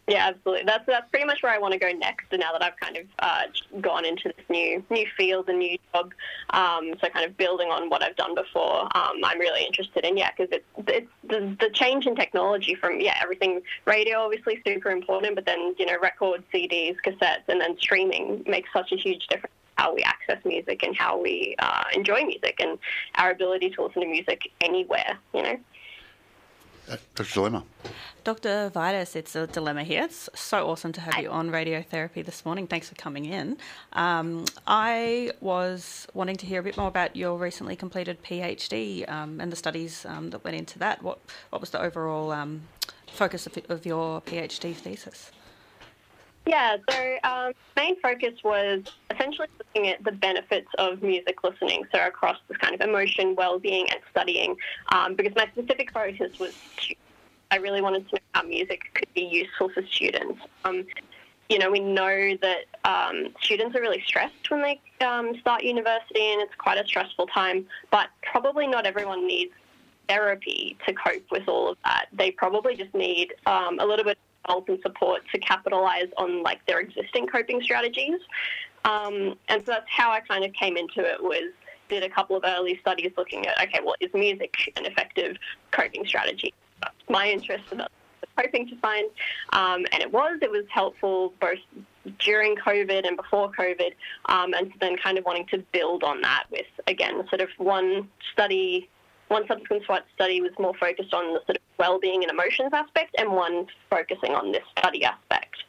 Yeah, 0.08 0.28
absolutely. 0.28 0.64
That's 0.64 0.86
that's 0.86 1.10
pretty 1.10 1.26
much 1.26 1.42
where 1.42 1.52
I 1.52 1.58
want 1.58 1.72
to 1.72 1.80
go 1.80 1.90
next. 1.90 2.26
And 2.30 2.40
now 2.40 2.52
that 2.52 2.62
I've 2.62 2.76
kind 2.76 2.96
of 2.96 3.06
uh, 3.18 3.42
gone 3.80 4.04
into 4.04 4.32
this 4.36 4.46
new 4.48 4.84
new 4.88 5.04
field 5.16 5.48
and 5.48 5.58
new 5.58 5.76
job, 5.92 6.12
um, 6.50 6.94
so 7.00 7.08
kind 7.08 7.28
of 7.28 7.36
building 7.36 7.70
on 7.70 7.90
what 7.90 8.04
I've 8.04 8.14
done 8.14 8.36
before, 8.36 8.82
um, 8.96 9.16
I'm 9.24 9.40
really 9.40 9.64
interested 9.64 10.04
in 10.04 10.16
yeah, 10.16 10.30
because 10.30 10.48
it's 10.52 10.88
it's 10.88 11.10
the, 11.24 11.56
the 11.58 11.70
change 11.70 12.06
in 12.06 12.14
technology 12.14 12.76
from 12.76 13.00
yeah 13.00 13.18
everything 13.20 13.62
radio 13.84 14.18
obviously 14.18 14.62
super 14.64 14.90
important, 14.90 15.34
but 15.34 15.44
then 15.44 15.74
you 15.76 15.86
know 15.86 15.96
records, 16.00 16.44
CDs, 16.54 16.96
cassettes, 17.04 17.48
and 17.48 17.60
then 17.60 17.76
streaming 17.78 18.44
makes 18.46 18.72
such 18.72 18.92
a 18.92 18.96
huge 18.96 19.26
difference 19.26 19.52
how 19.76 19.94
we 19.94 20.02
access 20.02 20.42
music 20.44 20.82
and 20.84 20.96
how 20.96 21.20
we 21.20 21.54
uh, 21.58 21.84
enjoy 21.92 22.24
music 22.24 22.56
and 22.60 22.78
our 23.16 23.30
ability 23.30 23.70
to 23.70 23.82
listen 23.82 24.02
to 24.02 24.08
music 24.08 24.50
anywhere, 24.62 25.18
you 25.34 25.42
know. 25.42 25.58
Uh, 26.90 26.96
Dr. 27.14 27.34
Dilemma. 27.34 27.64
Dr. 28.26 28.72
Vidas, 28.74 29.14
it's 29.14 29.36
a 29.36 29.46
dilemma 29.46 29.84
here. 29.84 30.02
It's 30.02 30.28
so 30.34 30.68
awesome 30.68 30.90
to 30.94 31.00
have 31.00 31.22
you 31.22 31.30
on 31.30 31.52
radiotherapy 31.52 32.24
this 32.24 32.44
morning. 32.44 32.66
Thanks 32.66 32.88
for 32.88 32.96
coming 32.96 33.24
in. 33.24 33.56
Um, 33.92 34.46
I 34.66 35.30
was 35.40 36.08
wanting 36.12 36.34
to 36.38 36.46
hear 36.46 36.58
a 36.58 36.62
bit 36.64 36.76
more 36.76 36.88
about 36.88 37.14
your 37.14 37.38
recently 37.38 37.76
completed 37.76 38.20
PhD 38.24 39.08
um, 39.08 39.40
and 39.40 39.52
the 39.52 39.54
studies 39.54 40.04
um, 40.06 40.30
that 40.30 40.42
went 40.42 40.56
into 40.56 40.76
that. 40.80 41.04
What 41.04 41.20
what 41.50 41.60
was 41.60 41.70
the 41.70 41.80
overall 41.80 42.32
um, 42.32 42.62
focus 43.12 43.46
of, 43.46 43.56
of, 43.68 43.86
your 43.86 44.20
PhD 44.22 44.74
thesis? 44.74 45.30
Yeah, 46.46 46.78
so 46.90 47.18
um, 47.22 47.52
main 47.76 47.94
focus 48.00 48.34
was 48.42 48.82
essentially 49.14 49.46
looking 49.58 49.88
at 49.88 50.02
the 50.02 50.10
benefits 50.10 50.68
of 50.78 51.00
music 51.00 51.44
listening, 51.44 51.84
so 51.94 52.04
across 52.04 52.38
this 52.48 52.56
kind 52.58 52.74
of 52.74 52.80
emotion, 52.80 53.36
well-being, 53.36 53.88
and 53.90 54.00
studying. 54.10 54.56
Um, 54.88 55.14
because 55.14 55.36
my 55.36 55.46
specific 55.52 55.92
focus 55.92 56.40
was 56.40 56.54
I 57.50 57.56
really 57.56 57.80
wanted 57.80 58.08
to 58.08 58.16
know 58.16 58.20
how 58.34 58.42
music 58.42 58.80
could 58.94 59.12
be 59.14 59.22
useful 59.22 59.68
for 59.68 59.84
students. 59.86 60.40
Um, 60.64 60.84
you 61.48 61.58
know, 61.58 61.70
we 61.70 61.80
know 61.80 62.36
that 62.42 62.64
um, 62.84 63.28
students 63.40 63.76
are 63.76 63.80
really 63.80 64.02
stressed 64.04 64.50
when 64.50 64.62
they 64.62 64.80
um, 65.04 65.36
start 65.38 65.62
university, 65.62 66.32
and 66.32 66.42
it's 66.42 66.54
quite 66.56 66.78
a 66.78 66.86
stressful 66.86 67.26
time. 67.28 67.66
But 67.90 68.08
probably 68.22 68.66
not 68.66 68.84
everyone 68.84 69.26
needs 69.26 69.52
therapy 70.08 70.76
to 70.86 70.92
cope 70.92 71.24
with 71.30 71.48
all 71.48 71.70
of 71.70 71.78
that. 71.84 72.06
They 72.12 72.32
probably 72.32 72.76
just 72.76 72.94
need 72.94 73.34
um, 73.46 73.78
a 73.78 73.86
little 73.86 74.04
bit 74.04 74.18
of 74.44 74.50
help 74.50 74.68
and 74.68 74.80
support 74.82 75.22
to 75.32 75.38
capitalize 75.38 76.08
on 76.16 76.42
like 76.42 76.64
their 76.66 76.80
existing 76.80 77.26
coping 77.28 77.62
strategies. 77.62 78.20
Um, 78.84 79.36
and 79.48 79.64
so 79.64 79.72
that's 79.72 79.88
how 79.88 80.10
I 80.10 80.20
kind 80.20 80.44
of 80.44 80.52
came 80.52 80.76
into 80.76 81.00
it. 81.00 81.22
Was 81.22 81.52
did 81.88 82.02
a 82.02 82.08
couple 82.08 82.36
of 82.36 82.42
early 82.44 82.78
studies 82.80 83.12
looking 83.16 83.46
at 83.46 83.60
okay, 83.62 83.80
well, 83.84 83.94
is 84.00 84.12
music 84.14 84.72
an 84.76 84.84
effective 84.84 85.36
coping 85.70 86.04
strategy? 86.06 86.52
My 87.08 87.28
interest 87.30 87.64
and 87.70 87.80
was 87.80 87.88
hoping 88.38 88.68
to 88.68 88.76
find. 88.76 89.10
Um, 89.50 89.86
and 89.92 90.02
it 90.02 90.12
was. 90.12 90.38
It 90.42 90.50
was 90.50 90.64
helpful 90.68 91.32
both 91.40 91.58
during 92.18 92.56
COVID 92.56 93.06
and 93.06 93.16
before 93.16 93.50
COVID. 93.52 93.92
Um, 94.26 94.54
and 94.54 94.72
then 94.80 94.96
kind 94.96 95.18
of 95.18 95.24
wanting 95.24 95.46
to 95.48 95.58
build 95.72 96.04
on 96.04 96.20
that 96.22 96.44
with, 96.50 96.66
again, 96.86 97.26
sort 97.28 97.40
of 97.40 97.48
one 97.58 98.08
study, 98.32 98.88
one 99.28 99.46
subsequent 99.46 99.84
SWOT 99.84 100.04
study 100.14 100.40
was 100.40 100.52
more 100.58 100.74
focused 100.74 101.12
on 101.12 101.34
the 101.34 101.40
sort 101.46 101.56
of 101.56 101.62
well-being 101.78 102.22
and 102.22 102.30
emotions 102.30 102.70
aspect 102.72 103.14
and 103.18 103.32
one 103.32 103.66
focusing 103.90 104.34
on 104.34 104.52
this 104.52 104.64
study 104.78 105.04
aspect. 105.04 105.64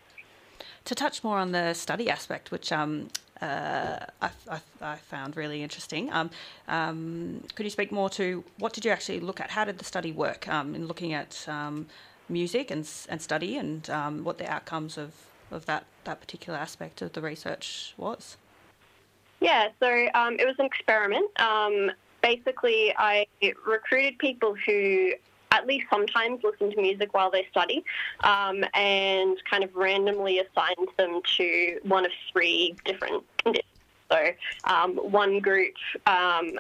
To 0.86 0.96
touch 0.96 1.24
more 1.24 1.38
on 1.38 1.52
the 1.52 1.74
study 1.74 2.10
aspect, 2.10 2.50
which 2.50 2.72
um, 2.72 3.10
uh, 3.42 4.00
I, 4.22 4.30
I, 4.50 4.60
I, 4.82 4.96
found 4.96 5.38
really 5.38 5.62
interesting. 5.62 6.12
Um, 6.12 6.30
um, 6.68 7.44
could 7.56 7.66
you 7.66 7.70
speak 7.70 7.92
more 7.92 8.10
to 8.12 8.44
what 8.58 8.74
did 8.74 8.86
you 8.86 8.92
actually 8.92 9.20
look 9.20 9.40
at? 9.40 9.52
How 9.52 9.66
did 9.66 9.78
the 9.78 9.86
study 9.86 10.12
work 10.12 10.48
um, 10.48 10.74
in 10.74 10.88
looking 10.88 11.14
at 11.14 11.46
um, 11.48 11.88
music 12.30 12.72
and, 12.72 12.90
and 13.10 13.22
study 13.22 13.58
and 13.58 13.90
um, 13.90 14.24
what 14.24 14.38
the 14.38 14.52
outcomes 14.52 14.98
of, 14.98 15.14
of 15.52 15.66
that, 15.68 15.86
that 16.06 16.20
particular 16.20 16.58
aspect 16.58 17.02
of 17.02 17.14
the 17.14 17.22
research 17.22 17.94
was? 17.98 18.38
Yeah, 19.40 19.70
so 19.80 20.08
um, 20.16 20.40
it 20.40 20.46
was 20.46 20.56
an 20.58 20.66
experiment. 20.66 21.30
basically, 22.24 22.94
I 22.98 23.28
recruited 23.66 24.18
people 24.18 24.56
who 24.66 25.12
at 25.52 25.66
least 25.66 25.86
sometimes 25.90 26.42
listen 26.44 26.72
to 26.72 26.82
music 26.82 27.14
while 27.14 27.32
they 27.32 27.46
study 27.50 27.84
um, 28.24 28.64
and 28.74 29.38
kind 29.50 29.64
of 29.64 29.76
randomly 29.76 30.40
assigned 30.40 30.88
them 30.98 31.22
to 31.38 31.80
one 31.84 32.06
of 32.06 32.12
three 32.32 32.76
different 32.86 33.24
conditions. 33.44 33.72
So 34.12 34.30
um, 34.66 34.96
one 34.98 35.40
group 35.40 35.74
um, 36.06 36.52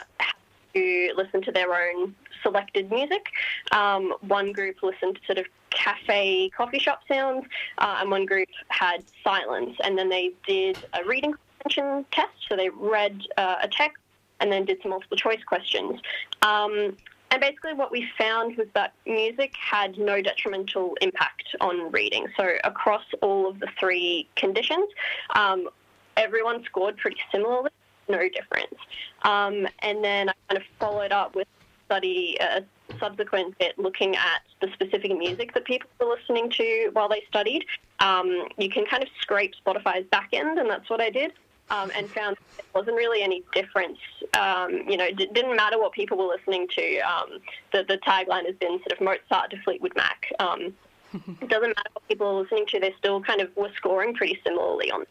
to 0.73 1.13
listen 1.15 1.41
to 1.43 1.51
their 1.51 1.73
own 1.73 2.15
selected 2.43 2.91
music. 2.91 3.27
Um, 3.71 4.13
one 4.21 4.51
group 4.51 4.83
listened 4.83 5.15
to 5.15 5.25
sort 5.25 5.37
of 5.37 5.45
cafe, 5.69 6.49
coffee 6.49 6.79
shop 6.79 7.01
sounds, 7.07 7.45
uh, 7.77 7.97
and 7.99 8.11
one 8.11 8.25
group 8.25 8.49
had 8.69 9.03
silence. 9.23 9.75
And 9.83 9.97
then 9.97 10.09
they 10.09 10.31
did 10.45 10.77
a 10.93 11.03
reading 11.05 11.33
comprehension 11.63 12.05
test. 12.11 12.33
So 12.47 12.55
they 12.55 12.69
read 12.69 13.21
uh, 13.37 13.57
a 13.61 13.67
text 13.67 14.01
and 14.39 14.51
then 14.51 14.65
did 14.65 14.81
some 14.81 14.91
multiple 14.91 15.17
choice 15.17 15.43
questions. 15.45 15.99
Um, 16.41 16.95
and 17.31 17.41
basically, 17.41 17.73
what 17.73 17.91
we 17.91 18.07
found 18.17 18.57
was 18.57 18.67
that 18.73 18.93
music 19.05 19.53
had 19.57 19.97
no 19.97 20.21
detrimental 20.21 20.97
impact 21.01 21.55
on 21.59 21.91
reading. 21.91 22.27
So, 22.37 22.53
across 22.63 23.03
all 23.21 23.49
of 23.49 23.59
the 23.59 23.67
three 23.79 24.29
conditions, 24.35 24.87
um, 25.35 25.67
everyone 26.15 26.63
scored 26.63 26.97
pretty 26.97 27.17
similarly, 27.31 27.71
no 28.07 28.29
difference. 28.29 28.75
Um, 29.23 29.67
and 29.79 30.03
then 30.03 30.29
I 30.29 30.33
kind 30.47 30.61
of 30.61 30.63
followed 30.79 31.11
up 31.11 31.35
with 31.35 31.47
a 31.47 31.85
study 31.85 32.37
a 32.39 32.63
subsequent 32.97 33.57
bit 33.59 33.77
looking 33.77 34.15
at 34.15 34.41
the 34.61 34.69
specific 34.73 35.15
music 35.17 35.53
that 35.53 35.65
people 35.65 35.89
were 35.99 36.15
listening 36.15 36.49
to 36.51 36.91
while 36.93 37.09
they 37.09 37.23
studied. 37.27 37.65
Um, 37.99 38.47
you 38.57 38.69
can 38.69 38.85
kind 38.85 39.03
of 39.03 39.09
scrape 39.19 39.53
Spotify's 39.65 40.05
backend, 40.05 40.59
and 40.59 40.69
that's 40.69 40.89
what 40.89 41.01
I 41.01 41.09
did 41.09 41.33
um, 41.69 41.91
and 41.95 42.09
found 42.09 42.37
there 42.55 42.65
wasn't 42.73 42.95
really 42.95 43.21
any 43.21 43.43
difference. 43.53 43.99
Um, 44.37 44.83
you 44.87 44.97
know, 44.97 45.05
it 45.05 45.33
didn't 45.33 45.55
matter 45.55 45.77
what 45.77 45.91
people 45.91 46.17
were 46.17 46.35
listening 46.35 46.67
to. 46.75 46.99
Um, 46.99 47.39
the, 47.73 47.83
the 47.87 47.97
tagline 47.97 48.45
has 48.45 48.55
been 48.55 48.79
sort 48.79 48.93
of 48.93 49.01
Mozart 49.01 49.51
to 49.51 49.61
Fleetwood 49.63 49.93
Mac. 49.95 50.31
Um, 50.39 50.73
it 51.13 51.49
doesn't 51.49 51.69
matter 51.69 51.89
what 51.93 52.07
people 52.07 52.27
are 52.27 52.41
listening 52.41 52.65
to; 52.67 52.79
they 52.79 52.93
still 52.97 53.21
kind 53.21 53.41
of 53.41 53.55
were 53.55 53.71
scoring 53.75 54.13
pretty 54.13 54.39
similarly 54.43 54.91
on. 54.91 55.05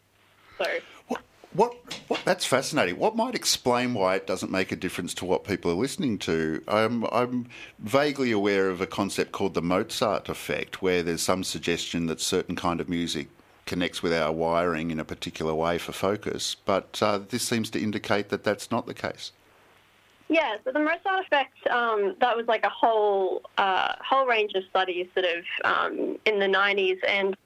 So. 0.57 0.65
What, 1.07 1.21
what, 1.53 1.75
what, 2.07 2.21
that's 2.25 2.45
fascinating. 2.45 2.97
What 2.97 3.15
might 3.15 3.33
explain 3.33 3.93
why 3.93 4.15
it 4.15 4.27
doesn't 4.27 4.51
make 4.51 4.71
a 4.71 4.75
difference 4.75 5.13
to 5.15 5.25
what 5.25 5.43
people 5.43 5.71
are 5.71 5.75
listening 5.75 6.19
to? 6.19 6.63
I'm, 6.67 7.05
I'm 7.05 7.47
vaguely 7.79 8.31
aware 8.31 8.69
of 8.69 8.81
a 8.81 8.87
concept 8.87 9.31
called 9.31 9.53
the 9.53 9.61
Mozart 9.61 10.29
effect, 10.29 10.81
where 10.81 11.01
there's 11.01 11.21
some 11.21 11.43
suggestion 11.43 12.07
that 12.07 12.21
certain 12.21 12.55
kind 12.55 12.79
of 12.79 12.89
music 12.89 13.27
connects 13.67 14.01
with 14.01 14.13
our 14.13 14.31
wiring 14.31 14.89
in 14.89 14.99
a 14.99 15.05
particular 15.05 15.53
way 15.53 15.77
for 15.77 15.91
focus, 15.91 16.55
but 16.65 16.99
uh, 17.03 17.19
this 17.29 17.43
seems 17.43 17.69
to 17.71 17.79
indicate 17.79 18.29
that 18.29 18.43
that's 18.43 18.71
not 18.71 18.87
the 18.87 18.93
case. 18.93 19.31
Yeah, 20.29 20.57
so 20.65 20.71
the 20.71 20.79
Mozart 20.79 21.25
effect, 21.25 21.67
um, 21.67 22.15
that 22.19 22.35
was 22.35 22.47
like 22.47 22.65
a 22.65 22.69
whole 22.69 23.43
uh, 23.57 23.93
whole 24.01 24.25
range 24.25 24.53
of 24.55 24.63
studies 24.69 25.07
sort 25.13 25.25
of 25.25 25.43
um, 25.63 26.17
in 26.25 26.39
the 26.39 26.47
90s. 26.47 26.97
And 27.07 27.37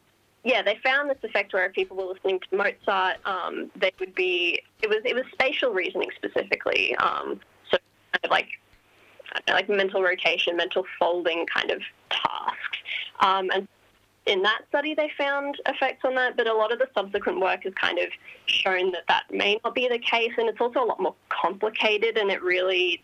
yeah, 0.43 0.63
they 0.63 0.79
found 0.83 1.09
this 1.09 1.19
effect 1.21 1.53
where 1.53 1.65
if 1.65 1.73
people 1.73 1.95
were 1.95 2.05
listening 2.05 2.39
to 2.39 2.57
Mozart, 2.57 3.17
um, 3.25 3.69
they 3.75 3.91
would 3.99 4.15
be, 4.15 4.63
it 4.81 4.89
was, 4.89 4.99
it 5.05 5.13
was 5.13 5.25
spatial 5.31 5.71
reasoning 5.71 6.09
specifically. 6.15 6.95
Um, 6.95 7.39
so 7.69 7.77
kind 8.13 8.23
of 8.23 8.31
like, 8.31 8.47
like 9.47 9.69
mental 9.69 10.01
rotation, 10.01 10.57
mental 10.57 10.83
folding 10.97 11.45
kind 11.45 11.69
of 11.69 11.81
tasks. 12.09 12.79
Um, 13.19 13.51
and 13.53 13.67
in 14.25 14.41
that 14.43 14.61
study 14.69 14.93
they 14.93 15.09
found 15.17 15.59
effects 15.65 16.05
on 16.05 16.15
that, 16.15 16.37
but 16.37 16.47
a 16.47 16.53
lot 16.53 16.71
of 16.71 16.79
the 16.79 16.87
subsequent 16.93 17.39
work 17.39 17.63
has 17.63 17.73
kind 17.73 17.97
of 17.97 18.09
shown 18.45 18.91
that 18.91 19.03
that 19.07 19.23
may 19.31 19.59
not 19.63 19.73
be 19.73 19.87
the 19.87 19.99
case, 19.99 20.31
and 20.37 20.47
it's 20.47 20.61
also 20.61 20.83
a 20.83 20.85
lot 20.85 20.99
more 20.99 21.15
complicated, 21.29 22.17
and 22.17 22.29
it 22.29 22.41
really, 22.43 23.03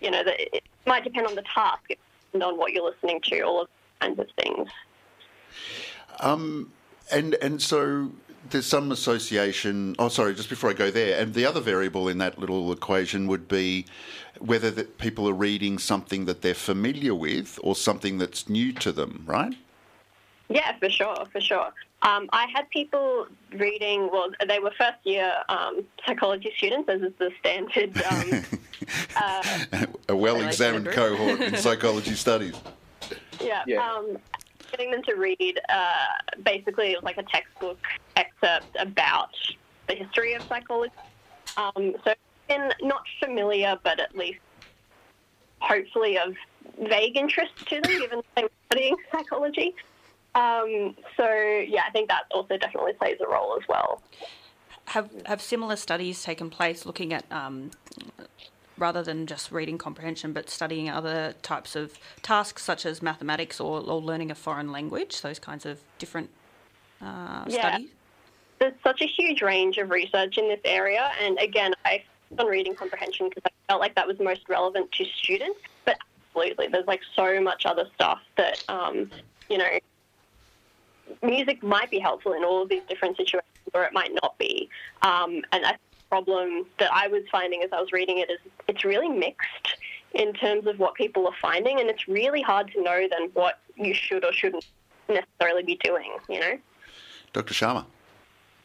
you 0.00 0.10
know, 0.10 0.22
it 0.26 0.64
might 0.86 1.04
depend 1.04 1.26
on 1.26 1.34
the 1.34 1.42
task, 1.42 1.90
and 2.32 2.42
on 2.42 2.58
what 2.58 2.72
you're 2.72 2.84
listening 2.84 3.20
to, 3.22 3.40
all 3.40 3.62
of 3.62 3.68
kinds 4.00 4.18
of 4.18 4.26
things. 4.42 4.68
Um, 6.20 6.72
and 7.10 7.34
and 7.36 7.60
so 7.60 8.10
there's 8.50 8.66
some 8.66 8.92
association. 8.92 9.96
Oh, 9.98 10.08
sorry, 10.08 10.34
just 10.34 10.50
before 10.50 10.70
I 10.70 10.74
go 10.74 10.90
there, 10.90 11.18
and 11.20 11.32
the 11.32 11.46
other 11.46 11.60
variable 11.60 12.08
in 12.08 12.18
that 12.18 12.38
little 12.38 12.72
equation 12.72 13.26
would 13.28 13.48
be 13.48 13.86
whether 14.38 14.70
that 14.72 14.98
people 14.98 15.28
are 15.28 15.34
reading 15.34 15.78
something 15.78 16.24
that 16.26 16.42
they're 16.42 16.54
familiar 16.54 17.14
with 17.14 17.58
or 17.62 17.74
something 17.74 18.18
that's 18.18 18.48
new 18.48 18.72
to 18.74 18.92
them, 18.92 19.22
right? 19.26 19.54
Yeah, 20.52 20.76
for 20.78 20.90
sure, 20.90 21.24
for 21.32 21.40
sure. 21.40 21.72
Um, 22.02 22.28
I 22.32 22.46
had 22.54 22.68
people 22.70 23.26
reading, 23.52 24.10
well, 24.12 24.28
they 24.46 24.58
were 24.58 24.72
first 24.76 24.98
year 25.04 25.32
um, 25.48 25.84
psychology 26.04 26.52
students, 26.56 26.88
as 26.88 27.02
is 27.02 27.12
the 27.18 27.30
standard. 27.40 27.96
Um, 29.16 29.62
uh, 29.72 29.86
a 30.08 30.16
well 30.16 30.40
examined 30.42 30.88
cohort 30.88 31.40
in 31.40 31.56
psychology 31.56 32.14
studies. 32.14 32.54
Yeah. 33.40 33.62
yeah. 33.66 33.90
Um, 33.90 34.18
getting 34.70 34.90
them 34.90 35.02
to 35.04 35.14
read 35.14 35.60
uh, 35.68 35.94
basically 36.42 36.96
like 37.02 37.16
a 37.16 37.22
textbook 37.22 37.78
excerpt 38.16 38.76
about 38.78 39.30
the 39.86 39.94
history 39.94 40.34
of 40.34 40.42
psychology. 40.42 40.92
Um, 41.56 41.94
so, 42.04 42.14
been 42.48 42.72
not 42.82 43.04
familiar, 43.22 43.78
but 43.82 44.00
at 44.00 44.16
least 44.16 44.40
hopefully 45.60 46.18
of 46.18 46.34
vague 46.80 47.16
interest 47.16 47.52
to 47.68 47.80
them, 47.80 48.00
given 48.00 48.22
they 48.36 48.42
were 48.42 48.50
studying 48.66 48.96
psychology. 49.12 49.74
Um, 50.34 50.96
so 51.16 51.26
yeah, 51.26 51.82
I 51.86 51.90
think 51.92 52.08
that 52.08 52.24
also 52.30 52.56
definitely 52.56 52.94
plays 52.94 53.18
a 53.20 53.28
role 53.30 53.56
as 53.60 53.66
well. 53.68 54.02
Have 54.86 55.10
have 55.26 55.40
similar 55.40 55.76
studies 55.76 56.22
taken 56.22 56.50
place 56.50 56.86
looking 56.86 57.12
at 57.12 57.24
um, 57.30 57.70
rather 58.78 59.02
than 59.02 59.26
just 59.26 59.52
reading 59.52 59.78
comprehension, 59.78 60.32
but 60.32 60.48
studying 60.48 60.88
other 60.88 61.34
types 61.42 61.76
of 61.76 61.98
tasks 62.22 62.62
such 62.62 62.86
as 62.86 63.02
mathematics 63.02 63.60
or, 63.60 63.80
or 63.80 64.00
learning 64.00 64.30
a 64.30 64.34
foreign 64.34 64.72
language? 64.72 65.20
Those 65.20 65.38
kinds 65.38 65.66
of 65.66 65.80
different 65.98 66.30
uh, 67.00 67.44
yeah. 67.46 67.70
studies. 67.70 67.90
There's 68.58 68.74
such 68.82 69.02
a 69.02 69.06
huge 69.06 69.42
range 69.42 69.78
of 69.78 69.90
research 69.90 70.38
in 70.38 70.48
this 70.48 70.60
area, 70.64 71.10
and 71.20 71.38
again, 71.38 71.74
I 71.84 72.02
focused 72.28 72.40
on 72.40 72.46
reading 72.46 72.74
comprehension 72.74 73.28
because 73.28 73.42
I 73.44 73.50
felt 73.68 73.80
like 73.80 73.94
that 73.96 74.06
was 74.06 74.18
most 74.18 74.48
relevant 74.48 74.90
to 74.92 75.04
students. 75.04 75.60
But 75.84 75.98
absolutely. 76.34 76.68
There's 76.68 76.86
like 76.86 77.00
so 77.14 77.40
much 77.40 77.66
other 77.66 77.86
stuff 77.94 78.20
that, 78.36 78.62
um, 78.68 79.10
you 79.48 79.58
know, 79.58 79.78
music 81.22 81.62
might 81.62 81.90
be 81.90 81.98
helpful 81.98 82.32
in 82.32 82.44
all 82.44 82.62
of 82.62 82.68
these 82.68 82.82
different 82.88 83.16
situations, 83.16 83.48
or 83.74 83.84
it 83.84 83.92
might 83.92 84.12
not 84.22 84.36
be. 84.38 84.68
Um, 85.02 85.42
and 85.52 85.64
a 85.64 85.78
problem 86.08 86.66
that 86.78 86.92
I 86.92 87.08
was 87.08 87.22
finding 87.30 87.62
as 87.62 87.70
I 87.72 87.80
was 87.80 87.92
reading 87.92 88.18
it 88.18 88.30
is 88.30 88.38
it's 88.68 88.84
really 88.84 89.08
mixed 89.08 89.76
in 90.14 90.32
terms 90.34 90.66
of 90.66 90.78
what 90.78 90.94
people 90.94 91.26
are 91.26 91.36
finding, 91.40 91.80
and 91.80 91.88
it's 91.88 92.06
really 92.06 92.42
hard 92.42 92.70
to 92.72 92.82
know 92.82 93.06
then 93.10 93.30
what 93.32 93.60
you 93.76 93.94
should 93.94 94.24
or 94.24 94.32
shouldn't 94.32 94.66
necessarily 95.08 95.62
be 95.62 95.76
doing. 95.82 96.12
You 96.28 96.40
know, 96.40 96.58
Dr. 97.32 97.54
Sharma. 97.54 97.84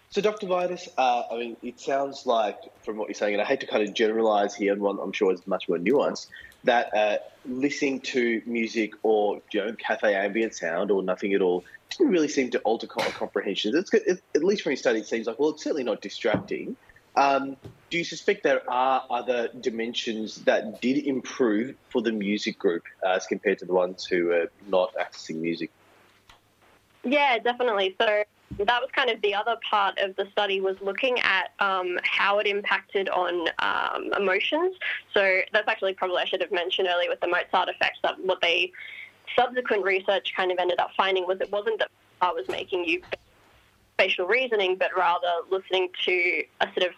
So, 0.09 0.21
Dr. 0.21 0.47
Vidas, 0.47 0.87
uh, 0.97 1.23
I 1.29 1.37
mean, 1.37 1.57
it 1.61 1.79
sounds 1.79 2.25
like 2.25 2.57
from 2.81 2.95
what 2.97 3.09
you're 3.09 3.15
saying, 3.15 3.33
and 3.33 3.41
I 3.41 3.45
hate 3.45 3.59
to 3.59 3.67
kind 3.67 3.87
of 3.87 3.93
generalize 3.93 4.55
here, 4.55 4.71
and 4.71 4.81
one 4.81 4.99
I'm 5.01 5.11
sure 5.11 5.33
is 5.33 5.45
much 5.45 5.67
more 5.67 5.77
nuanced, 5.77 6.27
that 6.63 6.93
uh, 6.95 7.17
listening 7.45 7.99
to 8.01 8.41
music 8.45 8.93
or 9.03 9.41
you 9.51 9.65
know 9.65 9.73
cafe 9.73 10.15
ambient 10.15 10.53
sound 10.53 10.91
or 10.91 11.03
nothing 11.03 11.33
at 11.33 11.41
all 11.41 11.63
didn't 11.89 12.11
really 12.11 12.27
seem 12.27 12.49
to 12.51 12.59
alter 12.59 12.87
comprehension. 12.87 13.75
It's 13.75 13.93
it, 13.93 14.21
at 14.35 14.43
least 14.43 14.63
from 14.63 14.71
your 14.71 14.77
study, 14.77 14.99
it 14.99 15.07
seems 15.07 15.27
like 15.27 15.39
well, 15.39 15.49
it's 15.49 15.63
certainly 15.63 15.83
not 15.83 16.01
distracting. 16.01 16.75
Um, 17.15 17.57
do 17.89 17.97
you 17.97 18.03
suspect 18.03 18.43
there 18.43 18.69
are 18.69 19.03
other 19.09 19.49
dimensions 19.59 20.43
that 20.43 20.81
did 20.81 21.05
improve 21.07 21.75
for 21.89 22.01
the 22.01 22.11
music 22.11 22.59
group 22.59 22.83
uh, 23.03 23.11
as 23.11 23.25
compared 23.25 23.57
to 23.59 23.65
the 23.65 23.73
ones 23.73 24.05
who 24.05 24.31
are 24.31 24.51
not 24.67 24.93
accessing 24.95 25.37
music? 25.37 25.71
Yeah, 27.03 27.39
definitely. 27.39 27.95
So 27.99 28.23
that 28.57 28.81
was 28.81 28.89
kind 28.93 29.09
of 29.09 29.21
the 29.21 29.33
other 29.33 29.55
part 29.69 29.97
of 29.99 30.15
the 30.15 30.27
study 30.31 30.61
was 30.61 30.75
looking 30.81 31.19
at 31.21 31.51
um, 31.59 31.97
how 32.03 32.39
it 32.39 32.47
impacted 32.47 33.09
on 33.09 33.47
um, 33.59 34.11
emotions. 34.19 34.75
So 35.13 35.39
that's 35.53 35.67
actually 35.67 35.93
probably 35.93 36.21
I 36.21 36.25
should 36.25 36.41
have 36.41 36.51
mentioned 36.51 36.87
earlier 36.87 37.09
with 37.09 37.19
the 37.19 37.27
Mozart 37.27 37.69
effect. 37.69 37.97
That 38.03 38.19
what 38.23 38.41
they 38.41 38.71
subsequent 39.35 39.83
research 39.83 40.33
kind 40.35 40.51
of 40.51 40.57
ended 40.59 40.79
up 40.79 40.91
finding 40.95 41.25
was 41.27 41.39
it 41.41 41.51
wasn't 41.51 41.79
that 41.79 41.89
I 42.21 42.31
was 42.31 42.47
making 42.47 42.85
you 42.85 43.01
spatial 43.93 44.27
reasoning, 44.27 44.75
but 44.75 44.95
rather 44.95 45.31
listening 45.49 45.89
to 46.05 46.43
a 46.61 46.67
sort 46.77 46.89
of 46.89 46.93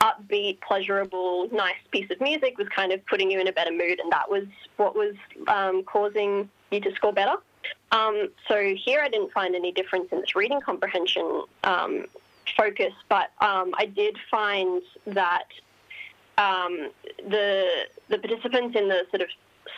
upbeat, 0.00 0.60
pleasurable, 0.60 1.48
nice 1.52 1.74
piece 1.90 2.10
of 2.10 2.20
music 2.20 2.58
was 2.58 2.68
kind 2.68 2.92
of 2.92 3.04
putting 3.06 3.30
you 3.30 3.40
in 3.40 3.48
a 3.48 3.52
better 3.52 3.72
mood, 3.72 4.00
and 4.00 4.12
that 4.12 4.30
was 4.30 4.44
what 4.76 4.94
was 4.94 5.14
um, 5.48 5.82
causing 5.84 6.48
you 6.70 6.80
to 6.80 6.94
score 6.94 7.12
better. 7.12 7.36
Um, 7.90 8.28
so 8.48 8.74
here 8.74 9.00
I 9.00 9.08
didn't 9.08 9.32
find 9.32 9.54
any 9.54 9.72
difference 9.72 10.08
in 10.12 10.20
this 10.20 10.36
reading 10.36 10.60
comprehension 10.60 11.44
um, 11.62 12.06
focus, 12.56 12.92
but 13.08 13.30
um, 13.40 13.72
I 13.78 13.86
did 13.86 14.16
find 14.30 14.82
that 15.06 15.46
um, 16.36 16.90
the 17.28 17.86
the 18.08 18.18
participants 18.18 18.76
in 18.76 18.88
the 18.88 19.06
sort 19.10 19.22
of 19.22 19.28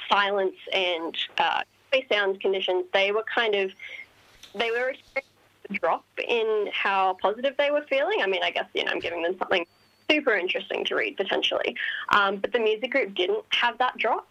silence 0.09 0.57
and 0.73 1.17
uh, 1.39 1.63
sound 2.11 2.41
conditions, 2.41 2.85
they 2.93 3.13
were 3.13 3.25
kind 3.33 3.55
of 3.55 3.71
they 4.55 4.71
were 4.71 4.91
experiencing 4.91 5.23
a 5.71 5.75
drop 5.75 6.05
in 6.17 6.69
how 6.73 7.17
positive 7.21 7.55
they 7.59 7.71
were 7.71 7.85
feeling. 7.89 8.21
I 8.23 8.27
mean, 8.27 8.43
I 8.43 8.51
guess 8.51 8.67
you 8.75 8.85
know 8.85 8.93
I'm 8.93 9.01
giving 9.01 9.23
them 9.23 9.37
something 9.39 9.67
super 10.11 10.35
interesting 10.35 10.85
to 10.85 10.95
read 10.95 11.17
potentially, 11.17 11.77
um, 12.11 12.37
but 12.37 12.53
the 12.53 12.59
music 12.59 12.93
group 12.93 13.15
didn't 13.15 13.45
have 13.51 13.79
that 13.79 13.97
drop. 13.97 14.29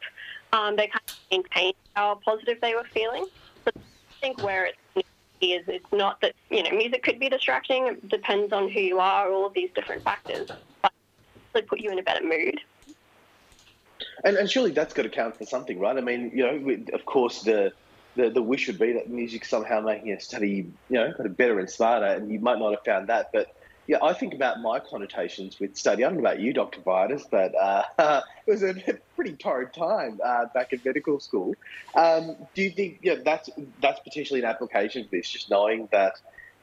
Um, 0.53 0.75
they 0.75 0.87
kind 0.87 1.01
of 1.07 1.15
maintained 1.31 1.75
how 1.95 2.19
positive 2.23 2.59
they 2.61 2.75
were 2.75 2.85
feeling. 2.93 3.25
But 3.63 3.75
I 3.77 4.21
think 4.21 4.41
where 4.41 4.65
it 4.65 5.05
is, 5.41 5.63
it's 5.67 5.91
not 5.91 6.21
that 6.21 6.33
you 6.49 6.63
know 6.63 6.71
music 6.71 7.03
could 7.03 7.19
be 7.19 7.29
distracting. 7.29 7.87
It 7.87 8.09
depends 8.09 8.53
on 8.53 8.69
who 8.69 8.79
you 8.79 8.99
are, 8.99 9.31
all 9.31 9.45
of 9.47 9.53
these 9.53 9.69
different 9.75 10.03
factors. 10.03 10.49
But 10.81 10.91
they 11.53 11.61
put 11.61 11.79
you 11.79 11.91
in 11.91 11.99
a 11.99 12.03
better 12.03 12.23
mood. 12.23 12.61
And, 14.23 14.37
and 14.37 14.49
surely 14.49 14.71
that's 14.71 14.93
got 14.93 15.03
to 15.03 15.09
count 15.09 15.37
for 15.37 15.45
something, 15.45 15.79
right? 15.79 15.97
I 15.97 16.01
mean, 16.01 16.31
you 16.33 16.43
know, 16.43 16.75
of 16.93 17.05
course 17.05 17.43
the 17.43 17.71
the, 18.15 18.29
the 18.29 18.41
wish 18.41 18.67
would 18.67 18.79
be 18.79 18.93
that 18.93 19.09
music 19.09 19.45
somehow 19.45 19.81
making 19.81 20.13
a 20.13 20.19
study, 20.19 20.71
you 20.89 20.97
know, 20.97 21.11
kind 21.11 21.29
of 21.29 21.35
better 21.35 21.59
and 21.59 21.69
smarter, 21.69 22.05
and 22.05 22.31
you 22.31 22.39
might 22.39 22.59
not 22.59 22.71
have 22.71 22.79
found 22.85 23.09
that. 23.09 23.27
But 23.33 23.47
yeah, 23.87 23.97
I 24.01 24.13
think 24.13 24.33
about 24.33 24.61
my 24.61 24.79
connotations 24.79 25.57
with 25.59 25.75
study. 25.75 26.03
I 26.03 26.07
don't 26.07 26.15
know 26.15 26.21
about 26.21 26.39
you, 26.39 26.53
Dr. 26.53 26.81
Vidas, 26.81 27.23
but 27.29 27.53
uh, 27.55 27.83
it 28.47 28.51
was 28.51 28.63
a 28.63 28.73
pretty 29.15 29.35
torrid 29.35 29.73
time 29.73 30.19
uh, 30.25 30.45
back 30.53 30.71
in 30.71 30.79
medical 30.83 31.19
school. 31.19 31.53
Um, 31.95 32.35
do 32.55 32.63
you 32.63 32.71
think 32.71 32.99
yeah, 33.03 33.15
that's 33.23 33.49
that's 33.81 33.99
potentially 33.99 34.39
an 34.39 34.45
application 34.45 35.03
for 35.03 35.09
this, 35.11 35.29
just 35.29 35.51
knowing 35.51 35.87
that 35.91 36.13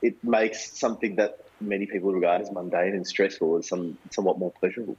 it 0.00 0.14
makes 0.24 0.78
something 0.80 1.16
that 1.16 1.32
many 1.60 1.86
people 1.86 2.12
regard 2.12 2.40
as 2.42 2.50
mundane 2.50 2.94
and 2.94 3.06
stressful 3.06 3.58
as 3.58 3.68
some 3.68 3.98
somewhat 4.10 4.38
more 4.38 4.52
pleasurable? 4.58 4.96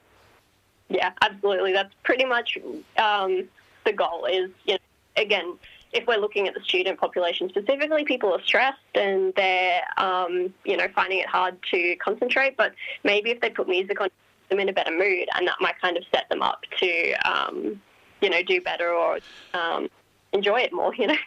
Yeah, 0.93 1.11
absolutely. 1.21 1.73
That's 1.73 1.93
pretty 2.03 2.23
much 2.23 2.57
um, 2.97 3.49
the 3.83 3.91
goal. 3.91 4.25
Is 4.25 4.51
you 4.65 4.75
know, 4.75 4.79
again 5.21 5.57
if 5.93 6.07
we're 6.07 6.17
looking 6.17 6.47
at 6.47 6.53
the 6.53 6.61
student 6.61 6.99
population 6.99 7.47
specifically, 7.49 8.03
people 8.03 8.33
are 8.33 8.41
stressed 8.43 8.79
and 8.95 9.33
they're, 9.35 9.81
um, 9.97 10.53
you 10.65 10.75
know, 10.75 10.87
finding 10.93 11.19
it 11.19 11.27
hard 11.27 11.55
to 11.71 11.95
concentrate. 11.97 12.57
But 12.57 12.73
maybe 13.03 13.29
if 13.29 13.39
they 13.41 13.49
put 13.49 13.67
music 13.69 14.01
on, 14.01 14.09
them 14.49 14.59
in 14.59 14.69
a 14.69 14.73
better 14.73 14.91
mood, 14.91 15.27
and 15.35 15.47
that 15.47 15.55
might 15.61 15.79
kind 15.79 15.95
of 15.95 16.03
set 16.13 16.27
them 16.29 16.41
up 16.41 16.63
to, 16.79 17.13
um, 17.25 17.81
you 18.21 18.29
know, 18.29 18.43
do 18.43 18.59
better 18.59 18.91
or 18.91 19.19
um, 19.53 19.87
enjoy 20.33 20.59
it 20.61 20.73
more. 20.73 20.93
You 20.99 21.07
know. 21.07 21.17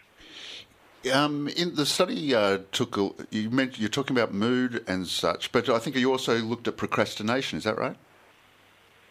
Um, 1.13 1.47
in 1.49 1.77
the 1.77 1.87
study, 1.87 2.35
uh, 2.35 2.59
took 2.73 2.97
a, 2.97 3.11
you 3.31 3.49
mentioned 3.49 3.79
you're 3.79 3.89
talking 3.89 4.17
about 4.17 4.35
mood 4.35 4.83
and 4.89 5.07
such, 5.07 5.53
but 5.53 5.69
I 5.69 5.79
think 5.79 5.95
you 5.95 6.11
also 6.11 6.39
looked 6.39 6.67
at 6.67 6.77
procrastination. 6.77 7.59
Is 7.59 7.65
that 7.65 7.79
right? 7.79 7.97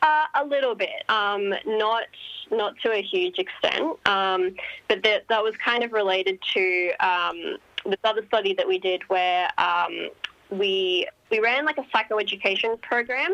Uh, 0.05 0.27
a 0.35 0.45
little 0.45 0.75
bit, 0.75 1.03
um, 1.09 1.51
not 1.65 2.03
not 2.51 2.75
to 2.79 2.91
a 2.91 3.01
huge 3.01 3.39
extent, 3.39 3.97
um, 4.05 4.55
but 4.87 5.01
that 5.01 5.27
that 5.29 5.41
was 5.41 5.55
kind 5.57 5.83
of 5.83 5.93
related 5.93 6.37
to 6.53 6.91
um, 6.99 7.57
this 7.87 7.97
other 8.03 8.23
study 8.27 8.53
that 8.53 8.67
we 8.67 8.77
did 8.77 9.01
where 9.07 9.49
um, 9.57 10.09
we 10.51 11.07
we 11.31 11.39
ran 11.39 11.65
like 11.65 11.79
a 11.79 11.85
psychoeducation 11.91 12.79
program, 12.81 13.33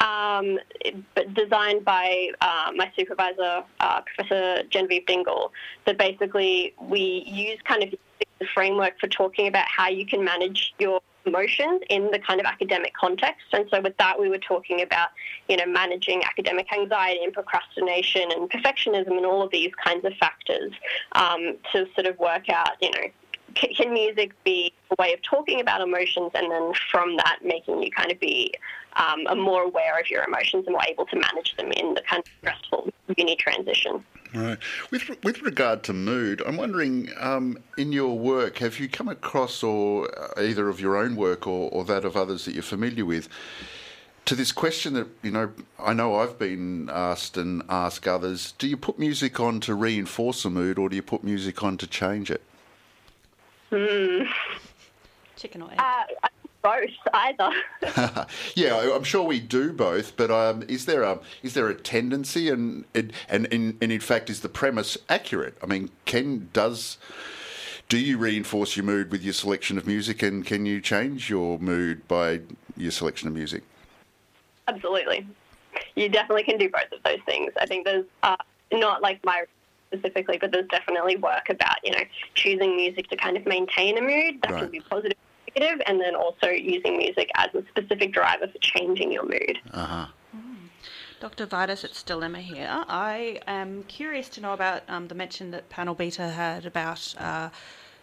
um, 0.00 0.58
but 1.14 1.32
designed 1.32 1.86
by 1.86 2.28
uh, 2.42 2.70
my 2.76 2.92
supervisor, 2.94 3.64
uh, 3.80 4.02
Professor 4.02 4.62
Genevieve 4.68 5.06
Dingle. 5.06 5.54
That 5.86 5.96
basically 5.96 6.74
we 6.82 7.24
use 7.26 7.58
kind 7.64 7.82
of 7.82 7.94
the 8.40 8.46
framework 8.52 9.00
for 9.00 9.08
talking 9.08 9.46
about 9.46 9.66
how 9.74 9.88
you 9.88 10.04
can 10.04 10.22
manage 10.22 10.74
your 10.78 11.00
emotions 11.26 11.82
in 11.90 12.10
the 12.10 12.18
kind 12.18 12.40
of 12.40 12.46
academic 12.46 12.92
context. 12.94 13.46
And 13.52 13.66
so 13.70 13.80
with 13.80 13.96
that, 13.98 14.18
we 14.18 14.28
were 14.28 14.38
talking 14.38 14.82
about, 14.82 15.10
you 15.48 15.56
know, 15.56 15.66
managing 15.66 16.22
academic 16.24 16.72
anxiety 16.72 17.24
and 17.24 17.32
procrastination 17.32 18.30
and 18.32 18.50
perfectionism 18.50 19.16
and 19.16 19.26
all 19.26 19.42
of 19.42 19.50
these 19.50 19.72
kinds 19.84 20.04
of 20.04 20.14
factors 20.14 20.72
um, 21.12 21.56
to 21.72 21.86
sort 21.94 22.06
of 22.06 22.18
work 22.18 22.48
out, 22.48 22.72
you 22.80 22.90
know, 22.90 23.08
can 23.54 23.92
music 23.92 24.32
be 24.44 24.72
a 24.90 24.94
way 25.00 25.12
of 25.12 25.22
talking 25.22 25.60
about 25.60 25.80
emotions 25.80 26.30
and 26.34 26.50
then 26.50 26.72
from 26.90 27.16
that 27.16 27.38
making 27.42 27.82
you 27.82 27.90
kind 27.90 28.10
of 28.10 28.20
be 28.20 28.52
um, 28.94 29.24
more 29.38 29.62
aware 29.62 29.98
of 29.98 30.10
your 30.10 30.24
emotions 30.24 30.64
and 30.66 30.72
more 30.72 30.82
able 30.88 31.06
to 31.06 31.16
manage 31.16 31.56
them 31.56 31.70
in 31.72 31.94
the 31.94 32.02
kind 32.02 32.22
of 32.24 32.32
stressful 32.40 32.92
uni 33.16 33.36
transition? 33.36 34.04
Right. 34.34 34.58
With 34.92 35.10
with 35.24 35.42
regard 35.42 35.82
to 35.84 35.92
mood, 35.92 36.40
I'm 36.46 36.56
wondering, 36.56 37.10
um, 37.18 37.58
in 37.76 37.90
your 37.90 38.16
work, 38.16 38.58
have 38.58 38.78
you 38.78 38.88
come 38.88 39.08
across, 39.08 39.62
or 39.62 40.08
uh, 40.16 40.40
either 40.40 40.68
of 40.68 40.80
your 40.80 40.96
own 40.96 41.16
work 41.16 41.48
or, 41.48 41.68
or 41.70 41.84
that 41.86 42.04
of 42.04 42.16
others 42.16 42.44
that 42.44 42.54
you're 42.54 42.62
familiar 42.62 43.04
with, 43.04 43.28
to 44.26 44.36
this 44.36 44.52
question 44.52 44.94
that 44.94 45.08
you 45.22 45.32
know 45.32 45.50
I 45.80 45.94
know 45.94 46.14
I've 46.14 46.38
been 46.38 46.88
asked 46.92 47.36
and 47.36 47.64
ask 47.68 48.06
others: 48.06 48.52
Do 48.52 48.68
you 48.68 48.76
put 48.76 49.00
music 49.00 49.40
on 49.40 49.58
to 49.60 49.74
reinforce 49.74 50.44
a 50.44 50.50
mood, 50.50 50.78
or 50.78 50.88
do 50.88 50.94
you 50.94 51.02
put 51.02 51.24
music 51.24 51.64
on 51.64 51.76
to 51.78 51.88
change 51.88 52.30
it? 52.30 52.42
Hmm. 53.70 54.22
Chicken 55.36 55.62
or 55.62 55.70
egg? 55.70 55.78
Uh, 55.78 56.28
both 56.62 56.90
either. 57.12 57.50
yeah, 58.54 58.92
I'm 58.94 59.04
sure 59.04 59.22
we 59.22 59.40
do 59.40 59.72
both. 59.72 60.16
But 60.16 60.30
um, 60.30 60.62
is 60.68 60.86
there 60.86 61.02
a 61.02 61.18
is 61.42 61.54
there 61.54 61.68
a 61.68 61.74
tendency, 61.74 62.48
and 62.48 62.84
and 62.94 63.12
and 63.28 63.46
in, 63.46 63.78
and 63.80 63.92
in 63.92 64.00
fact, 64.00 64.30
is 64.30 64.40
the 64.40 64.48
premise 64.48 64.98
accurate? 65.08 65.56
I 65.62 65.66
mean, 65.66 65.90
can 66.04 66.48
does 66.52 66.98
do 67.88 67.98
you 67.98 68.18
reinforce 68.18 68.76
your 68.76 68.84
mood 68.84 69.10
with 69.10 69.22
your 69.22 69.32
selection 69.32 69.78
of 69.78 69.86
music, 69.86 70.22
and 70.22 70.44
can 70.44 70.66
you 70.66 70.80
change 70.80 71.30
your 71.30 71.58
mood 71.58 72.06
by 72.08 72.40
your 72.76 72.90
selection 72.90 73.28
of 73.28 73.34
music? 73.34 73.62
Absolutely, 74.68 75.26
you 75.96 76.08
definitely 76.08 76.44
can 76.44 76.58
do 76.58 76.68
both 76.68 76.92
of 76.92 77.02
those 77.04 77.20
things. 77.26 77.52
I 77.58 77.66
think 77.66 77.84
there's 77.84 78.06
uh, 78.22 78.36
not 78.72 79.02
like 79.02 79.24
my 79.24 79.44
specifically, 79.92 80.38
but 80.38 80.52
there's 80.52 80.68
definitely 80.68 81.16
work 81.16 81.48
about 81.48 81.76
you 81.84 81.92
know 81.92 82.02
choosing 82.34 82.76
music 82.76 83.08
to 83.08 83.16
kind 83.16 83.36
of 83.36 83.46
maintain 83.46 83.98
a 83.98 84.00
mood 84.00 84.40
that 84.42 84.52
right. 84.52 84.62
can 84.62 84.70
be 84.70 84.80
positive 84.80 85.16
negative, 85.54 85.82
and 85.86 86.00
then 86.00 86.14
also 86.14 86.48
using 86.48 86.98
music 86.98 87.30
as 87.36 87.48
a 87.54 87.62
specific 87.68 88.12
driver 88.12 88.48
for 88.48 88.58
changing 88.58 89.12
your 89.12 89.24
mood. 89.24 89.58
Uh-huh. 89.72 90.06
Dr. 91.20 91.44
Vidas, 91.44 91.84
it's 91.84 92.02
Dilemma 92.02 92.40
here. 92.40 92.66
I 92.70 93.40
am 93.46 93.82
curious 93.84 94.30
to 94.30 94.40
know 94.40 94.54
about 94.54 94.84
um, 94.88 95.08
the 95.08 95.14
mention 95.14 95.50
that 95.50 95.68
Panel 95.68 95.94
Beater 95.94 96.30
had 96.30 96.64
about 96.64 97.14
uh, 97.18 97.50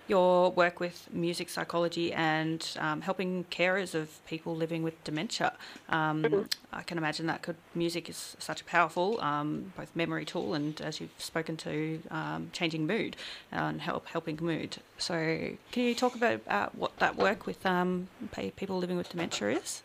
your 0.07 0.51
work 0.51 0.79
with 0.79 1.07
music 1.11 1.49
psychology 1.49 2.13
and 2.13 2.75
um, 2.79 3.01
helping 3.01 3.45
carers 3.45 3.93
of 3.93 4.25
people 4.25 4.55
living 4.55 4.83
with 4.83 5.01
dementia. 5.03 5.53
Um, 5.89 6.23
mm-hmm. 6.23 6.41
I 6.71 6.83
can 6.83 6.97
imagine 6.97 7.27
that 7.27 7.41
could 7.41 7.55
music 7.75 8.09
is 8.09 8.35
such 8.39 8.61
a 8.61 8.63
powerful 8.65 9.19
um, 9.21 9.73
both 9.75 9.95
memory 9.95 10.25
tool 10.25 10.53
and, 10.53 10.79
as 10.81 10.99
you've 11.01 11.09
spoken 11.17 11.57
to, 11.57 12.01
um, 12.11 12.49
changing 12.53 12.87
mood 12.87 13.15
and 13.51 13.81
help 13.81 14.07
helping 14.07 14.37
mood. 14.41 14.77
So, 14.97 15.51
can 15.71 15.83
you 15.83 15.95
talk 15.95 16.15
about 16.15 16.41
uh, 16.47 16.69
what 16.73 16.97
that 16.97 17.15
work 17.15 17.45
with 17.45 17.65
um, 17.65 18.07
people 18.55 18.77
living 18.77 18.97
with 18.97 19.09
dementia 19.09 19.49
is? 19.49 19.83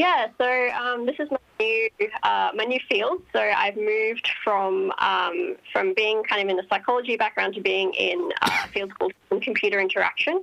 Yeah, 0.00 0.28
so 0.38 0.70
um, 0.70 1.04
this 1.04 1.16
is 1.18 1.30
my 1.30 1.36
new 1.60 1.90
uh, 2.22 2.52
my 2.54 2.64
new 2.64 2.80
field. 2.88 3.20
So 3.34 3.38
I've 3.38 3.76
moved 3.76 4.30
from 4.42 4.90
um, 4.96 5.56
from 5.74 5.92
being 5.92 6.22
kind 6.24 6.40
of 6.40 6.48
in 6.48 6.56
the 6.56 6.64
psychology 6.70 7.18
background 7.18 7.54
to 7.56 7.60
being 7.60 7.92
in 7.92 8.30
a 8.40 8.68
field 8.68 8.98
called 8.98 9.12
computer 9.42 9.78
interaction. 9.78 10.42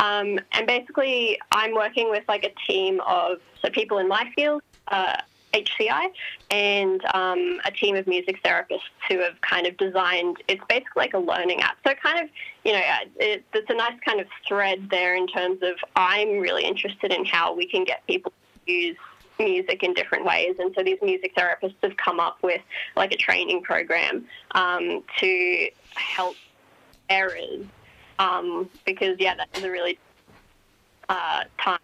Um, 0.00 0.40
and 0.52 0.66
basically, 0.66 1.38
I'm 1.52 1.74
working 1.74 2.08
with 2.08 2.24
like 2.28 2.44
a 2.44 2.54
team 2.66 3.02
of 3.06 3.40
so 3.60 3.68
people 3.68 3.98
in 3.98 4.08
my 4.08 4.32
field. 4.34 4.62
Uh, 4.88 5.16
HCI 5.52 6.08
and 6.50 7.00
um, 7.14 7.60
a 7.64 7.70
team 7.70 7.94
of 7.94 8.08
music 8.08 8.42
therapists 8.42 8.80
who 9.08 9.20
have 9.20 9.40
kind 9.40 9.68
of 9.68 9.76
designed. 9.76 10.38
It's 10.48 10.60
basically 10.68 11.02
like 11.02 11.14
a 11.14 11.18
learning 11.18 11.60
app. 11.60 11.76
So 11.86 11.94
kind 11.94 12.18
of, 12.24 12.28
you 12.64 12.72
know, 12.72 12.80
it, 13.20 13.44
it's 13.54 13.70
a 13.70 13.74
nice 13.74 13.94
kind 14.04 14.18
of 14.18 14.26
thread 14.48 14.88
there 14.90 15.14
in 15.14 15.28
terms 15.28 15.60
of 15.62 15.76
I'm 15.94 16.40
really 16.40 16.64
interested 16.64 17.12
in 17.12 17.24
how 17.24 17.54
we 17.54 17.68
can 17.68 17.84
get 17.84 18.04
people 18.08 18.32
use 18.66 18.96
music 19.38 19.82
in 19.82 19.94
different 19.94 20.24
ways. 20.24 20.56
And 20.58 20.72
so 20.76 20.82
these 20.82 20.98
music 21.02 21.34
therapists 21.34 21.74
have 21.82 21.96
come 21.96 22.20
up 22.20 22.38
with 22.42 22.60
like 22.96 23.12
a 23.12 23.16
training 23.16 23.62
program 23.62 24.26
um, 24.52 25.02
to 25.18 25.68
help 25.94 26.36
errors 27.08 27.66
um, 28.18 28.70
because, 28.84 29.16
yeah, 29.18 29.34
that 29.34 29.48
is 29.56 29.64
a 29.64 29.70
really 29.70 29.98
uh, 31.08 31.44
time. 31.58 31.78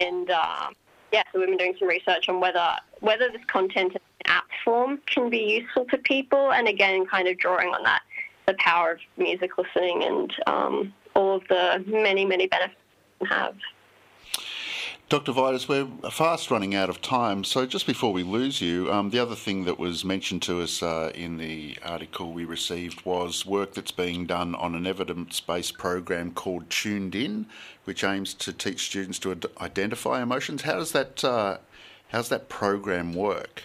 And 0.00 0.30
um, 0.30 0.74
yeah, 1.12 1.22
so 1.32 1.38
we've 1.38 1.48
been 1.48 1.56
doing 1.56 1.76
some 1.78 1.88
research 1.88 2.28
on 2.28 2.40
whether 2.40 2.76
whether 3.00 3.30
this 3.30 3.42
content 3.46 3.92
in 3.92 4.00
app 4.26 4.44
form 4.64 5.00
can 5.06 5.30
be 5.30 5.60
useful 5.60 5.84
to 5.86 5.98
people, 5.98 6.52
and 6.52 6.68
again, 6.68 7.06
kind 7.06 7.26
of 7.26 7.38
drawing 7.38 7.68
on 7.68 7.82
that 7.84 8.02
the 8.46 8.54
power 8.58 8.92
of 8.92 8.98
music 9.16 9.56
listening 9.56 10.02
and 10.04 10.34
um, 10.46 10.92
all 11.14 11.36
of 11.36 11.42
the 11.48 11.82
many 11.86 12.24
many 12.24 12.46
benefits 12.46 12.78
it 13.20 13.26
have. 13.26 13.56
Dr. 15.12 15.32
Vidas, 15.32 15.68
we're 15.68 16.10
fast 16.10 16.50
running 16.50 16.74
out 16.74 16.88
of 16.88 17.02
time, 17.02 17.44
so 17.44 17.66
just 17.66 17.86
before 17.86 18.14
we 18.14 18.22
lose 18.22 18.62
you, 18.62 18.90
um, 18.90 19.10
the 19.10 19.18
other 19.18 19.34
thing 19.34 19.64
that 19.64 19.78
was 19.78 20.06
mentioned 20.06 20.40
to 20.40 20.62
us 20.62 20.82
uh, 20.82 21.12
in 21.14 21.36
the 21.36 21.76
article 21.84 22.32
we 22.32 22.46
received 22.46 23.04
was 23.04 23.44
work 23.44 23.74
that's 23.74 23.90
being 23.90 24.24
done 24.24 24.54
on 24.54 24.74
an 24.74 24.86
evidence 24.86 25.38
based 25.38 25.76
program 25.76 26.32
called 26.32 26.70
Tuned 26.70 27.14
In, 27.14 27.44
which 27.84 28.02
aims 28.02 28.32
to 28.32 28.54
teach 28.54 28.86
students 28.86 29.18
to 29.18 29.32
ad- 29.32 29.44
identify 29.60 30.22
emotions. 30.22 30.62
How 30.62 30.76
does 30.76 30.92
that, 30.92 31.22
uh, 31.22 31.58
how's 32.08 32.30
that 32.30 32.48
program 32.48 33.12
work? 33.12 33.64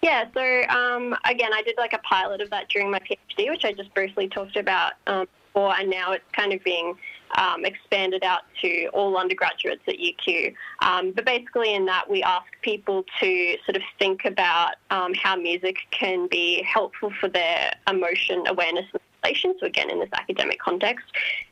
Yeah, 0.00 0.24
so 0.32 0.62
um, 0.70 1.14
again, 1.26 1.52
I 1.52 1.60
did 1.60 1.74
like 1.76 1.92
a 1.92 1.98
pilot 1.98 2.40
of 2.40 2.48
that 2.48 2.70
during 2.70 2.90
my 2.90 3.00
PhD, 3.00 3.50
which 3.50 3.66
I 3.66 3.74
just 3.74 3.92
briefly 3.92 4.28
talked 4.28 4.56
about 4.56 4.94
um, 5.06 5.28
before, 5.52 5.78
and 5.78 5.90
now 5.90 6.12
it's 6.12 6.24
kind 6.32 6.54
of 6.54 6.64
being 6.64 6.96
um, 7.38 7.64
expanded 7.64 8.22
out 8.24 8.42
to 8.60 8.88
all 8.88 9.16
undergraduates 9.16 9.82
at 9.88 9.96
UQ. 9.96 10.54
Um, 10.80 11.12
but 11.12 11.24
basically, 11.24 11.74
in 11.74 11.86
that, 11.86 12.08
we 12.10 12.22
ask 12.22 12.46
people 12.62 13.04
to 13.20 13.56
sort 13.64 13.76
of 13.76 13.82
think 13.98 14.24
about 14.24 14.74
um, 14.90 15.14
how 15.14 15.36
music 15.36 15.76
can 15.90 16.28
be 16.28 16.62
helpful 16.62 17.12
for 17.20 17.28
their 17.28 17.72
emotion 17.88 18.44
awareness 18.46 18.86
and 18.92 19.00
relation. 19.24 19.54
So, 19.60 19.66
again, 19.66 19.90
in 19.90 19.98
this 19.98 20.10
academic 20.12 20.58
context. 20.58 21.06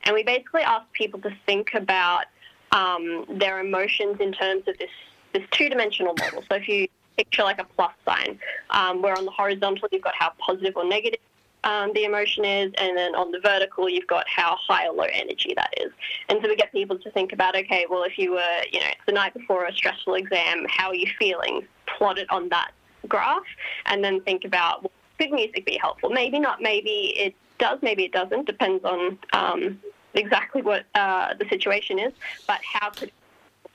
And 0.05 0.15
we 0.15 0.23
basically 0.23 0.63
ask 0.63 0.91
people 0.93 1.21
to 1.21 1.31
think 1.47 1.75
about 1.75 2.25
um, 2.73 3.25
their 3.29 3.61
emotions 3.61 4.19
in 4.21 4.33
terms 4.33 4.65
of 4.69 4.77
this, 4.79 4.91
this 5.33 5.43
two 5.51 5.69
dimensional 5.69 6.15
model. 6.19 6.43
So, 6.49 6.57
if 6.57 6.69
you 6.69 6.89
picture 7.17 7.43
like 7.43 7.61
a 7.61 7.65
plus 7.65 7.93
sign, 8.07 8.39
um, 8.71 9.03
where 9.03 9.17
on 9.17 9.25
the 9.25 9.31
horizontal 9.31 9.89
you've 9.93 10.03
got 10.03 10.15
how 10.15 10.33
positive 10.39 10.75
or 10.77 10.85
negative 10.85 11.21
um, 11.65 11.93
the 11.95 12.05
emotion 12.05 12.45
is, 12.45 12.73
and 12.79 12.97
then 12.97 13.15
on 13.15 13.31
the 13.31 13.41
vertical, 13.41 13.89
you've 13.89 14.07
got 14.07 14.27
how 14.29 14.57
high 14.57 14.87
or 14.87 14.95
low 14.95 15.07
energy 15.13 15.53
that 15.57 15.73
is. 15.77 15.93
And 16.29 16.41
so 16.43 16.49
we 16.49 16.57
get 16.57 16.73
people 16.73 16.99
to 16.99 17.11
think 17.11 17.33
about, 17.33 17.57
okay, 17.57 17.87
well, 17.89 18.03
if 18.05 18.19
you 18.19 18.33
were, 18.33 18.63
you 18.73 18.81
know, 18.81 18.91
the 19.07 19.13
night 19.13 19.35
before 19.35 19.67
a 19.67 19.73
stressful 19.73 20.15
exam, 20.15 20.67
how 20.69 20.89
are 20.89 20.95
you 20.95 21.07
feeling? 21.19 21.67
Plot 21.87 22.19
it 22.19 22.31
on 22.31 22.49
that 22.51 22.73
graph, 23.09 23.43
and 23.87 24.03
then 24.03 24.21
think 24.23 24.45
about, 24.45 24.83
well, 24.83 24.93
could 25.19 25.33
music 25.33 25.67
be 25.67 25.79
helpful? 25.81 26.11
Maybe 26.11 26.39
not. 26.39 26.63
Maybe 26.63 27.13
it 27.17 27.35
does. 27.59 27.79
Maybe 27.83 28.05
it 28.05 28.13
doesn't. 28.13 28.47
Depends 28.47 28.85
on 28.85 29.19
um, 29.35 29.79
exactly 30.15 30.63
what 30.63 30.87
uh, 30.95 31.35
the 31.35 31.47
situation 31.49 31.99
is. 31.99 32.13
But 32.47 32.61
how 32.65 32.91
could 32.91 33.13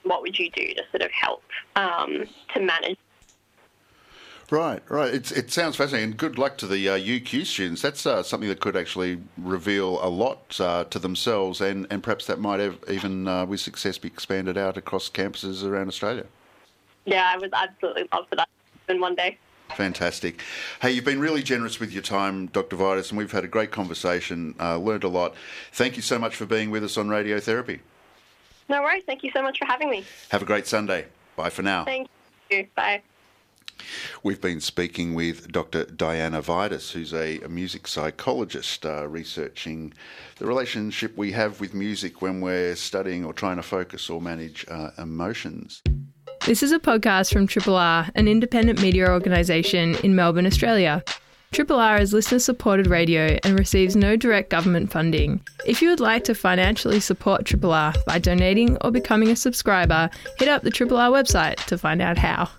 what 0.04 0.22
would 0.22 0.38
you 0.38 0.50
do 0.52 0.68
to 0.68 0.84
sort 0.92 1.02
of 1.02 1.12
help 1.12 1.44
um, 1.76 2.26
to 2.54 2.60
manage 2.60 2.98
Right, 4.52 4.82
right. 4.90 5.12
It's, 5.12 5.32
it 5.32 5.52
sounds 5.52 5.76
fascinating. 5.76 6.12
And 6.12 6.18
good 6.18 6.38
luck 6.38 6.58
to 6.60 6.68
the 6.68 6.90
uh, 6.90 6.98
UQ 6.98 7.46
students. 7.46 7.82
That's 7.82 8.06
uh, 8.06 8.22
something 8.22 8.48
that 8.50 8.60
could 8.60 8.78
actually 8.78 9.20
reveal 9.38 10.00
a 10.06 10.10
lot 10.10 10.60
uh, 10.60 10.84
to 10.86 11.00
themselves, 11.00 11.62
and, 11.62 11.88
and 11.90 12.04
perhaps 12.04 12.28
that 12.28 12.40
might 12.40 12.60
have 12.60 12.78
even, 12.88 13.28
uh, 13.28 13.46
with 13.46 13.60
success, 13.60 13.98
be 13.98 14.08
expanded 14.08 14.58
out 14.58 14.78
across 14.78 15.10
campuses 15.10 15.64
around 15.64 15.88
Australia. 15.88 16.26
Yeah, 17.06 17.32
I 17.34 17.38
would 17.38 17.54
absolutely 17.54 18.08
love 18.14 18.28
for 18.30 18.36
that 18.36 18.48
in 18.88 19.00
one 19.00 19.16
day. 19.16 19.38
Fantastic. 19.76 20.42
Hey, 20.80 20.92
you've 20.92 21.06
been 21.06 21.20
really 21.20 21.42
generous 21.42 21.80
with 21.80 21.92
your 21.92 22.04
time, 22.04 22.46
Dr. 22.48 22.76
Vidas, 22.76 23.10
and 23.10 23.18
we've 23.18 23.32
had 23.32 23.44
a 23.44 23.48
great 23.48 23.72
conversation, 23.72 24.54
uh, 24.60 24.78
learned 24.78 25.04
a 25.04 25.10
lot. 25.10 25.34
Thank 25.74 25.96
you 25.96 26.04
so 26.04 26.20
much 26.20 26.36
for 26.36 26.46
being 26.46 26.70
with 26.70 26.84
us 26.84 26.98
on 26.98 27.08
Radiotherapy. 27.08 27.80
No 28.70 28.82
worries. 28.82 29.04
Thank 29.06 29.24
you 29.24 29.32
so 29.32 29.42
much 29.42 29.58
for 29.58 29.66
having 29.66 29.90
me. 29.90 30.04
Have 30.30 30.44
a 30.44 30.46
great 30.46 30.68
Sunday. 30.68 31.06
Bye 31.36 31.50
for 31.50 31.64
now. 31.64 31.84
Thank 31.86 32.10
you. 32.52 32.68
Bye. 32.76 33.02
We've 34.24 34.42
been 34.42 34.62
speaking 34.62 35.14
with 35.14 35.52
Dr. 35.52 35.86
Dianna 35.86 36.42
Vidas, 36.42 36.92
who's 36.92 37.14
a, 37.14 37.40
a 37.42 37.50
music 37.50 37.88
psychologist, 37.88 38.86
uh, 38.86 39.08
researching 39.08 39.94
the 40.38 40.46
relationship 40.46 41.18
we 41.18 41.32
have 41.34 41.60
with 41.60 41.74
music 41.74 42.22
when 42.22 42.42
we're 42.42 42.76
studying 42.76 43.26
or 43.26 43.34
trying 43.34 43.58
to 43.58 43.64
focus 43.64 44.10
or 44.10 44.22
manage 44.22 44.66
uh, 44.70 44.92
emotions. 44.98 45.82
This 46.46 46.62
is 46.62 46.72
a 46.72 46.80
podcast 46.80 47.34
from 47.34 47.48
Triple 47.48 47.76
R, 47.76 48.08
an 48.16 48.28
independent 48.28 48.82
media 48.82 49.10
organisation 49.10 49.96
in 50.04 50.16
Melbourne, 50.16 50.46
Australia. 50.46 51.04
Triple 51.52 51.80
R 51.80 51.98
is 51.98 52.14
listener 52.14 52.40
supported 52.40 52.88
radio 52.88 53.40
and 53.44 53.58
receives 53.58 53.96
no 53.96 54.16
direct 54.16 54.50
government 54.50 54.92
funding. 54.92 55.42
If 55.66 55.82
you 55.82 55.90
would 55.90 56.00
like 56.00 56.24
to 56.26 56.36
financially 56.36 57.00
support 57.00 57.46
Triple 57.46 57.72
R 57.72 57.94
by 58.06 58.20
donating 58.20 58.78
or 58.82 58.92
becoming 58.92 59.30
a 59.30 59.36
subscriber, 59.36 60.10
hit 60.38 60.50
up 60.50 60.64
the 60.64 60.70
Triple 60.70 60.98
R 60.98 61.10
website 61.10 61.56
to 61.68 61.78
find 61.78 62.02
out 62.02 62.18
how. 62.18 62.50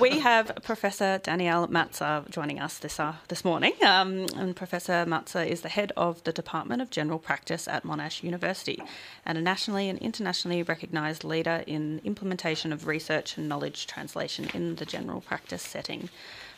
We 0.00 0.18
have 0.18 0.50
Professor 0.64 1.18
Danielle 1.18 1.68
Mazza 1.68 2.28
joining 2.28 2.58
us 2.58 2.78
this 2.78 2.98
uh, 2.98 3.14
this 3.28 3.44
morning, 3.44 3.74
um, 3.86 4.26
and 4.36 4.56
Professor 4.56 5.04
Mazza 5.06 5.46
is 5.46 5.60
the 5.60 5.68
head 5.68 5.92
of 5.96 6.24
the 6.24 6.32
Department 6.32 6.82
of 6.82 6.90
General 6.90 7.20
Practice 7.20 7.68
at 7.68 7.84
Monash 7.84 8.24
University, 8.24 8.82
and 9.24 9.38
a 9.38 9.40
nationally 9.40 9.88
and 9.88 10.00
internationally 10.00 10.64
recognised 10.64 11.22
leader 11.22 11.62
in 11.68 12.00
implementation 12.02 12.72
of 12.72 12.88
research 12.88 13.38
and 13.38 13.48
knowledge 13.48 13.86
translation 13.86 14.50
in 14.52 14.74
the 14.76 14.84
general 14.84 15.20
practice 15.20 15.62
setting. 15.62 16.08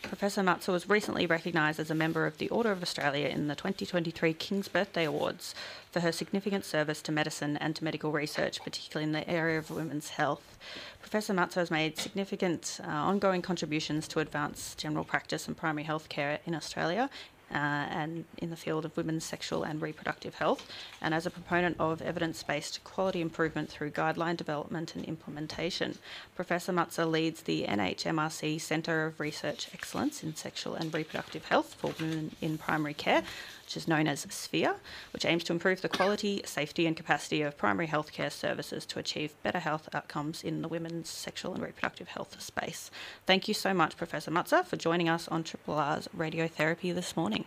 Professor 0.01 0.43
Mazza 0.43 0.73
was 0.73 0.89
recently 0.89 1.27
recognised 1.27 1.79
as 1.79 1.91
a 1.91 1.95
member 1.95 2.27
of 2.27 2.39
the 2.39 2.49
Order 2.49 2.73
of 2.73 2.83
Australia 2.83 3.29
in 3.29 3.49
the 3.49 3.55
2023 3.55 4.33
King's 4.33 4.69
Birthday 4.69 5.05
Awards 5.05 5.55
for 5.97 6.01
her 6.01 6.13
significant 6.13 6.63
service 6.63 7.01
to 7.01 7.11
medicine 7.11 7.57
and 7.57 7.75
to 7.75 7.83
medical 7.83 8.13
research, 8.13 8.63
particularly 8.63 9.07
in 9.07 9.13
the 9.13 9.27
area 9.31 9.59
of 9.59 9.71
women's 9.71 10.11
health. 10.11 10.59
Professor 11.01 11.33
Mazza 11.33 11.55
has 11.55 11.71
made 11.71 11.97
significant 11.97 12.81
uh, 12.85 12.91
ongoing 12.91 13.41
contributions 13.41 14.07
to 14.09 14.21
advance 14.21 14.75
general 14.75 15.05
practice 15.05 15.49
and 15.49 15.57
primary 15.57 15.85
health 15.85 16.11
care 16.11 16.39
in 16.45 16.55
Australia, 16.55 17.09
uh, 17.51 17.55
and 17.55 18.25
in 18.39 18.51
the 18.51 18.57
field 18.57 18.85
of 18.85 18.97
women's 18.97 19.25
sexual 19.25 19.63
and 19.63 19.81
reproductive 19.81 20.35
health, 20.35 20.67
and 21.01 21.15
as 21.15 21.27
a 21.27 21.31
proponent 21.31 21.77
of 21.79 22.03
evidence 22.03 22.43
based 22.43 22.83
quality 22.85 23.21
improvement 23.21 23.71
through 23.71 23.91
guideline 23.91 24.37
development 24.37 24.97
and 24.97 25.05
implementation. 25.05 25.97
Professor 26.35 26.73
Mazza 26.73 27.11
leads 27.11 27.43
the 27.43 27.65
NHMRC 27.69 28.61
Centre 28.61 29.07
of 29.07 29.21
Research 29.21 29.69
Excellence 29.73 30.23
in 30.23 30.35
Sexual 30.35 30.75
and 30.75 30.93
Reproductive 30.93 31.47
Health 31.47 31.75
for 31.75 31.95
Women 32.01 32.35
in 32.41 32.59
Primary 32.59 32.95
Care, 32.95 33.23
which 33.67 33.77
is 33.77 33.89
known 33.89 34.07
as 34.07 34.25
SPHERE, 34.31 34.77
which 35.13 35.25
aims 35.25 35.43
to 35.43 35.53
improve 35.53 35.83
the 35.83 35.89
quality, 35.89 36.41
safety, 36.45 36.87
and 36.87 36.97
capacity 36.97 37.43
of 37.43 37.59
primary 37.59 37.89
healthcare 37.89 38.31
services 38.31 38.87
to 38.87 39.01
achieve 39.01 39.35
better 39.43 39.59
health 39.59 39.89
outcomes 39.93 40.45
in 40.45 40.63
the 40.63 40.69
women's 40.69 41.09
sexual 41.09 41.53
and 41.53 41.65
reproductive 41.65 42.07
health 42.07 42.41
space. 42.41 42.93
Thank 43.27 43.49
you 43.49 43.55
so 43.55 43.75
much, 43.75 43.97
Professor 43.97 44.31
Mazza, 44.31 44.65
for 44.65 44.77
joining 44.77 45.09
us 45.09 45.27
on 45.27 45.43
Triple 45.43 45.75
R's 45.75 46.09
radiotherapy 46.17 46.95
this 46.95 47.17
morning. 47.17 47.45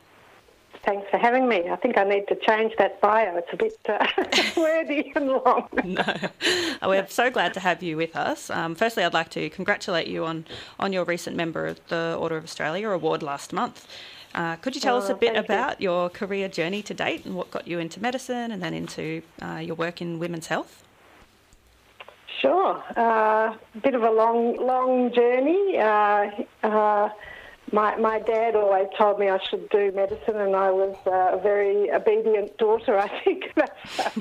Thanks 0.86 1.10
for 1.10 1.18
having 1.18 1.48
me. 1.48 1.70
I 1.70 1.78
think 1.78 1.98
I 1.98 2.04
need 2.04 2.28
to 2.28 2.36
change 2.36 2.74
that 2.78 3.00
bio. 3.00 3.38
It's 3.38 3.54
a 3.54 3.58
bit 3.58 3.78
uh, 3.88 4.06
wordy 4.62 5.14
and 5.16 5.28
long. 5.28 5.70
no, 5.86 6.04
we're 6.84 7.08
so 7.08 7.30
glad 7.30 7.54
to 7.54 7.62
have 7.62 7.82
you 7.82 7.96
with 7.96 8.16
us. 8.18 8.50
Um, 8.50 8.76
firstly, 8.76 9.06
I'd 9.06 9.14
like 9.14 9.30
to 9.30 9.50
congratulate 9.50 10.08
you 10.08 10.26
on, 10.26 10.46
on 10.80 10.92
your 10.92 11.06
recent 11.06 11.38
member 11.38 11.66
of 11.66 11.80
the 11.88 12.18
Order 12.20 12.36
of 12.36 12.44
Australia 12.44 12.90
award 12.90 13.24
last 13.24 13.54
month. 13.54 13.88
Uh, 14.36 14.56
could 14.58 14.76
you 14.76 14.82
tell 14.82 14.98
us 14.98 15.10
a 15.10 15.14
Oh, 15.14 15.18
bit 15.18 15.34
thank 15.34 15.48
you. 15.50 15.54
about 15.56 15.82
your 15.82 16.10
career 16.10 16.48
journey 16.48 16.82
to 16.84 16.94
date 16.94 17.26
and 17.26 17.36
what 17.36 17.50
got 17.52 17.68
you 17.68 17.80
into 17.80 18.00
medicine 18.02 18.52
and 18.52 18.62
then 18.62 18.74
into 18.74 19.22
uh, 19.42 19.56
your 19.58 19.76
work 19.76 20.02
in 20.02 20.20
women's 20.20 20.48
health? 20.48 20.84
Sure. 22.40 22.82
Uh, 22.96 23.56
bit 23.82 23.96
of 23.96 24.04
a 24.04 24.12
long, 24.12 24.56
long 24.66 25.12
journey. 25.14 25.78
Uh, 25.78 26.30
uh, 26.64 27.10
my, 27.72 27.96
my 27.98 28.20
dad 28.20 28.56
always 28.56 28.88
told 28.98 29.20
me 29.20 29.30
I 29.30 29.40
should 29.50 29.68
do 29.70 29.92
medicine, 29.92 30.38
and 30.38 30.56
I 30.56 30.72
was 30.72 30.96
uh, 31.06 31.38
a 31.38 31.40
very 31.42 31.92
obedient 31.92 32.58
daughter. 32.58 32.98
I 32.98 33.08
think 33.24 33.52
that's 33.56 34.16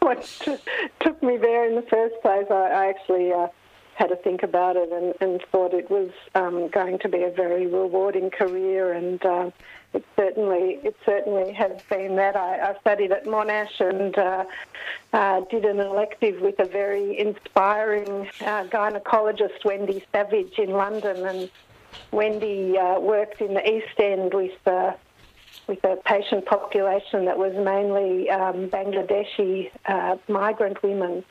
what 0.00 0.22
t- 0.40 0.56
took 1.00 1.22
me 1.22 1.36
there 1.36 1.66
in 1.68 1.74
the 1.74 1.82
first 1.82 2.14
place. 2.22 2.46
I, 2.50 2.54
I 2.54 2.86
actually 2.86 3.32
uh, 3.32 3.48
had 3.94 4.08
to 4.08 4.16
think 4.16 4.42
about 4.42 4.76
it 4.76 4.90
and, 4.92 5.14
and 5.20 5.42
thought 5.52 5.72
it 5.72 5.90
was 5.90 6.10
um, 6.34 6.68
going 6.68 6.98
to 7.00 7.08
be 7.08 7.22
a 7.22 7.30
very 7.30 7.66
rewarding 7.66 8.30
career, 8.30 8.92
and 8.92 9.24
uh, 9.24 9.50
it 9.92 10.04
certainly 10.16 10.80
it 10.82 10.96
certainly 11.06 11.52
has 11.52 11.80
been 11.88 12.16
that. 12.16 12.36
I, 12.36 12.70
I 12.70 12.80
studied 12.80 13.12
at 13.12 13.24
Monash 13.24 13.80
and 13.80 14.16
uh, 14.18 14.44
uh, 15.12 15.40
did 15.50 15.64
an 15.64 15.78
elective 15.80 16.40
with 16.40 16.58
a 16.58 16.64
very 16.64 17.18
inspiring 17.18 18.28
uh, 18.40 18.64
gynecologist, 18.64 19.64
Wendy 19.64 20.04
Savage, 20.12 20.58
in 20.58 20.70
London, 20.70 21.24
and 21.26 21.50
Wendy 22.10 22.76
uh, 22.76 22.98
worked 22.98 23.40
in 23.40 23.54
the 23.54 23.68
East 23.68 23.98
End 23.98 24.34
with 24.34 24.66
uh, 24.66 24.92
with 25.68 25.82
a 25.84 25.96
patient 26.04 26.46
population 26.46 27.26
that 27.26 27.38
was 27.38 27.54
mainly 27.54 28.28
um, 28.28 28.68
Bangladeshi 28.68 29.70
migrant 30.28 30.82
women. 30.82 31.24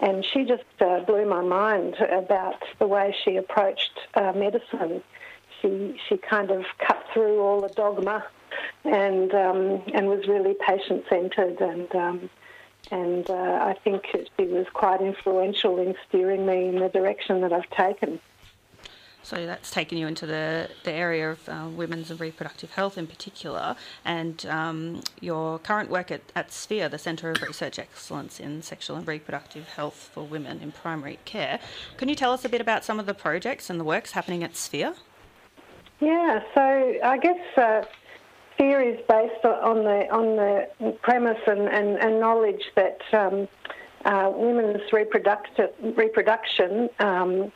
And 0.00 0.24
she 0.24 0.44
just 0.44 0.64
uh, 0.80 1.00
blew 1.00 1.26
my 1.26 1.42
mind 1.42 1.96
about 1.96 2.62
the 2.78 2.86
way 2.86 3.14
she 3.24 3.36
approached 3.36 3.92
uh, 4.14 4.32
medicine. 4.32 5.02
She 5.60 6.00
she 6.08 6.16
kind 6.16 6.50
of 6.50 6.64
cut 6.78 7.04
through 7.12 7.40
all 7.40 7.60
the 7.60 7.68
dogma, 7.68 8.24
and 8.84 9.34
um, 9.34 9.82
and 9.92 10.06
was 10.08 10.26
really 10.26 10.54
patient 10.66 11.04
centred 11.08 11.60
and. 11.60 11.94
Um, 11.94 12.30
and 12.90 13.28
uh, 13.28 13.34
I 13.34 13.76
think 13.84 14.06
she 14.10 14.46
was 14.46 14.66
quite 14.72 15.02
influential 15.02 15.78
in 15.78 15.94
steering 16.08 16.46
me 16.46 16.66
in 16.68 16.80
the 16.80 16.88
direction 16.88 17.42
that 17.42 17.52
I've 17.52 17.68
taken. 17.70 18.18
So 19.22 19.46
that's 19.46 19.70
taken 19.70 19.98
you 19.98 20.06
into 20.06 20.26
the, 20.26 20.70
the 20.84 20.92
area 20.92 21.30
of 21.30 21.48
uh, 21.48 21.68
women's 21.70 22.10
and 22.10 22.18
reproductive 22.18 22.72
health 22.72 22.96
in 22.96 23.06
particular, 23.06 23.76
and 24.04 24.44
um, 24.46 25.02
your 25.20 25.58
current 25.58 25.90
work 25.90 26.10
at, 26.10 26.22
at 26.34 26.52
Sphere, 26.52 26.88
the 26.88 26.98
Centre 26.98 27.30
of 27.30 27.42
Research 27.42 27.78
Excellence 27.78 28.40
in 28.40 28.62
Sexual 28.62 28.96
and 28.96 29.06
Reproductive 29.06 29.68
Health 29.68 30.10
for 30.12 30.24
Women 30.24 30.60
in 30.60 30.72
Primary 30.72 31.18
Care. 31.24 31.60
Can 31.96 32.08
you 32.08 32.14
tell 32.14 32.32
us 32.32 32.44
a 32.44 32.48
bit 32.48 32.60
about 32.60 32.84
some 32.84 32.98
of 32.98 33.06
the 33.06 33.14
projects 33.14 33.68
and 33.68 33.78
the 33.78 33.84
works 33.84 34.12
happening 34.12 34.42
at 34.42 34.56
Sphere? 34.56 34.94
Yeah, 36.00 36.42
so 36.54 36.94
I 37.04 37.18
guess 37.18 37.58
uh, 37.58 37.82
Sphere 38.54 38.80
is 38.80 38.98
based 39.06 39.44
on 39.44 39.84
the 39.84 40.08
on 40.10 40.36
the 40.36 40.92
premise 41.02 41.40
and, 41.46 41.68
and, 41.68 41.98
and 41.98 42.18
knowledge 42.18 42.62
that 42.74 43.00
um, 43.12 43.46
uh, 44.06 44.32
women's 44.34 44.80
reproducti- 44.90 45.96
reproduction 45.96 46.88
um, 47.00 47.52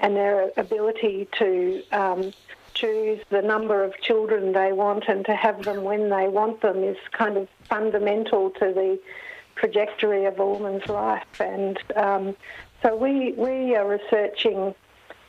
and 0.00 0.16
their 0.16 0.50
ability 0.56 1.28
to 1.38 1.82
um, 1.92 2.32
choose 2.74 3.20
the 3.30 3.42
number 3.42 3.82
of 3.82 3.98
children 4.00 4.52
they 4.52 4.72
want 4.72 5.04
and 5.08 5.24
to 5.24 5.34
have 5.34 5.64
them 5.64 5.82
when 5.82 6.10
they 6.10 6.28
want 6.28 6.60
them 6.60 6.82
is 6.84 6.96
kind 7.12 7.36
of 7.36 7.48
fundamental 7.68 8.50
to 8.50 8.72
the 8.72 8.98
trajectory 9.56 10.26
of 10.26 10.38
a 10.38 10.46
woman's 10.46 10.86
life. 10.86 11.40
And 11.40 11.78
um, 11.96 12.36
so 12.82 12.94
we 12.94 13.32
we 13.32 13.74
are 13.74 13.88
researching 13.88 14.74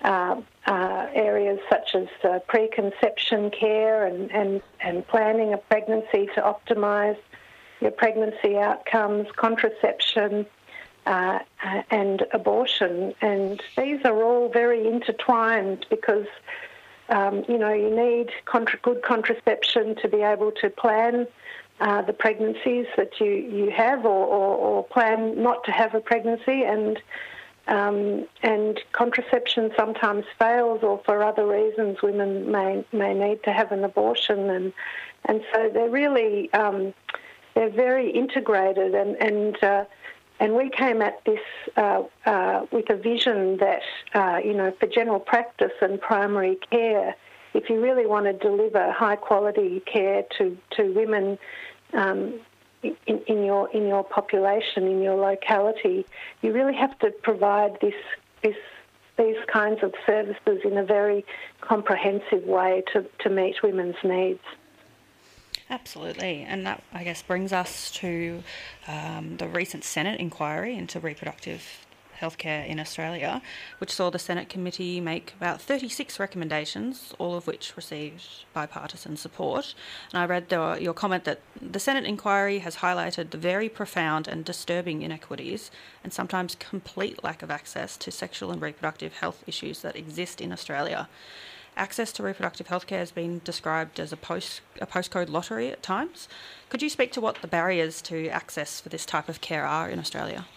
uh, 0.03 0.41
uh, 0.67 1.07
areas 1.13 1.59
such 1.69 1.95
as 1.95 2.07
uh, 2.23 2.39
preconception 2.47 3.49
care 3.49 4.05
and, 4.05 4.31
and, 4.31 4.61
and 4.81 5.07
planning 5.07 5.53
a 5.53 5.57
pregnancy 5.57 6.27
to 6.35 6.41
optimise 6.41 7.17
your 7.79 7.91
pregnancy 7.91 8.57
outcomes, 8.57 9.27
contraception, 9.35 10.45
uh, 11.07 11.39
and 11.89 12.25
abortion. 12.33 13.13
And 13.21 13.61
these 13.77 13.99
are 14.03 14.21
all 14.21 14.49
very 14.49 14.85
intertwined 14.87 15.85
because, 15.89 16.27
um, 17.09 17.45
you 17.47 17.57
know, 17.57 17.73
you 17.73 17.89
need 17.95 18.29
contra- 18.45 18.79
good 18.79 19.01
contraception 19.01 19.95
to 20.01 20.07
be 20.09 20.21
able 20.21 20.51
to 20.61 20.69
plan 20.69 21.25
uh, 21.79 22.01
the 22.01 22.13
pregnancies 22.13 22.87
that 22.97 23.19
you, 23.19 23.31
you 23.31 23.71
have 23.71 24.05
or, 24.05 24.25
or, 24.25 24.55
or 24.55 24.83
plan 24.83 25.41
not 25.41 25.63
to 25.63 25.71
have 25.71 25.95
a 25.95 26.01
pregnancy 26.01 26.63
and 26.63 26.99
um, 27.67 28.25
and 28.43 28.79
contraception 28.93 29.71
sometimes 29.77 30.23
fails, 30.39 30.83
or 30.83 31.01
for 31.05 31.21
other 31.21 31.45
reasons, 31.45 32.01
women 32.01 32.49
may 32.49 32.85
may 32.93 33.13
need 33.13 33.43
to 33.43 33.51
have 33.51 33.73
an 33.73 33.83
abortion, 33.83 34.49
and 34.49 34.71
and 35.25 35.41
so 35.51 35.69
they're 35.73 35.89
really 35.89 36.51
um, 36.53 36.93
they're 37.55 37.69
very 37.69 38.09
integrated, 38.09 38.95
and 38.95 39.17
and 39.17 39.61
uh, 39.61 39.83
and 40.39 40.55
we 40.55 40.69
came 40.69 41.01
at 41.01 41.23
this 41.25 41.39
uh, 41.75 42.03
uh, 42.25 42.65
with 42.71 42.89
a 42.89 42.95
vision 42.95 43.57
that 43.57 43.81
uh, 44.13 44.39
you 44.43 44.53
know 44.53 44.71
for 44.79 44.87
general 44.87 45.19
practice 45.19 45.71
and 45.81 45.99
primary 45.99 46.57
care, 46.69 47.15
if 47.53 47.69
you 47.69 47.81
really 47.81 48.05
want 48.05 48.25
to 48.25 48.33
deliver 48.33 48.91
high 48.91 49.15
quality 49.15 49.81
care 49.91 50.23
to 50.37 50.57
to 50.71 50.93
women. 50.93 51.37
Um, 51.93 52.39
in, 52.83 53.19
in, 53.25 53.43
your 53.43 53.69
in 53.71 53.87
your 53.87 54.03
population, 54.03 54.83
in 54.83 55.01
your 55.01 55.15
locality, 55.15 56.05
you 56.43 56.53
really 56.53 56.75
have 56.75 56.97
to 56.99 57.09
provide 57.23 57.75
this 57.81 57.95
this 58.43 58.55
these 59.17 59.37
kinds 59.51 59.81
of 59.83 59.93
services 60.05 60.59
in 60.63 60.77
a 60.77 60.83
very 60.83 61.25
comprehensive 61.61 62.43
way 62.43 62.83
to, 62.93 63.05
to 63.19 63.29
meet 63.29 63.61
women's 63.63 63.95
needs. 64.03 64.43
Absolutely, 65.69 66.43
and 66.47 66.65
that 66.65 66.81
I 66.93 67.03
guess 67.03 67.21
brings 67.21 67.51
us 67.51 67.91
to 67.91 68.41
um, 68.87 69.35
the 69.37 69.49
recent 69.49 69.83
Senate 69.83 70.19
inquiry 70.19 70.75
into 70.75 70.99
reproductive 70.99 71.85
healthcare 72.19 72.67
in 72.67 72.79
Australia, 72.79 73.41
which 73.79 73.91
saw 73.91 74.09
the 74.09 74.19
Senate 74.19 74.49
committee 74.49 74.99
make 74.99 75.33
about 75.37 75.61
36 75.61 76.19
recommendations, 76.19 77.13
all 77.19 77.35
of 77.35 77.47
which 77.47 77.75
received 77.75 78.45
bipartisan 78.53 79.17
support. 79.17 79.75
And 80.11 80.21
I 80.21 80.25
read 80.25 80.49
the, 80.49 80.77
your 80.79 80.93
comment 80.93 81.25
that 81.25 81.41
the 81.61 81.79
Senate 81.79 82.05
inquiry 82.05 82.59
has 82.59 82.77
highlighted 82.77 83.29
the 83.29 83.37
very 83.37 83.69
profound 83.69 84.27
and 84.27 84.43
disturbing 84.43 85.01
inequities 85.01 85.69
and 86.03 86.11
sometimes 86.11 86.55
complete 86.55 87.23
lack 87.23 87.43
of 87.43 87.51
access 87.51 87.97
to 87.97 88.11
sexual 88.11 88.51
and 88.51 88.61
reproductive 88.61 89.17
health 89.17 89.43
issues 89.45 89.81
that 89.81 89.95
exist 89.95 90.41
in 90.41 90.51
Australia. 90.51 91.07
Access 91.77 92.11
to 92.13 92.23
reproductive 92.23 92.67
healthcare 92.67 92.97
has 92.97 93.11
been 93.11 93.39
described 93.43 93.99
as 93.99 94.11
a 94.11 94.17
post 94.17 94.61
a 94.81 94.87
postcode 94.87 95.29
lottery 95.29 95.71
at 95.71 95.83
times. 95.83 96.27
Could 96.69 96.81
you 96.81 96.89
speak 96.89 97.11
to 97.11 97.21
what 97.21 97.43
the 97.43 97.47
barriers 97.47 98.01
to 98.03 98.29
access 98.29 98.81
for 98.81 98.89
this 98.89 99.05
type 99.05 99.29
of 99.29 99.41
care 99.41 99.63
are 99.63 99.87
in 99.87 99.99
Australia? 99.99 100.47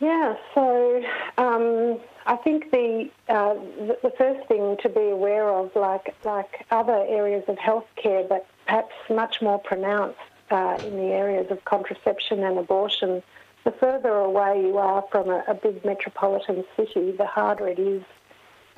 Yeah, 0.00 0.36
so 0.54 1.04
um, 1.36 1.98
I 2.24 2.36
think 2.36 2.70
the, 2.70 3.10
uh, 3.28 3.54
the 3.54 3.98
the 4.02 4.12
first 4.16 4.48
thing 4.48 4.78
to 4.82 4.88
be 4.88 5.10
aware 5.10 5.50
of, 5.50 5.70
like 5.76 6.14
like 6.24 6.64
other 6.70 7.04
areas 7.06 7.44
of 7.46 7.56
healthcare, 7.56 8.26
but 8.26 8.46
perhaps 8.64 8.94
much 9.10 9.42
more 9.42 9.58
pronounced 9.58 10.18
uh, 10.50 10.78
in 10.82 10.96
the 10.96 11.12
areas 11.12 11.50
of 11.50 11.62
contraception 11.66 12.42
and 12.42 12.58
abortion, 12.58 13.22
the 13.64 13.72
further 13.72 14.14
away 14.14 14.62
you 14.62 14.78
are 14.78 15.04
from 15.10 15.28
a, 15.28 15.44
a 15.46 15.52
big 15.54 15.84
metropolitan 15.84 16.64
city, 16.74 17.12
the 17.12 17.26
harder 17.26 17.68
it 17.68 17.78
is 17.78 18.02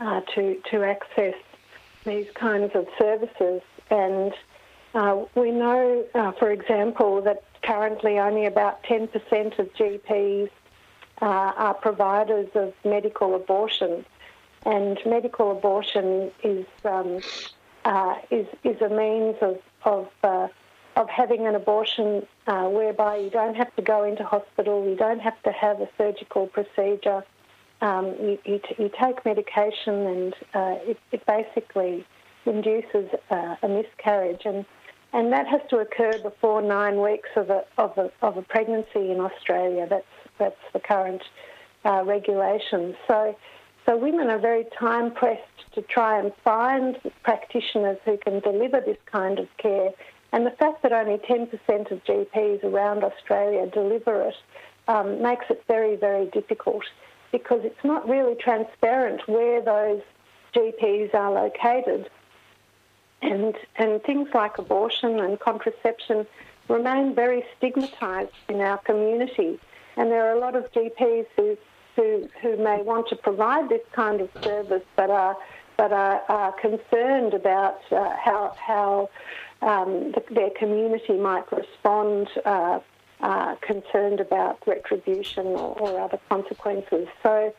uh, 0.01 0.21
to 0.35 0.61
to 0.71 0.83
access 0.83 1.35
these 2.05 2.27
kinds 2.35 2.75
of 2.75 2.87
services. 2.99 3.63
And 3.91 4.33
uh, 4.95 5.25
we 5.35 5.51
know, 5.51 6.05
uh, 6.15 6.33
for 6.33 6.51
example, 6.51 7.21
that 7.23 7.45
currently 7.63 8.19
only 8.19 8.47
about 8.47 8.83
10% 8.85 9.13
of 9.59 9.73
GPs 9.75 10.51
uh, 11.21 11.25
are 11.25 11.75
providers 11.75 12.49
of 12.55 12.73
medical 12.85 13.35
abortion, 13.35 14.05
and 14.65 14.99
medical 15.05 15.53
abortion 15.53 16.31
is 16.43 16.67
um, 16.85 17.21
uh, 17.85 18.17
is 18.31 18.47
is 18.65 18.81
a 18.81 18.89
means 18.89 19.37
of 19.43 19.59
of 19.85 20.09
uh, 20.25 20.49
of 20.97 21.09
having 21.09 21.47
an 21.47 21.55
abortion 21.55 22.27
whereby 22.47 23.17
you 23.17 23.31
don't 23.31 23.55
have 23.55 23.75
to 23.77 23.83
go 23.83 24.03
into 24.03 24.25
hospital, 24.25 24.89
you 24.89 24.97
don't 24.97 25.21
have 25.21 25.41
to 25.45 25.53
have 25.53 25.81
a 25.81 25.89
surgical 25.97 26.49
procedure. 26.49 27.23
Um, 27.83 28.15
you, 28.21 28.39
you, 28.45 28.59
t- 28.59 28.75
you 28.79 28.91
take 29.03 29.25
medication, 29.25 29.95
and 30.07 30.35
uh, 30.55 30.75
it, 30.83 30.99
it 31.13 31.25
basically 31.27 32.05
induces 32.45 33.09
uh, 33.31 33.57
a 33.63 33.69
miscarriage, 33.69 34.43
and 34.45 34.65
and 35.13 35.33
that 35.33 35.49
has 35.49 35.61
to 35.71 35.79
occur 35.79 36.13
before 36.23 36.63
nine 36.63 37.01
weeks 37.01 37.31
of 37.37 37.51
a 37.51 37.65
of 37.79 37.97
a, 37.97 38.11
of 38.23 38.37
a 38.37 38.43
pregnancy 38.43 39.11
in 39.11 39.21
Australia. 39.21 39.87
That's 39.89 40.05
that's 40.39 40.61
the 40.73 40.81
current 40.81 41.23
uh, 41.85 42.03
regulations. 42.05 42.97
So, 43.07 43.37
so 43.87 43.97
women 43.97 44.29
are 44.29 44.39
very 44.39 44.67
time 44.79 45.13
pressed 45.13 45.43
to 45.75 45.83
try 45.83 46.19
and 46.19 46.33
find 46.45 46.99
practitioners 47.23 47.99
who 48.05 48.19
can 48.19 48.41
deliver 48.41 48.81
this 48.81 48.99
kind 49.07 49.39
of 49.39 49.47
care. 49.59 49.91
And 50.33 50.47
the 50.47 50.51
fact 50.51 50.83
that 50.83 50.93
only 50.93 51.19
10% 51.19 51.91
of 51.91 52.05
GPs 52.05 52.63
around 52.65 53.03
Australia 53.03 53.69
deliver 53.73 54.29
it 54.29 54.35
um, 54.89 55.23
makes 55.23 55.47
it 55.51 55.63
very, 55.67 55.97
very 55.97 56.27
difficult 56.27 56.85
because 57.33 57.61
it's 57.65 57.85
not 57.85 58.09
really 58.09 58.35
transparent 58.35 59.27
where 59.29 59.61
those 59.63 60.03
GPs 60.55 61.15
are 61.15 61.33
located. 61.33 62.11
and 63.23 63.55
and 63.77 64.03
things 64.03 64.29
like 64.35 64.59
abortion 64.59 65.21
and 65.21 65.39
contraception 65.39 66.27
remain 66.69 67.15
very 67.15 67.45
stigmatised 67.59 68.33
in 68.49 68.61
our 68.61 68.79
community. 68.79 69.59
And 69.97 70.11
there 70.11 70.25
are 70.29 70.37
a 70.37 70.41
lot 70.41 70.57
of 70.57 70.71
GPs 70.73 71.27
who 71.37 71.57
who, 71.97 72.29
who 72.41 72.57
may 72.57 72.81
want 72.83 73.09
to 73.09 73.17
provide 73.17 73.69
this 73.69 73.83
kind 73.93 74.21
of 74.21 74.31
service, 74.43 74.85
but 74.97 75.11
are 75.11 75.37
but 75.77 75.93
are, 75.93 76.23
are 76.29 76.53
concerned 76.53 77.35
about 77.35 77.81
uh, 77.91 78.15
how 78.17 78.55
how 78.59 79.11
um, 79.63 80.13
the, 80.13 80.23
their 80.31 80.51
community 80.51 81.17
might 81.17 81.51
respond. 81.53 82.29
Uh, 82.45 82.81
uh, 83.23 83.55
concerned 83.61 84.21
about 84.21 84.59
retribution 84.67 85.47
or, 85.47 85.79
or 85.79 86.01
other 86.01 86.19
consequences. 86.29 87.09
So, 87.23 87.55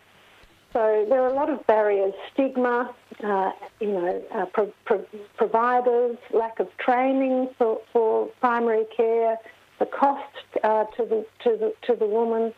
so 0.74 1.06
there 1.10 1.22
are 1.22 1.28
a 1.28 1.34
lot 1.34 1.50
of 1.50 1.66
barriers: 1.68 2.14
stigma, 2.34 2.94
uh, 3.24 3.52
you 3.80 3.92
know, 3.92 4.24
uh, 4.34 4.46
pro- 4.46 4.74
pro- 4.86 5.06
providers, 5.38 6.18
lack 6.34 6.60
of 6.60 6.70
training 6.78 7.50
for, 7.58 7.82
for 7.92 8.28
primary 8.40 8.86
care, 8.96 9.38
the 9.80 9.86
cost 9.86 10.24
uh, 10.64 10.86
to 10.96 11.06
the 11.06 11.26
to 11.44 11.58
the 11.58 11.74
to 11.88 11.96
the 11.96 12.06
woman. 12.08 12.54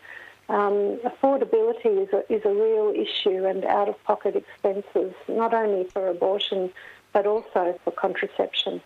Um, 0.50 1.00
affordability 1.06 2.04
is 2.04 2.10
a, 2.12 2.32
is 2.32 2.44
a 2.44 2.54
real 2.54 2.94
issue, 2.94 3.46
and 3.46 3.64
out-of-pocket 3.64 4.36
expenses, 4.36 5.14
not 5.30 5.54
only 5.54 5.86
for 5.86 6.10
abortion 6.10 6.72
but 7.14 7.28
also 7.28 7.80
for 7.84 7.92
contraception. 7.92 8.82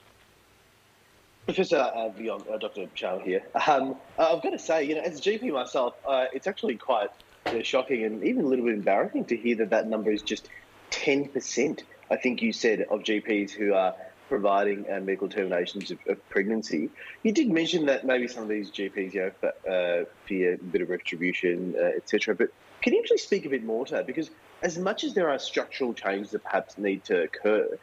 Professor 1.47 1.77
uh, 1.77 2.09
uh, 2.09 2.57
Dr. 2.57 2.87
Chow 2.93 3.19
here. 3.19 3.41
Um, 3.67 3.95
I've 4.19 4.43
got 4.43 4.49
to 4.49 4.59
say, 4.59 4.83
you 4.83 4.95
know, 4.95 5.01
as 5.01 5.17
a 5.17 5.21
GP 5.21 5.53
myself, 5.53 5.95
uh, 6.05 6.25
it's 6.33 6.45
actually 6.45 6.75
quite 6.75 7.09
you 7.45 7.53
know, 7.53 7.63
shocking 7.63 8.03
and 8.03 8.21
even 8.25 8.43
a 8.43 8.47
little 8.49 8.65
bit 8.65 8.73
embarrassing 8.73 9.23
to 9.25 9.37
hear 9.37 9.55
that 9.55 9.69
that 9.69 9.87
number 9.87 10.11
is 10.11 10.21
just 10.21 10.49
10%, 10.91 11.83
I 12.11 12.17
think 12.17 12.41
you 12.41 12.51
said, 12.51 12.81
of 12.91 12.99
GPs 13.03 13.51
who 13.51 13.73
are 13.73 13.95
providing 14.27 14.91
uh, 14.91 14.99
medical 14.99 15.29
terminations 15.29 15.89
of, 15.89 15.99
of, 16.09 16.29
pregnancy. 16.29 16.89
You 17.23 17.31
did 17.31 17.49
mention 17.49 17.85
that 17.85 18.05
maybe 18.05 18.27
some 18.27 18.43
of 18.43 18.49
these 18.49 18.69
GPs, 18.69 19.13
you 19.13 19.31
know, 19.41 19.49
uh, 19.71 20.03
fear 20.25 20.55
a 20.55 20.57
bit 20.57 20.81
of 20.81 20.89
retribution, 20.89 21.75
uh, 21.79 21.95
etc. 21.95 22.35
But 22.35 22.49
can 22.81 22.91
you 22.91 22.99
actually 22.99 23.19
speak 23.19 23.45
a 23.45 23.49
bit 23.49 23.63
more 23.63 23.85
to 23.85 23.93
that? 23.93 24.05
Because 24.05 24.31
as 24.63 24.77
much 24.77 25.05
as 25.05 25.13
there 25.13 25.29
are 25.29 25.39
structural 25.39 25.93
changes 25.93 26.31
that 26.31 26.43
perhaps 26.43 26.77
need 26.77 27.05
to 27.05 27.23
occur, 27.23 27.79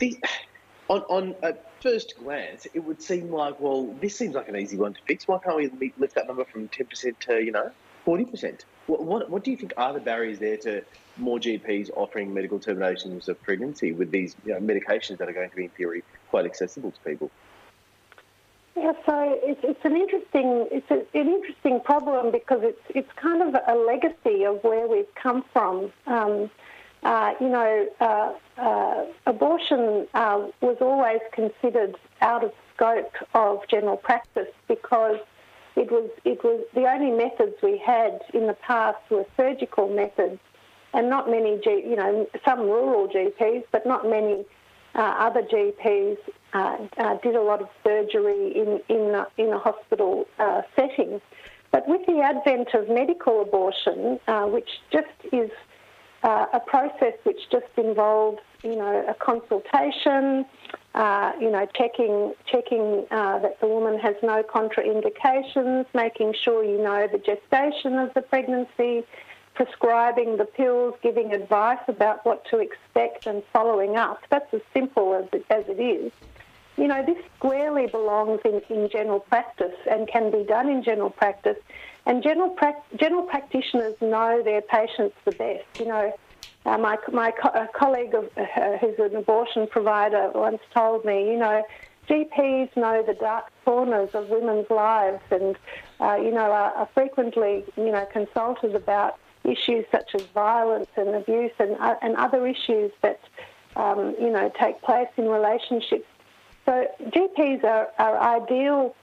the, 0.00 0.18
on, 0.88 1.02
on 1.02 1.54
first 1.84 2.14
glance, 2.18 2.66
it 2.72 2.80
would 2.80 3.02
seem 3.02 3.30
like, 3.30 3.60
well, 3.60 3.84
this 4.00 4.16
seems 4.16 4.34
like 4.34 4.48
an 4.48 4.56
easy 4.56 4.78
one 4.78 4.94
to 4.94 5.00
fix. 5.06 5.28
Why 5.28 5.38
can't 5.38 5.78
we 5.78 5.92
lift 5.98 6.14
that 6.14 6.26
number 6.26 6.44
from 6.46 6.66
10% 6.68 7.18
to, 7.26 7.44
you 7.44 7.52
know, 7.52 7.70
40%? 8.06 8.60
What, 8.86 9.04
what, 9.04 9.30
what 9.30 9.44
do 9.44 9.50
you 9.50 9.56
think 9.58 9.74
are 9.76 9.92
the 9.92 10.00
barriers 10.00 10.38
there 10.38 10.56
to 10.56 10.82
more 11.18 11.38
GPs 11.38 11.90
offering 11.94 12.32
medical 12.32 12.58
terminations 12.58 13.28
of 13.28 13.40
pregnancy 13.42 13.92
with 13.92 14.10
these 14.10 14.34
you 14.46 14.54
know, 14.54 14.60
medications 14.60 15.18
that 15.18 15.28
are 15.28 15.34
going 15.34 15.50
to 15.50 15.56
be, 15.56 15.64
in 15.64 15.70
theory, 15.70 16.02
quite 16.30 16.46
accessible 16.46 16.90
to 16.90 17.00
people? 17.00 17.30
Yeah, 18.76 18.92
so 19.06 19.38
it's, 19.42 19.60
it's 19.62 19.84
an 19.84 19.96
interesting 19.96 20.66
it's 20.72 20.90
a, 20.90 20.94
an 21.16 21.28
interesting 21.28 21.78
problem 21.78 22.32
because 22.32 22.58
it's 22.64 22.82
it's 22.88 23.08
kind 23.14 23.40
of 23.40 23.54
a 23.68 23.74
legacy 23.76 24.44
of 24.44 24.64
where 24.64 24.88
we've 24.88 25.14
come 25.14 25.44
from. 25.52 25.92
Um, 26.08 26.50
uh, 27.04 27.34
you 27.38 27.48
know, 27.48 27.86
uh, 28.00 28.32
uh, 28.56 29.04
abortion 29.26 30.06
uh, 30.14 30.46
was 30.62 30.78
always 30.80 31.20
considered 31.32 31.96
out 32.22 32.42
of 32.42 32.52
scope 32.74 33.12
of 33.34 33.60
general 33.68 33.96
practice 33.96 34.48
because 34.68 35.18
it 35.76 35.90
was 35.90 36.08
it 36.24 36.42
was 36.42 36.64
the 36.74 36.86
only 36.86 37.10
methods 37.10 37.54
we 37.62 37.76
had 37.76 38.20
in 38.32 38.46
the 38.46 38.54
past 38.54 38.98
were 39.10 39.26
surgical 39.36 39.88
methods, 39.88 40.40
and 40.94 41.10
not 41.10 41.28
many 41.28 41.60
G, 41.62 41.84
you 41.86 41.96
know 41.96 42.26
some 42.44 42.60
rural 42.60 43.06
GPs, 43.08 43.64
but 43.70 43.84
not 43.84 44.08
many 44.08 44.46
uh, 44.94 45.00
other 45.00 45.42
GPs 45.42 46.16
uh, 46.54 47.16
did 47.22 47.34
a 47.34 47.42
lot 47.42 47.60
of 47.60 47.68
surgery 47.82 48.56
in 48.56 48.80
in 48.88 49.14
a, 49.14 49.26
in 49.36 49.52
a 49.52 49.58
hospital 49.58 50.26
setting. 50.74 51.20
But 51.70 51.88
with 51.88 52.06
the 52.06 52.20
advent 52.20 52.72
of 52.72 52.88
medical 52.88 53.42
abortion, 53.42 54.20
which 54.52 54.70
just 54.92 55.08
is 55.32 55.50
uh, 56.24 56.46
a 56.54 56.60
process 56.60 57.12
which 57.24 57.50
just 57.52 57.66
involves, 57.76 58.40
you 58.62 58.74
know, 58.74 59.04
a 59.06 59.14
consultation, 59.14 60.46
uh, 60.94 61.32
you 61.38 61.50
know, 61.50 61.68
checking 61.76 62.32
checking 62.46 63.06
uh, 63.10 63.38
that 63.40 63.60
the 63.60 63.68
woman 63.68 63.98
has 64.00 64.16
no 64.22 64.42
contraindications, 64.42 65.84
making 65.92 66.32
sure 66.32 66.64
you 66.64 66.82
know 66.82 67.06
the 67.06 67.18
gestation 67.18 67.98
of 67.98 68.12
the 68.14 68.22
pregnancy, 68.22 69.04
prescribing 69.52 70.38
the 70.38 70.46
pills, 70.46 70.94
giving 71.02 71.34
advice 71.34 71.84
about 71.88 72.24
what 72.24 72.44
to 72.46 72.58
expect, 72.58 73.26
and 73.26 73.42
following 73.52 73.96
up. 73.96 74.20
That's 74.30 74.52
as 74.54 74.62
simple 74.72 75.14
as 75.14 75.26
it, 75.32 75.44
as 75.50 75.68
it 75.68 75.80
is. 75.80 76.10
You 76.76 76.88
know, 76.88 77.04
this 77.04 77.18
squarely 77.36 77.86
belongs 77.86 78.40
in, 78.44 78.60
in 78.68 78.88
general 78.90 79.20
practice 79.20 79.76
and 79.88 80.08
can 80.08 80.30
be 80.30 80.42
done 80.44 80.68
in 80.68 80.82
general 80.82 81.10
practice 81.10 81.56
and 82.06 82.22
general, 82.22 82.50
pra- 82.50 82.82
general 82.96 83.22
practitioners 83.22 83.94
know 84.00 84.42
their 84.42 84.60
patients 84.60 85.14
the 85.24 85.32
best. 85.32 85.64
You 85.78 85.86
know, 85.86 86.12
uh, 86.66 86.78
my, 86.78 86.98
my 87.12 87.30
co- 87.30 87.66
colleague 87.74 88.14
of, 88.14 88.28
uh, 88.36 88.78
who's 88.78 88.98
an 88.98 89.16
abortion 89.16 89.66
provider 89.66 90.30
once 90.34 90.60
told 90.74 91.04
me, 91.04 91.30
you 91.30 91.38
know, 91.38 91.62
GPs 92.08 92.76
know 92.76 93.02
the 93.06 93.14
dark 93.14 93.46
corners 93.64 94.10
of 94.12 94.28
women's 94.28 94.68
lives 94.68 95.22
and, 95.30 95.56
uh, 96.00 96.16
you 96.16 96.30
know, 96.30 96.50
are, 96.52 96.72
are, 96.72 96.88
frequently, 96.92 97.64
you 97.76 97.90
know, 97.90 98.06
consulted 98.12 98.74
about 98.74 99.18
issues 99.44 99.86
such 99.90 100.14
as 100.14 100.22
violence 100.34 100.90
and 100.96 101.14
abuse 101.14 101.52
and, 101.58 101.76
uh, 101.80 101.94
and 102.02 102.16
other 102.16 102.46
issues 102.46 102.92
that, 103.00 103.20
um, 103.76 104.14
you 104.20 104.30
know, 104.30 104.52
take 104.60 104.82
place 104.82 105.08
in 105.16 105.28
relationships. 105.28 106.06
So 106.66 106.86
GPs 107.02 107.64
are, 107.64 107.88
are 107.98 108.36
ideal 108.36 108.94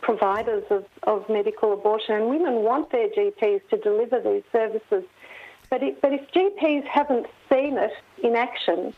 providers 0.00 0.64
of, 0.70 0.84
of 1.04 1.28
medical 1.28 1.72
abortion, 1.72 2.16
and 2.16 2.28
women 2.28 2.62
want 2.62 2.90
their 2.90 3.08
GPs 3.08 3.60
to 3.70 3.76
deliver 3.76 4.20
these 4.20 4.42
services. 4.50 5.04
But, 5.70 5.82
it, 5.82 6.00
but 6.02 6.12
if 6.12 6.30
GPs 6.32 6.86
haven't 6.86 7.26
seen 7.50 7.78
it 7.78 7.92
in 8.22 8.36
action, 8.36 8.94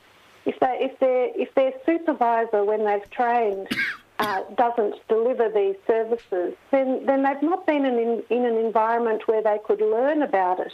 if, 0.47 0.59
they, 0.61 0.79
if, 0.81 0.93
if 1.01 1.55
their 1.55 1.73
supervisor, 1.87 2.65
when 2.65 2.85
they've 2.85 3.09
trained, 3.11 3.69
uh, 4.19 4.43
doesn't 4.57 4.97
deliver 5.09 5.49
these 5.51 5.77
services, 5.87 6.55
then, 6.71 7.05
then 7.07 7.23
they've 7.23 7.43
not 7.43 7.67
been 7.67 7.85
in, 7.85 8.23
in 8.31 8.45
an 8.45 8.57
environment 8.57 9.27
where 9.27 9.43
they 9.43 9.59
could 9.65 9.81
learn 9.81 10.23
about 10.23 10.61
it. 10.61 10.73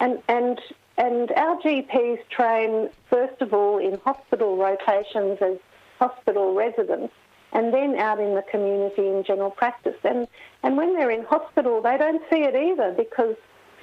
And, 0.00 0.20
and, 0.28 0.60
and 0.98 1.30
our 1.32 1.56
GPs 1.58 2.28
train, 2.28 2.90
first 3.08 3.40
of 3.40 3.54
all, 3.54 3.78
in 3.78 3.98
hospital 4.00 4.56
rotations 4.56 5.38
as 5.40 5.58
hospital 6.02 6.54
residents 6.54 7.14
and 7.52 7.72
then 7.72 7.96
out 7.96 8.18
in 8.18 8.34
the 8.34 8.42
community 8.50 9.06
in 9.06 9.22
general 9.24 9.50
practice. 9.50 10.00
And, 10.02 10.26
and 10.62 10.76
when 10.76 10.94
they're 10.94 11.10
in 11.10 11.24
hospital, 11.24 11.80
they 11.82 11.96
don't 11.96 12.22
see 12.30 12.42
it 12.42 12.56
either 12.56 12.92
because 12.96 13.36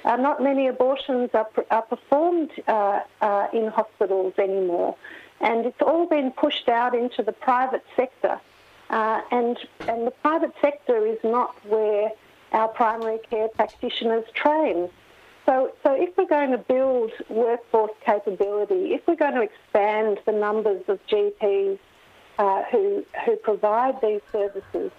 uh, 0.04 0.16
not 0.16 0.42
many 0.42 0.66
abortions 0.66 1.30
are, 1.34 1.48
are 1.70 1.82
performed 1.82 2.50
uh, 2.66 3.00
uh, 3.20 3.46
in 3.52 3.68
hospitals 3.68 4.34
anymore. 4.38 4.96
And 5.40 5.64
it's 5.64 5.80
all 5.80 6.06
been 6.06 6.30
pushed 6.32 6.68
out 6.68 6.94
into 6.94 7.22
the 7.22 7.32
private 7.32 7.84
sector. 7.96 8.38
Uh, 8.90 9.20
and, 9.30 9.56
and 9.88 10.06
the 10.06 10.14
private 10.22 10.52
sector 10.60 11.06
is 11.06 11.18
not 11.22 11.54
where 11.64 12.10
our 12.52 12.68
primary 12.68 13.20
care 13.30 13.48
practitioners 13.48 14.24
train. 14.34 14.90
So, 15.46 15.72
so 15.82 15.92
if 15.94 16.10
we're 16.18 16.26
going 16.26 16.50
to 16.50 16.58
build 16.58 17.12
workforce 17.28 17.92
capability, 18.04 18.94
if 18.94 19.06
we're 19.06 19.16
going 19.16 19.34
to 19.34 19.42
expand 19.42 20.18
the 20.26 20.32
numbers 20.32 20.82
of 20.88 20.98
GPs 21.06 21.78
uh, 22.40 22.62
who, 22.72 23.04
who 23.26 23.36
provide 23.36 24.00
these 24.00 24.22
services. 24.32 24.90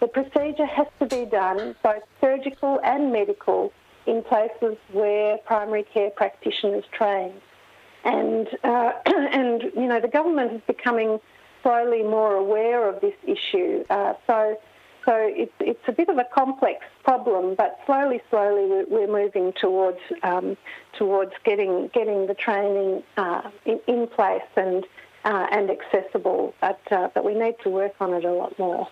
The 0.00 0.06
procedure 0.06 0.66
has 0.66 0.86
to 0.98 1.06
be 1.06 1.24
done, 1.24 1.74
both 1.82 2.02
surgical 2.20 2.78
and 2.84 3.10
medical, 3.10 3.72
in 4.06 4.22
places 4.22 4.76
where 4.92 5.38
primary 5.38 5.84
care 5.84 6.10
practitioners 6.10 6.84
train. 6.92 7.32
And, 8.04 8.48
uh, 8.62 8.92
and 9.06 9.62
you 9.62 9.86
know, 9.86 9.98
the 9.98 10.08
government 10.08 10.52
is 10.52 10.60
becoming 10.66 11.20
slowly 11.62 12.02
more 12.02 12.34
aware 12.34 12.86
of 12.86 13.00
this 13.00 13.14
issue. 13.26 13.82
Uh, 13.88 14.12
so, 14.26 14.58
so 15.06 15.14
it's, 15.16 15.52
it's 15.60 15.88
a 15.88 15.92
bit 15.92 16.10
of 16.10 16.18
a 16.18 16.26
complex 16.34 16.84
problem, 17.02 17.54
but 17.54 17.78
slowly, 17.86 18.20
slowly 18.28 18.84
we're, 18.90 19.06
moving 19.06 19.54
towards 19.58 20.00
um, 20.22 20.56
towards 20.98 21.32
getting 21.44 21.88
getting 21.92 22.26
the 22.26 22.34
training 22.34 23.02
uh, 23.16 23.50
in, 23.64 23.80
in 23.86 24.06
place 24.06 24.42
and 24.56 24.86
uh, 25.24 25.46
and 25.50 25.70
accessible, 25.70 26.54
but, 26.60 26.80
uh, 26.90 27.08
but 27.14 27.24
we 27.24 27.34
need 27.34 27.56
to 27.62 27.70
work 27.70 27.94
on 28.00 28.14
it 28.14 28.24
a 28.24 28.32
lot 28.32 28.58
more. 28.58 28.88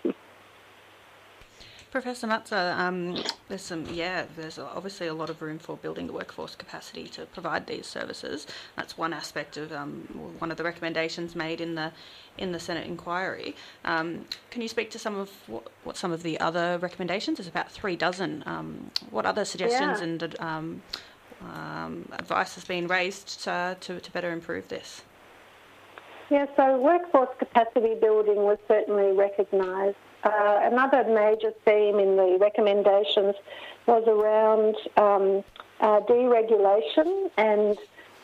Professor 1.91 2.27
Mazza, 2.27 2.79
um, 2.79 3.17
there's 3.49 3.63
some, 3.63 3.87
yeah, 3.91 4.27
there's 4.37 4.59
obviously 4.59 5.07
a 5.07 5.15
lot 5.15 5.31
of 5.31 5.41
room 5.41 5.59
for 5.59 5.75
building 5.79 6.07
the 6.07 6.13
workforce 6.13 6.55
capacity 6.55 7.09
to 7.09 7.25
provide 7.27 7.67
these 7.67 7.87
services. 7.87 8.47
That's 8.77 8.99
one 8.99 9.15
aspect 9.15 9.57
of 9.57 9.73
um, 9.73 10.03
one 10.39 10.51
of 10.51 10.59
the 10.59 10.65
recommendations 10.65 11.35
made 11.35 11.63
in 11.63 11.77
the 11.77 11.93
in 12.37 12.53
the 12.53 12.61
Senate 12.61 12.87
inquiry. 12.87 13.57
Um, 13.87 14.27
can 14.51 14.61
you 14.61 14.69
speak 14.69 14.91
to 14.91 14.99
some 14.99 15.17
of 15.17 15.31
what, 15.49 15.69
what, 15.85 15.97
some 15.97 16.13
of 16.13 16.23
the 16.23 16.39
other 16.41 16.79
recommendations? 16.79 17.39
There's 17.39 17.49
about 17.49 17.73
three 17.73 17.97
dozen. 17.97 18.43
Um, 18.45 18.91
what 19.11 19.25
other 19.25 19.47
suggestions 19.47 19.99
yeah. 19.99 20.05
and 20.05 20.41
um, 20.41 20.83
um, 21.41 22.09
advice 22.13 22.55
has 22.55 22.65
been 22.65 22.87
raised 22.87 23.43
to, 23.45 23.77
to, 23.81 23.99
to 23.99 24.13
better 24.13 24.31
improve 24.31 24.69
this? 24.69 25.03
Yeah, 26.31 26.45
so 26.57 26.79
workforce 26.79 27.31
capacity 27.39 27.95
building 27.95 28.37
was 28.37 28.59
certainly 28.69 29.13
recognised. 29.17 29.97
Uh, 30.23 30.61
another 30.63 31.05
major 31.05 31.53
theme 31.65 31.99
in 31.99 32.17
the 32.17 32.37
recommendations 32.39 33.35
was 33.87 34.05
around 34.07 34.77
um, 34.99 35.43
uh, 35.81 36.01
deregulation 36.01 37.31
and 37.39 37.79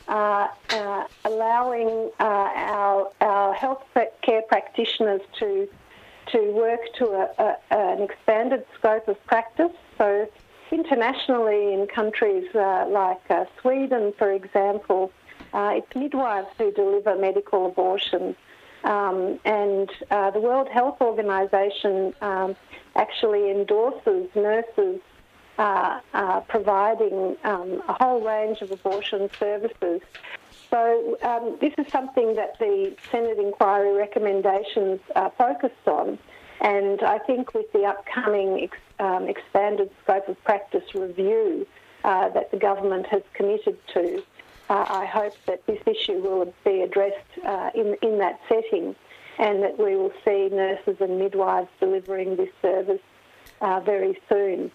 uh, 0.07 0.47
uh 0.69 1.03
allowing 1.23 2.11
uh, 2.19 2.23
our, 2.23 3.11
our 3.21 3.53
health 3.53 3.81
care 4.21 4.43
practitioners 4.43 5.21
to 5.39 5.67
to 6.31 6.51
work 6.51 6.81
to 6.99 7.05
a, 7.05 7.29
a, 7.39 7.57
an 7.71 8.01
expanded 8.03 8.65
scope 8.77 9.07
of 9.07 9.17
practice. 9.25 9.71
So 9.97 10.29
internationally, 10.71 11.73
in 11.73 11.87
countries 11.87 12.53
uh, 12.53 12.85
like 12.87 13.19
Sweden, 13.61 14.13
for 14.17 14.31
example, 14.31 15.11
it's 15.55 15.95
midwives 15.95 16.47
who 16.57 16.71
deliver 16.71 17.15
medical 17.15 17.65
abortion. 17.65 18.35
Um, 18.83 19.39
and 19.45 19.89
uh, 20.11 20.31
the 20.31 20.39
World 20.39 20.69
Health 20.69 21.01
Organization 21.01 22.13
um, 22.21 22.55
actually 22.95 23.49
endorses 23.49 24.29
nurses 24.35 25.01
uh, 25.57 25.99
uh, 26.13 26.41
providing 26.41 27.35
um, 27.43 27.81
a 27.87 27.93
whole 27.93 28.21
range 28.21 28.61
of 28.61 28.71
abortion 28.71 29.29
services. 29.39 30.01
So 30.69 31.17
um, 31.21 31.57
this 31.61 31.73
is 31.77 31.91
something 31.91 32.35
that 32.35 32.59
the 32.59 32.95
Senate 33.11 33.39
inquiry 33.39 33.93
recommendations 33.93 34.99
are 35.15 35.31
focused 35.37 35.87
on. 35.87 36.19
And 36.61 37.01
I 37.01 37.19
think 37.19 37.53
with 37.53 37.71
the 37.71 37.85
upcoming 37.85 38.63
ex- 38.63 38.77
um, 38.99 39.27
expanded 39.27 39.89
scope 40.03 40.27
of 40.27 40.43
practice 40.43 40.83
review 40.93 41.65
uh, 42.03 42.29
that 42.29 42.51
the 42.51 42.57
government 42.57 43.07
has 43.07 43.23
committed 43.33 43.77
to, 43.93 44.23
uh, 44.69 44.85
I 44.87 45.05
hope 45.05 45.33
that 45.45 45.65
this 45.67 45.79
issue 45.85 46.19
will 46.19 46.53
be 46.63 46.81
addressed 46.81 47.45
uh, 47.45 47.69
in, 47.75 47.95
in 48.01 48.17
that 48.19 48.39
setting 48.49 48.95
and 49.37 49.61
that 49.63 49.77
we 49.77 49.95
will 49.95 50.13
see 50.23 50.49
nurses 50.51 50.97
and 50.99 51.19
midwives 51.19 51.69
delivering 51.79 52.35
this 52.35 52.49
service 52.61 53.01
uh, 53.61 53.79
very 53.81 54.19
soon. 54.29 54.71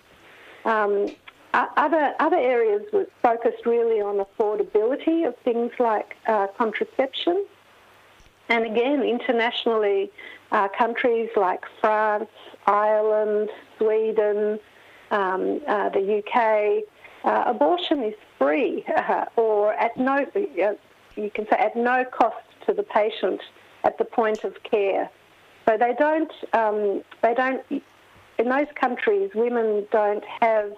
Um, 0.64 1.06
other, 1.52 2.14
other 2.20 2.36
areas 2.36 2.82
were 2.92 3.06
focused 3.22 3.66
really 3.66 4.00
on 4.00 4.24
affordability 4.24 5.26
of 5.26 5.36
things 5.38 5.72
like 5.78 6.16
uh, 6.26 6.46
contraception. 6.56 7.44
And 8.48 8.64
again, 8.64 9.02
internationally, 9.02 10.12
uh, 10.52 10.68
countries 10.76 11.30
like 11.36 11.64
France, 11.80 12.30
Ireland, 12.66 13.50
Sweden, 13.78 14.60
um, 15.10 15.60
uh, 15.66 15.88
the 15.88 16.18
UK, 16.18 16.84
uh, 17.24 17.44
abortion 17.46 18.02
is 18.02 18.14
free 18.38 18.84
uh, 18.96 19.26
or 19.36 19.72
at 19.74 19.96
no, 19.96 20.26
uh, 20.34 20.74
you 21.16 21.30
can 21.30 21.46
say 21.50 21.56
at 21.58 21.76
no 21.76 22.04
cost 22.04 22.36
to 22.66 22.74
the 22.74 22.82
patient 22.82 23.40
at 23.84 23.98
the 23.98 24.04
point 24.04 24.44
of 24.44 24.62
care. 24.62 25.10
So 25.68 25.76
they 25.76 25.94
don't, 25.98 26.32
um, 26.52 27.02
they 27.22 27.34
don't, 27.34 27.62
in 27.70 28.48
those 28.48 28.66
countries, 28.74 29.30
women 29.34 29.86
don't 29.92 30.24
have 30.40 30.72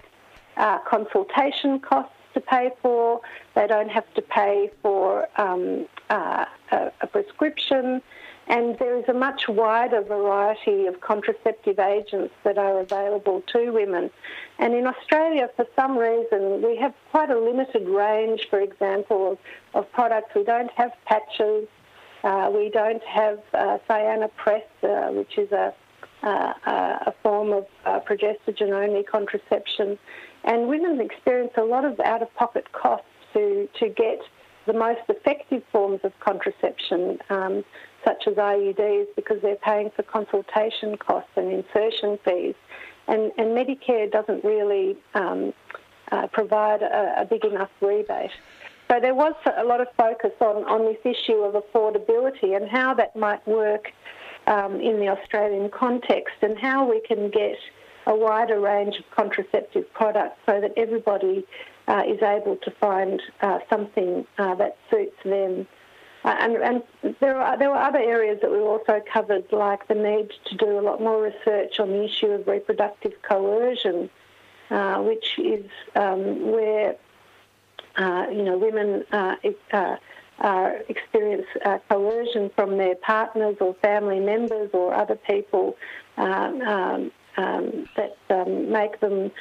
uh, 0.57 0.79
consultation 0.79 1.79
costs 1.79 2.13
to 2.33 2.41
pay 2.41 2.71
for, 2.81 3.21
they 3.55 3.67
don't 3.67 3.89
have 3.89 4.11
to 4.15 4.21
pay 4.21 4.71
for 4.81 5.27
um, 5.39 5.87
uh, 6.09 6.45
a, 6.71 6.91
a 7.01 7.07
prescription 7.07 8.01
and 8.47 8.77
there 8.79 8.97
is 8.97 9.05
a 9.07 9.13
much 9.13 9.47
wider 9.47 10.01
variety 10.01 10.85
of 10.85 10.99
contraceptive 11.01 11.79
agents 11.79 12.33
that 12.43 12.57
are 12.57 12.79
available 12.79 13.41
to 13.53 13.71
women. 13.71 14.11
And 14.59 14.73
in 14.73 14.85
Australia, 14.85 15.49
for 15.55 15.65
some 15.75 15.97
reason, 15.97 16.61
we 16.61 16.75
have 16.77 16.93
quite 17.11 17.29
a 17.29 17.39
limited 17.39 17.87
range, 17.87 18.47
for 18.49 18.59
example, 18.59 19.33
of, 19.33 19.37
of 19.73 19.91
products. 19.93 20.35
We 20.35 20.43
don't 20.43 20.71
have 20.71 20.91
patches, 21.05 21.67
uh, 22.23 22.51
we 22.53 22.69
don't 22.69 23.03
have 23.03 23.39
uh, 23.53 23.77
Sayana 23.89 24.29
Press, 24.35 24.63
uh, 24.83 25.09
which 25.11 25.37
is 25.37 25.51
a, 25.51 25.73
uh, 26.23 26.53
a 26.65 27.13
form 27.23 27.51
of 27.51 27.65
uh, 27.85 27.99
progestogen 28.01 28.71
only 28.71 29.03
contraception. 29.03 29.97
And 30.43 30.67
women 30.67 30.99
experience 30.99 31.53
a 31.57 31.63
lot 31.63 31.85
of 31.85 31.99
out 32.01 32.21
of 32.21 32.33
pocket 32.35 32.71
costs 32.73 33.07
to, 33.33 33.69
to 33.79 33.89
get 33.89 34.19
the 34.65 34.73
most 34.73 35.01
effective 35.09 35.63
forms 35.71 35.99
of 36.03 36.17
contraception. 36.19 37.19
Um, 37.29 37.63
such 38.05 38.27
as 38.27 38.35
IUDs, 38.35 39.07
because 39.15 39.41
they're 39.41 39.55
paying 39.55 39.89
for 39.95 40.03
consultation 40.03 40.97
costs 40.97 41.31
and 41.35 41.51
insertion 41.51 42.19
fees. 42.25 42.55
And, 43.07 43.31
and 43.37 43.49
Medicare 43.49 44.11
doesn't 44.11 44.43
really 44.43 44.95
um, 45.13 45.53
uh, 46.11 46.27
provide 46.27 46.81
a, 46.81 47.21
a, 47.21 47.25
big 47.25 47.43
enough 47.43 47.69
rebate. 47.81 48.31
So 48.89 48.99
there 48.99 49.15
was 49.15 49.33
a 49.57 49.63
lot 49.63 49.81
of 49.81 49.87
focus 49.97 50.31
on, 50.39 50.63
on 50.65 50.85
this 50.85 50.99
issue 51.03 51.39
of 51.41 51.61
affordability 51.61 52.55
and 52.55 52.69
how 52.69 52.93
that 52.95 53.15
might 53.15 53.45
work 53.47 53.91
um, 54.47 54.79
in 54.79 54.99
the 54.99 55.07
Australian 55.07 55.69
context 55.69 56.35
and 56.41 56.57
how 56.57 56.89
we 56.89 57.01
can 57.01 57.29
get 57.29 57.57
a 58.05 58.15
wider 58.15 58.59
range 58.59 58.97
of 58.97 59.05
contraceptive 59.15 59.91
products 59.93 60.37
so 60.45 60.59
that 60.59 60.73
everybody 60.77 61.45
uh, 61.87 62.03
is 62.07 62.21
able 62.21 62.57
to 62.57 62.71
find 62.71 63.21
uh, 63.41 63.59
something 63.69 64.25
uh, 64.37 64.55
that 64.55 64.77
suits 64.91 65.15
them. 65.23 65.67
Uh, 66.23 66.35
and, 66.39 66.55
and 66.55 66.83
there, 67.19 67.37
are, 67.37 67.57
there 67.57 67.69
were 67.69 67.75
other 67.75 67.99
areas 67.99 68.39
that 68.41 68.49
we 68.49 68.57
also 68.57 69.01
covered, 69.11 69.43
like 69.51 69.87
the 69.89 69.95
need 69.95 70.31
to 70.45 70.55
do 70.55 70.79
a 70.79 70.81
lot 70.81 71.01
more 71.01 71.21
research 71.21 71.79
on 71.79 71.89
the 71.89 72.03
issue 72.05 72.27
of 72.27 72.47
reproductive 72.47 73.13
coercion, 73.23 74.09
uh, 74.69 75.01
which 75.01 75.37
is 75.37 75.65
um, 75.95 76.51
where 76.51 76.95
uh, 77.97 78.25
you 78.31 78.43
know 78.43 78.57
women 78.57 79.03
uh, 79.11 79.35
uh, 80.41 80.69
experience 80.87 81.45
coercion 81.89 82.49
from 82.55 82.77
their 82.77 82.95
partners 82.95 83.57
or 83.59 83.75
family 83.75 84.19
members 84.19 84.69
or 84.73 84.93
other 84.93 85.15
people 85.15 85.75
um, 86.17 86.61
um, 86.61 87.11
um 87.37 87.87
that 87.95 88.17
um, 88.29 88.71
make 88.71 88.99
them 88.99 89.31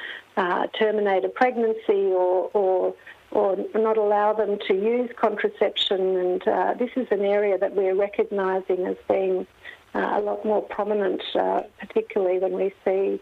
terminate 0.78 1.24
a 1.24 1.28
pregnancy 1.28 2.10
or, 2.12 2.50
or 2.52 2.94
or 3.32 3.56
not 3.74 3.96
allow 3.96 4.32
them 4.32 4.58
to 4.68 4.74
use 4.74 5.10
contraception. 5.16 6.16
And 6.16 6.48
uh, 6.48 6.74
this 6.78 6.90
is 6.96 7.08
an 7.10 7.22
area 7.22 7.58
that 7.58 7.74
we're 7.74 7.94
recognising 7.94 8.86
as 8.86 8.96
being 9.08 9.46
uh, 9.94 10.14
a 10.14 10.20
lot 10.20 10.44
more 10.44 10.62
prominent, 10.62 11.22
uh, 11.34 11.62
particularly 11.80 12.38
when 12.38 12.52
we 12.52 12.72
see 12.84 13.20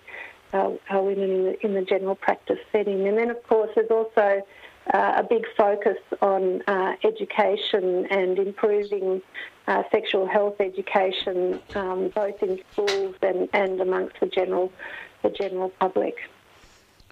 uh, 0.52 0.72
our 0.90 1.02
women 1.02 1.30
in 1.30 1.44
the, 1.44 1.66
in 1.66 1.74
the, 1.74 1.82
general 1.82 2.16
practice 2.16 2.58
setting. 2.72 3.06
And 3.06 3.16
then, 3.16 3.30
of 3.30 3.42
course, 3.44 3.70
there's 3.74 3.90
also 3.90 4.42
uh, 4.92 5.12
a 5.16 5.22
big 5.22 5.44
focus 5.56 5.98
on 6.20 6.62
uh, 6.66 6.96
education 7.04 8.06
and 8.10 8.38
improving 8.38 9.22
sexual 9.92 10.26
health 10.26 10.56
education, 10.58 11.60
um, 11.76 12.08
both 12.12 12.42
in 12.42 12.58
schools 12.72 13.14
and, 13.22 13.48
and 13.52 13.80
amongst 13.80 14.18
the 14.18 14.26
general 14.26 14.72
the 15.22 15.30
general 15.30 15.68
public 15.78 16.16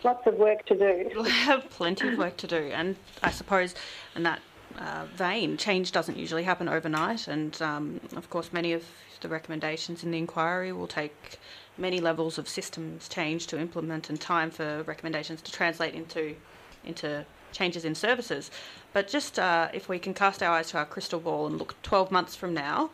lots 0.04 0.26
of 0.26 0.34
work 0.34 0.64
to 0.66 0.76
do. 0.76 1.10
We'll 1.14 1.24
have 1.24 1.68
plenty 1.70 2.08
of 2.08 2.18
work 2.18 2.36
to 2.38 2.46
do, 2.46 2.70
and 2.72 2.96
I 3.22 3.30
suppose 3.30 3.74
in 4.14 4.22
that 4.24 4.40
uh, 4.78 5.06
vein, 5.14 5.56
change 5.56 5.92
doesn't 5.92 6.16
usually 6.16 6.44
happen 6.44 6.68
overnight, 6.68 7.28
and 7.28 7.60
um, 7.62 8.00
of 8.16 8.30
course, 8.30 8.52
many 8.52 8.72
of 8.72 8.84
the 9.20 9.28
recommendations 9.28 10.04
in 10.04 10.10
the 10.10 10.18
inquiry 10.18 10.72
will 10.72 10.86
take 10.86 11.38
many 11.76 12.00
levels 12.00 12.38
of 12.38 12.48
systems 12.48 13.08
change 13.08 13.46
to 13.48 13.58
implement 13.58 14.10
and 14.10 14.20
time 14.20 14.50
for 14.50 14.82
recommendations 14.84 15.40
to 15.42 15.52
translate 15.52 15.94
into 15.94 16.34
into 16.84 17.24
changes 17.52 17.84
in 17.84 17.94
services. 17.94 18.50
But 18.92 19.08
just 19.08 19.38
uh, 19.38 19.68
if 19.72 19.88
we 19.88 19.98
can 19.98 20.14
cast 20.14 20.42
our 20.42 20.52
eyes 20.52 20.68
to 20.70 20.78
our 20.78 20.84
crystal 20.84 21.18
ball 21.18 21.46
and 21.46 21.58
look 21.58 21.74
12 21.82 22.10
months 22.10 22.36
from 22.36 22.54
now, 22.54 22.90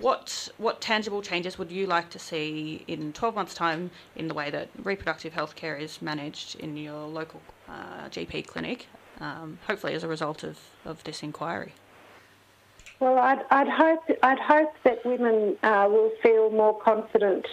what 0.00 0.48
what 0.58 0.80
tangible 0.80 1.22
changes 1.22 1.58
would 1.58 1.70
you 1.70 1.86
like 1.86 2.10
to 2.10 2.18
see 2.18 2.84
in 2.86 3.12
12 3.12 3.34
months' 3.34 3.54
time 3.54 3.90
in 4.16 4.28
the 4.28 4.34
way 4.34 4.50
that 4.50 4.68
reproductive 4.82 5.32
health 5.32 5.54
care 5.56 5.76
is 5.76 6.02
managed 6.02 6.56
in 6.56 6.76
your 6.76 7.06
local 7.06 7.40
uh, 7.68 8.08
GP 8.08 8.46
clinic, 8.46 8.86
um, 9.20 9.58
hopefully 9.66 9.94
as 9.94 10.04
a 10.04 10.08
result 10.08 10.44
of, 10.44 10.58
of 10.84 11.02
this 11.04 11.22
inquiry? 11.22 11.72
Well, 13.00 13.18
I'd, 13.18 13.44
I'd 13.50 13.68
hope 13.68 14.02
I'd 14.22 14.40
hope 14.40 14.74
that 14.84 15.04
women 15.06 15.56
uh, 15.62 15.86
will 15.88 16.12
feel 16.22 16.50
more 16.50 16.78
confident 16.78 17.46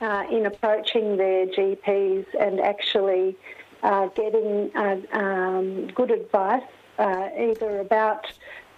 uh, 0.00 0.24
in 0.30 0.46
approaching 0.46 1.16
their 1.16 1.46
GPs 1.46 2.26
and 2.38 2.60
actually 2.60 3.36
uh, 3.82 4.06
getting 4.08 4.70
uh, 4.74 4.96
um, 5.12 5.86
good 5.88 6.10
advice, 6.10 6.62
uh, 6.98 7.28
either 7.38 7.78
about 7.78 8.26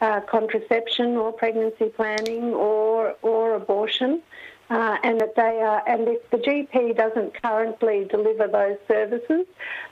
uh, 0.03 0.21
contraception 0.23 1.17
or 1.17 1.33
pregnancy 1.33 1.89
planning 1.89 2.53
or 2.53 3.15
or 3.23 3.55
abortion, 3.55 4.21
uh, 4.69 4.97
and 5.05 5.21
that 5.21 5.37
they 5.37 5.61
are. 5.63 5.83
And 5.89 6.09
if 6.09 6.29
the 6.31 6.39
GP 6.39 6.97
doesn't 6.97 7.41
currently 7.41 8.05
deliver 8.11 8.49
those 8.49 8.79
services, 8.89 9.47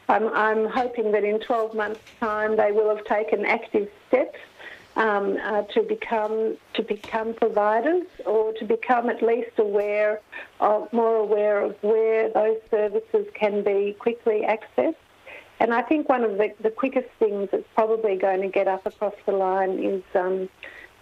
I'm, 0.08 0.28
I'm 0.28 0.66
hoping 0.66 1.12
that 1.12 1.22
in 1.22 1.38
12 1.40 1.74
months' 1.74 2.00
time 2.18 2.56
they 2.56 2.72
will 2.72 2.94
have 2.94 3.04
taken 3.04 3.46
active 3.46 3.88
steps 4.08 4.38
um, 4.96 5.38
uh, 5.44 5.62
to 5.74 5.82
become 5.84 6.56
to 6.74 6.82
become 6.82 7.32
providers 7.34 8.06
or 8.26 8.52
to 8.54 8.64
become 8.64 9.08
at 9.08 9.22
least 9.22 9.52
aware 9.58 10.20
of 10.58 10.92
more 10.92 11.16
aware 11.16 11.60
of 11.60 11.76
where 11.82 12.28
those 12.30 12.58
services 12.68 13.26
can 13.34 13.62
be 13.62 13.94
quickly 13.98 14.42
accessed 14.42 14.96
and 15.60 15.74
I 15.74 15.82
think 15.82 16.08
one 16.08 16.24
of 16.24 16.38
the, 16.38 16.54
the 16.62 16.70
quickest 16.70 17.08
things 17.18 17.50
that's 17.52 17.68
probably 17.74 18.16
going 18.16 18.40
to 18.40 18.48
get 18.48 18.66
up 18.66 18.86
across 18.86 19.14
the 19.26 19.32
line 19.32 19.78
is 19.78 20.02
um, 20.14 20.48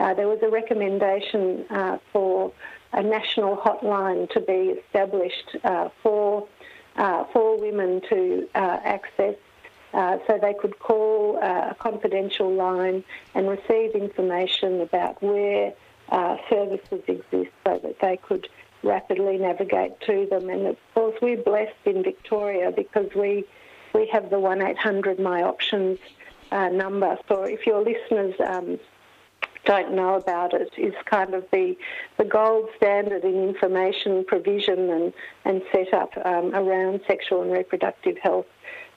uh, 0.00 0.14
there 0.14 0.26
was 0.26 0.40
a 0.42 0.48
recommendation 0.48 1.64
uh, 1.70 1.98
for 2.12 2.52
a 2.92 3.02
national 3.02 3.56
hotline 3.56 4.28
to 4.30 4.40
be 4.40 4.80
established 4.80 5.56
uh, 5.62 5.88
for 6.02 6.48
uh, 6.96 7.24
for 7.32 7.56
women 7.60 8.00
to 8.08 8.48
uh, 8.56 8.78
access. 8.82 9.36
so 9.92 10.38
they 10.42 10.54
could 10.60 10.76
call 10.80 11.36
a 11.40 11.76
confidential 11.78 12.52
line 12.52 13.04
and 13.36 13.48
receive 13.48 13.94
information 13.94 14.80
about 14.80 15.22
where 15.22 15.72
services 16.50 17.02
exist 17.06 17.52
so 17.64 17.78
that 17.84 17.96
they 18.00 18.16
could 18.16 18.48
rapidly 18.82 19.38
navigate 19.38 20.00
to 20.00 20.26
them. 20.28 20.48
And 20.50 20.66
of 20.66 20.76
course, 20.94 21.14
we're 21.22 21.42
blessed 21.42 21.84
in 21.84 22.02
Victoria 22.02 22.72
because 22.74 23.14
we 23.14 23.44
we 23.94 24.06
have 24.12 24.30
the 24.30 24.38
one 24.38 24.62
eight 24.62 24.78
hundred 24.78 25.18
My 25.18 25.42
Options 25.42 25.98
uh, 26.50 26.68
number. 26.68 27.18
So 27.28 27.42
if 27.42 27.66
your 27.66 27.82
listeners 27.82 28.34
um, 28.46 28.78
don't 29.64 29.92
know 29.94 30.14
about 30.14 30.54
it, 30.54 30.72
is 30.76 30.94
kind 31.04 31.34
of 31.34 31.44
the 31.52 31.76
the 32.16 32.24
gold 32.24 32.68
standard 32.76 33.24
in 33.24 33.48
information 33.48 34.24
provision 34.24 34.90
and 34.90 35.12
and 35.44 35.62
setup 35.72 36.10
um, 36.24 36.54
around 36.54 37.00
sexual 37.06 37.42
and 37.42 37.52
reproductive 37.52 38.16
health 38.18 38.46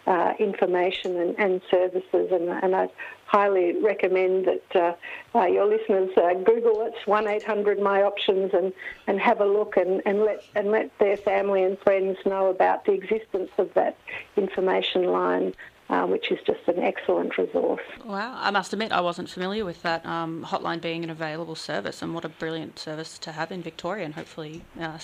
uh, 0.08 0.34
information 0.40 1.18
and, 1.18 1.40
and, 1.40 1.62
services, 1.70 2.32
and, 2.32 2.50
and, 2.50 2.76
I 2.76 2.90
highly 3.32 3.82
recommend 3.82 4.46
that 4.46 4.76
uh, 4.76 5.38
uh, 5.38 5.46
your 5.46 5.66
listeners 5.66 6.10
uh, 6.18 6.34
Google 6.34 6.86
it, 6.86 6.94
one 7.06 7.28
eight 7.28 7.44
hundred 7.44 7.80
My 7.80 8.02
Options, 8.04 8.52
and, 8.54 8.74
and 9.08 9.20
have 9.22 9.40
a 9.40 9.46
look 9.46 9.78
and, 9.78 10.02
and 10.06 10.18
let 10.28 10.44
and 10.54 10.70
let 10.70 10.88
their 11.00 11.18
family 11.18 11.64
and 11.64 11.80
friends 11.80 12.18
know 12.26 12.48
about 12.48 12.84
the 12.86 12.92
existence 12.92 13.52
of 13.58 13.74
that 13.74 13.96
information 14.36 15.06
line. 15.06 15.54
Uh, 15.90 16.08
which 16.08 16.32
is 16.32 16.40
just 16.48 16.66
an 16.70 16.80
excellent 16.80 17.38
resource. 17.38 17.82
Wow, 18.06 18.34
I 18.40 18.50
must 18.50 18.72
admit 18.72 18.94
I 18.94 19.02
wasn't 19.02 19.30
familiar 19.30 19.66
with 19.66 19.82
that 19.82 20.06
um, 20.06 20.46
hotline 20.48 20.80
being 20.80 21.04
an 21.04 21.10
available 21.10 21.56
service, 21.56 22.02
and 22.02 22.16
what 22.16 22.24
a 22.24 22.30
brilliant 22.30 22.80
service 22.80 23.20
to 23.20 23.34
have 23.34 23.52
in 23.52 23.62
Victoria, 23.62 24.06
and 24.06 24.14
hopefully 24.14 24.62
uh, 24.80 24.98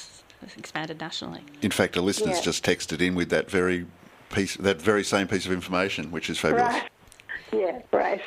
expanded 0.57 1.01
nationally. 1.01 1.41
In 1.61 1.71
fact, 1.71 1.97
a 1.97 2.01
listener's 2.01 2.37
yeah. 2.37 2.41
just 2.41 2.65
texted 2.65 3.05
in 3.05 3.15
with 3.15 3.29
that 3.31 3.51
very 3.51 3.85
piece, 4.29 4.55
that 4.55 4.81
very 4.81 5.03
same 5.03 5.27
piece 5.27 5.45
of 5.45 5.51
information, 5.51 6.09
which 6.09 6.29
is 6.29 6.37
fabulous. 6.37 6.75
Right. 6.75 6.89
Yeah, 7.51 7.81
right. 7.91 8.21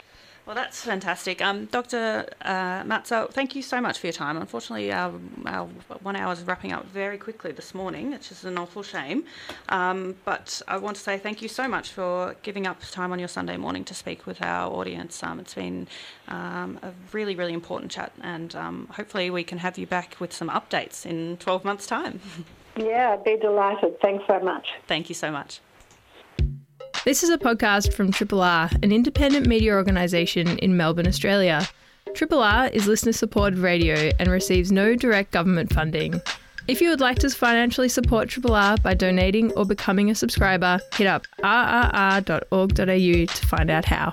Well, 0.46 0.56
that's 0.56 0.84
fantastic. 0.84 1.42
Um, 1.42 1.66
Dr. 1.66 2.26
Uh, 2.42 2.82
Mazza, 2.82 3.30
thank 3.30 3.54
you 3.54 3.62
so 3.62 3.80
much 3.80 3.98
for 3.98 4.06
your 4.08 4.12
time. 4.12 4.36
Unfortunately, 4.36 4.90
our, 4.90 5.12
our, 5.46 5.66
one 6.02 6.16
hour 6.16 6.32
is 6.32 6.42
wrapping 6.42 6.72
up 6.72 6.86
very 6.86 7.18
quickly 7.18 7.52
this 7.52 7.74
morning, 7.74 8.10
which 8.10 8.32
is 8.32 8.44
an 8.44 8.58
awful 8.58 8.82
shame. 8.82 9.24
Um, 9.68 10.16
but 10.24 10.60
I 10.66 10.78
want 10.78 10.96
to 10.96 11.02
say 11.02 11.18
thank 11.18 11.40
you 11.40 11.48
so 11.48 11.68
much 11.68 11.90
for 11.90 12.34
giving 12.42 12.66
up 12.66 12.80
time 12.90 13.12
on 13.12 13.18
your 13.18 13.28
Sunday 13.28 13.58
morning 13.58 13.84
to 13.84 13.94
speak 13.94 14.26
with 14.26 14.42
our 14.42 14.72
audience. 14.72 15.22
Um, 15.22 15.38
it's 15.38 15.54
been 15.54 15.86
um, 16.26 16.80
a 16.82 16.92
really, 17.12 17.36
really 17.36 17.52
important 17.52 17.92
chat, 17.92 18.12
and 18.22 18.56
um, 18.56 18.88
hopefully, 18.90 19.30
we 19.30 19.44
can 19.44 19.58
have 19.58 19.78
you 19.78 19.86
back 19.86 20.16
with 20.18 20.32
some 20.32 20.48
updates 20.48 21.06
in 21.06 21.36
12 21.36 21.64
months' 21.64 21.86
time. 21.86 22.20
Yeah, 22.76 23.10
I'd 23.12 23.24
be 23.24 23.36
delighted. 23.36 24.00
Thanks 24.00 24.24
so 24.28 24.38
much. 24.38 24.68
Thank 24.86 25.08
you 25.08 25.14
so 25.14 25.30
much. 25.32 25.60
This 27.02 27.22
is 27.22 27.30
a 27.30 27.38
podcast 27.38 27.94
from 27.94 28.12
Triple 28.12 28.42
R, 28.42 28.68
an 28.82 28.92
independent 28.92 29.46
media 29.46 29.72
organisation 29.72 30.58
in 30.58 30.76
Melbourne, 30.76 31.06
Australia. 31.06 31.66
Triple 32.12 32.42
R 32.42 32.66
is 32.66 32.86
listener 32.86 33.14
supported 33.14 33.58
radio 33.58 34.10
and 34.18 34.30
receives 34.30 34.70
no 34.70 34.94
direct 34.94 35.30
government 35.30 35.72
funding. 35.72 36.20
If 36.68 36.82
you 36.82 36.90
would 36.90 37.00
like 37.00 37.18
to 37.20 37.30
financially 37.30 37.88
support 37.88 38.28
Triple 38.28 38.54
R 38.54 38.76
by 38.76 38.92
donating 38.92 39.50
or 39.52 39.64
becoming 39.64 40.10
a 40.10 40.14
subscriber, 40.14 40.78
hit 40.94 41.06
up 41.06 41.26
rrr.org.au 41.42 42.74
to 42.76 43.46
find 43.46 43.70
out 43.70 43.86
how. 43.86 44.12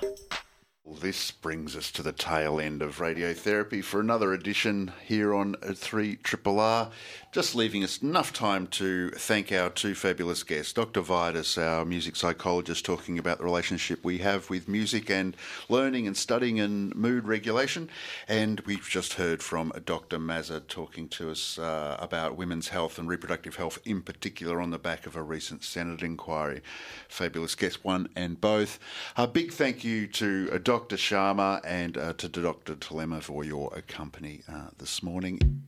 This 1.02 1.30
brings 1.30 1.76
us 1.76 1.92
to 1.92 2.02
the 2.02 2.14
tail 2.14 2.60
end 2.62 2.82
of 2.82 3.00
radiotherapy 3.00 3.84
for 3.84 4.00
another 4.00 4.32
edition 4.32 4.94
here 5.06 5.36
on 5.36 5.56
3 5.62 6.16
Triple 6.24 6.62
R. 6.62 6.90
Just 7.38 7.54
leaving 7.54 7.84
us 7.84 8.02
enough 8.02 8.34
time 8.34 8.66
to 8.66 9.12
thank 9.12 9.52
our 9.52 9.70
two 9.70 9.94
fabulous 9.94 10.42
guests, 10.42 10.74
Dr. 10.74 11.02
Vidas, 11.02 11.56
our 11.56 11.86
music 11.86 12.16
psychologist, 12.16 12.84
talking 12.84 13.20
about 13.20 13.38
the 13.38 13.44
relationship 13.44 14.04
we 14.04 14.18
have 14.18 14.50
with 14.50 14.68
music 14.68 15.12
and 15.12 15.38
learning 15.70 16.08
and 16.08 16.18
studying 16.18 16.60
and 16.60 16.96
mood 16.96 17.28
regulation. 17.28 17.92
And 18.28 18.62
we've 18.62 18.90
just 18.90 19.14
heard 19.14 19.44
from 19.44 19.72
Dr. 19.86 20.18
Mazza 20.18 20.68
talking 20.68 21.08
to 21.10 21.30
us 21.30 21.60
uh, 21.60 21.98
about 22.00 22.38
women's 22.38 22.70
health 22.70 22.98
and 22.98 23.08
reproductive 23.08 23.58
health 23.58 23.78
in 23.86 24.02
particular 24.02 24.60
on 24.60 24.72
the 24.72 24.80
back 24.80 25.06
of 25.06 25.16
a 25.16 25.22
recent 25.22 25.64
Senate 25.64 26.02
inquiry. 26.02 26.64
Fabulous 27.08 27.54
guests, 27.54 27.84
one 27.84 28.10
and 28.16 28.42
both. 28.42 28.80
A 29.16 29.28
big 29.28 29.52
thank 29.52 29.84
you 29.84 30.08
to 30.08 30.50
uh, 30.54 30.58
Dr. 30.58 30.96
Sharma 30.96 31.62
and 31.64 32.00
uh, 32.00 32.14
to 32.14 32.28
Dr. 32.30 32.74
Dilemma 32.74 33.22
for 33.22 33.44
your 33.44 33.70
company 33.88 34.42
uh, 34.52 34.70
this 34.80 35.04
morning. 35.04 35.68